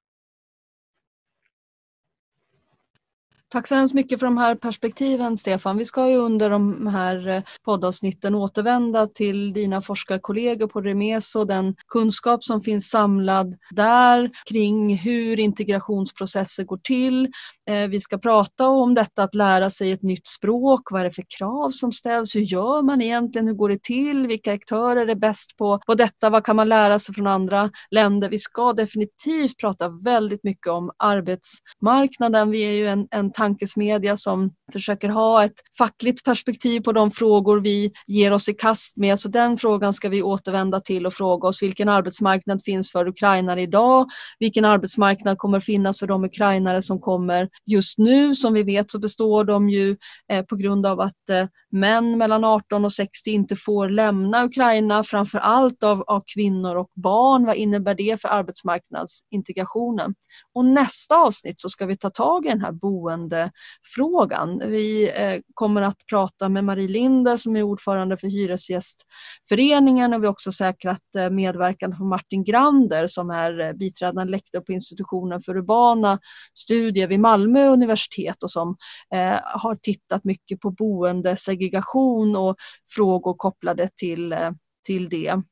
Tack 3.55 3.67
så 3.69 3.75
hemskt 3.75 3.95
mycket 3.95 4.21
för 4.21 4.27
de 4.27 4.37
här 4.37 4.55
perspektiven 4.55 5.37
Stefan. 5.37 5.77
Vi 5.77 5.85
ska 5.85 6.09
ju 6.09 6.17
under 6.17 6.51
de 6.51 6.87
här 6.87 7.29
eh, 7.29 7.43
poddavsnitten 7.65 8.35
återvända 8.35 9.07
till 9.07 9.53
dina 9.53 9.83
forskarkollegor 9.83 10.67
på 10.67 10.81
Remes 10.81 11.35
och 11.35 11.47
den 11.47 11.77
kunskap 11.89 12.45
som 12.45 12.61
finns 12.61 12.89
samlad 12.89 13.57
där 13.71 14.31
kring 14.51 14.97
hur 14.97 15.41
integrationsprocesser 15.41 16.65
går 16.65 16.81
till. 16.85 17.29
Eh, 17.71 17.89
vi 17.89 18.01
ska 18.01 18.19
prata 18.19 18.69
om 18.69 18.95
detta 18.95 19.23
att 19.23 19.35
lära 19.35 19.71
sig 19.71 19.93
ett 19.93 20.03
nytt 20.03 20.27
språk. 20.27 20.91
Vad 20.91 21.01
är 21.01 21.05
det 21.05 21.13
för 21.13 21.25
krav 21.39 21.71
som 21.71 21.93
ställs? 21.93 22.35
Hur 22.35 22.41
gör 22.41 22.83
man 22.83 23.03
egentligen? 23.03 23.47
Hur 23.47 23.55
går 23.55 23.69
det 23.69 23.83
till? 23.83 24.27
Vilka 24.27 24.53
aktörer 24.53 25.07
är 25.07 25.15
bäst 25.15 25.57
på, 25.57 25.79
på 25.87 25.95
detta? 25.95 26.31
Vad 26.31 26.45
kan 26.45 26.57
man 26.57 26.69
lära 26.69 26.99
sig 26.99 27.15
från 27.15 27.27
andra 27.27 27.71
länder? 27.91 28.29
Vi 28.29 28.39
ska 28.39 28.73
definitivt 28.73 29.59
prata 29.61 29.89
väldigt 30.05 30.45
mycket 30.45 30.67
om 30.67 30.91
arbetsmarknaden. 30.99 32.51
Vi 32.51 32.63
är 32.63 32.73
ju 32.73 32.89
en, 32.89 33.07
en 33.11 33.33
tankesmedja 33.33 34.17
som 34.17 34.51
försöker 34.73 35.09
ha 35.09 35.45
ett 35.45 35.55
fackligt 35.79 36.25
perspektiv 36.25 36.81
på 36.81 36.93
de 36.93 37.11
frågor 37.11 37.61
vi 37.61 37.93
ger 38.07 38.33
oss 38.33 38.49
i 38.49 38.53
kast 38.53 38.97
med. 38.97 39.21
Så 39.21 39.29
den 39.29 39.59
frågan 39.59 39.95
ska 39.95 40.09
vi 40.09 40.23
återvända 40.23 40.81
till 40.81 41.07
och 41.07 41.15
fråga 41.15 41.49
oss 41.49 41.63
vilken 41.63 41.89
arbetsmarknad 41.89 42.63
finns 42.65 42.93
för 42.93 43.09
ukrainare 43.09 43.63
idag? 43.63 44.07
Vilken 44.39 44.65
arbetsmarknad 44.65 45.39
kommer 45.39 45.61
finnas 45.61 45.99
för 45.99 46.07
de 46.07 46.25
ukrainare 46.25 46.83
som 46.83 47.01
kommer 47.01 47.49
just 47.67 47.99
nu? 47.99 48.35
Som 48.35 48.53
vi 48.53 48.63
vet 48.63 48.91
så 48.91 48.99
består 48.99 49.45
de 49.45 49.71
ju 49.71 49.97
eh, 50.33 50.45
på 50.45 50.57
grund 50.57 50.87
av 50.87 51.01
att 51.01 51.31
eh, 51.31 51.47
män 51.71 52.19
mellan 52.19 52.45
18 52.45 52.85
och 52.85 52.93
60 52.93 53.31
inte 53.31 53.57
får 53.57 53.89
lämna 53.89 54.45
Ukraina, 54.45 55.05
framför 55.05 55.39
allt 55.39 55.83
av, 55.83 56.03
av 56.03 56.23
kvinnor 56.35 56.77
och 56.77 56.91
barn. 56.95 57.45
Vad 57.47 57.57
innebär 57.57 57.95
det 57.95 58.21
för 58.21 58.29
arbetsmarknadsintegrationen? 58.29 60.15
Och 60.53 60.65
nästa 60.65 61.17
avsnitt 61.17 61.61
så 61.61 61.69
ska 61.69 61.87
vi 61.87 61.97
ta 61.97 62.11
tag 62.11 62.47
i 62.47 62.49
den 62.49 62.61
här 62.61 62.73
boendefrågan. 62.73 64.63
Vi 64.71 65.11
eh, 65.15 65.41
kommer 65.55 65.83
att 65.83 66.07
prata 66.09 66.49
med 66.49 66.65
Marie 66.65 66.89
Linder 66.89 67.37
som 67.37 67.57
är 67.57 67.63
ordförande 67.63 68.17
för 68.17 68.29
Hyresgästföreningen 68.29 70.15
och 70.15 70.23
vi 70.23 70.27
har 70.27 70.33
också 70.33 70.53
säkrat 70.53 71.15
eh, 71.19 71.31
medverkan 71.31 71.97
från 71.97 72.09
Martin 72.09 72.45
Grander 72.45 73.07
som 73.07 73.31
är 73.31 73.61
eh, 73.61 73.73
biträdande 73.73 74.31
lektor 74.31 74.61
på 74.61 74.73
institutionen 74.73 75.43
för 75.43 75.57
urbana 75.57 76.19
studier 76.55 77.07
vid 77.07 77.21
Malmö 77.21 77.44
Malmö 77.45 77.69
universitet 77.69 78.43
och 78.43 78.51
som 78.51 78.77
eh, 79.15 79.39
har 79.43 79.75
tittat 79.75 80.25
mycket 80.25 80.61
på 80.61 80.71
boendesegregation 80.71 82.37
och 82.37 82.57
frågor 82.95 83.35
kopplade 83.35 83.89
till, 83.97 84.33
eh, 84.33 84.51
till 84.87 85.09
det. 85.09 85.43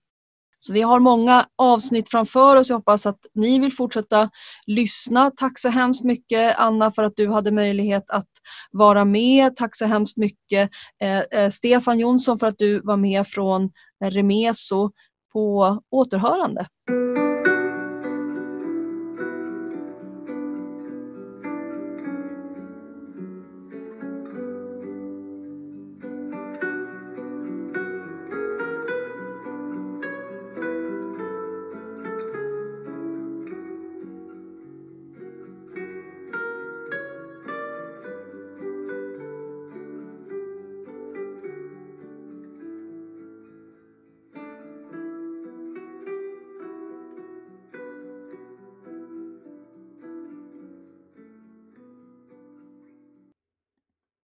Så 0.61 0.73
vi 0.73 0.83
har 0.83 1.01
många 1.01 1.47
avsnitt 1.59 2.11
framför 2.11 2.57
oss. 2.57 2.69
Jag 2.69 2.77
hoppas 2.77 3.07
att 3.07 3.19
ni 3.35 3.59
vill 3.59 3.73
fortsätta 3.73 4.31
lyssna. 4.67 5.31
Tack 5.31 5.59
så 5.59 5.69
hemskt 5.69 6.05
mycket 6.05 6.59
Anna 6.59 6.93
för 6.93 7.03
att 7.03 7.17
du 7.17 7.29
hade 7.29 7.51
möjlighet 7.51 8.05
att 8.09 8.29
vara 8.71 9.05
med. 9.05 9.57
Tack 9.57 9.77
så 9.77 9.87
hemskt 9.87 10.17
mycket 10.17 10.71
eh, 11.03 11.19
eh 11.19 11.51
Stefan 11.51 11.99
Jonsson 11.99 12.39
för 12.39 12.47
att 12.47 12.59
du 12.59 12.81
var 12.81 12.97
med 12.97 13.27
från 13.27 13.71
Remeso 14.05 14.91
på 15.33 15.79
återhörande. 15.91 16.67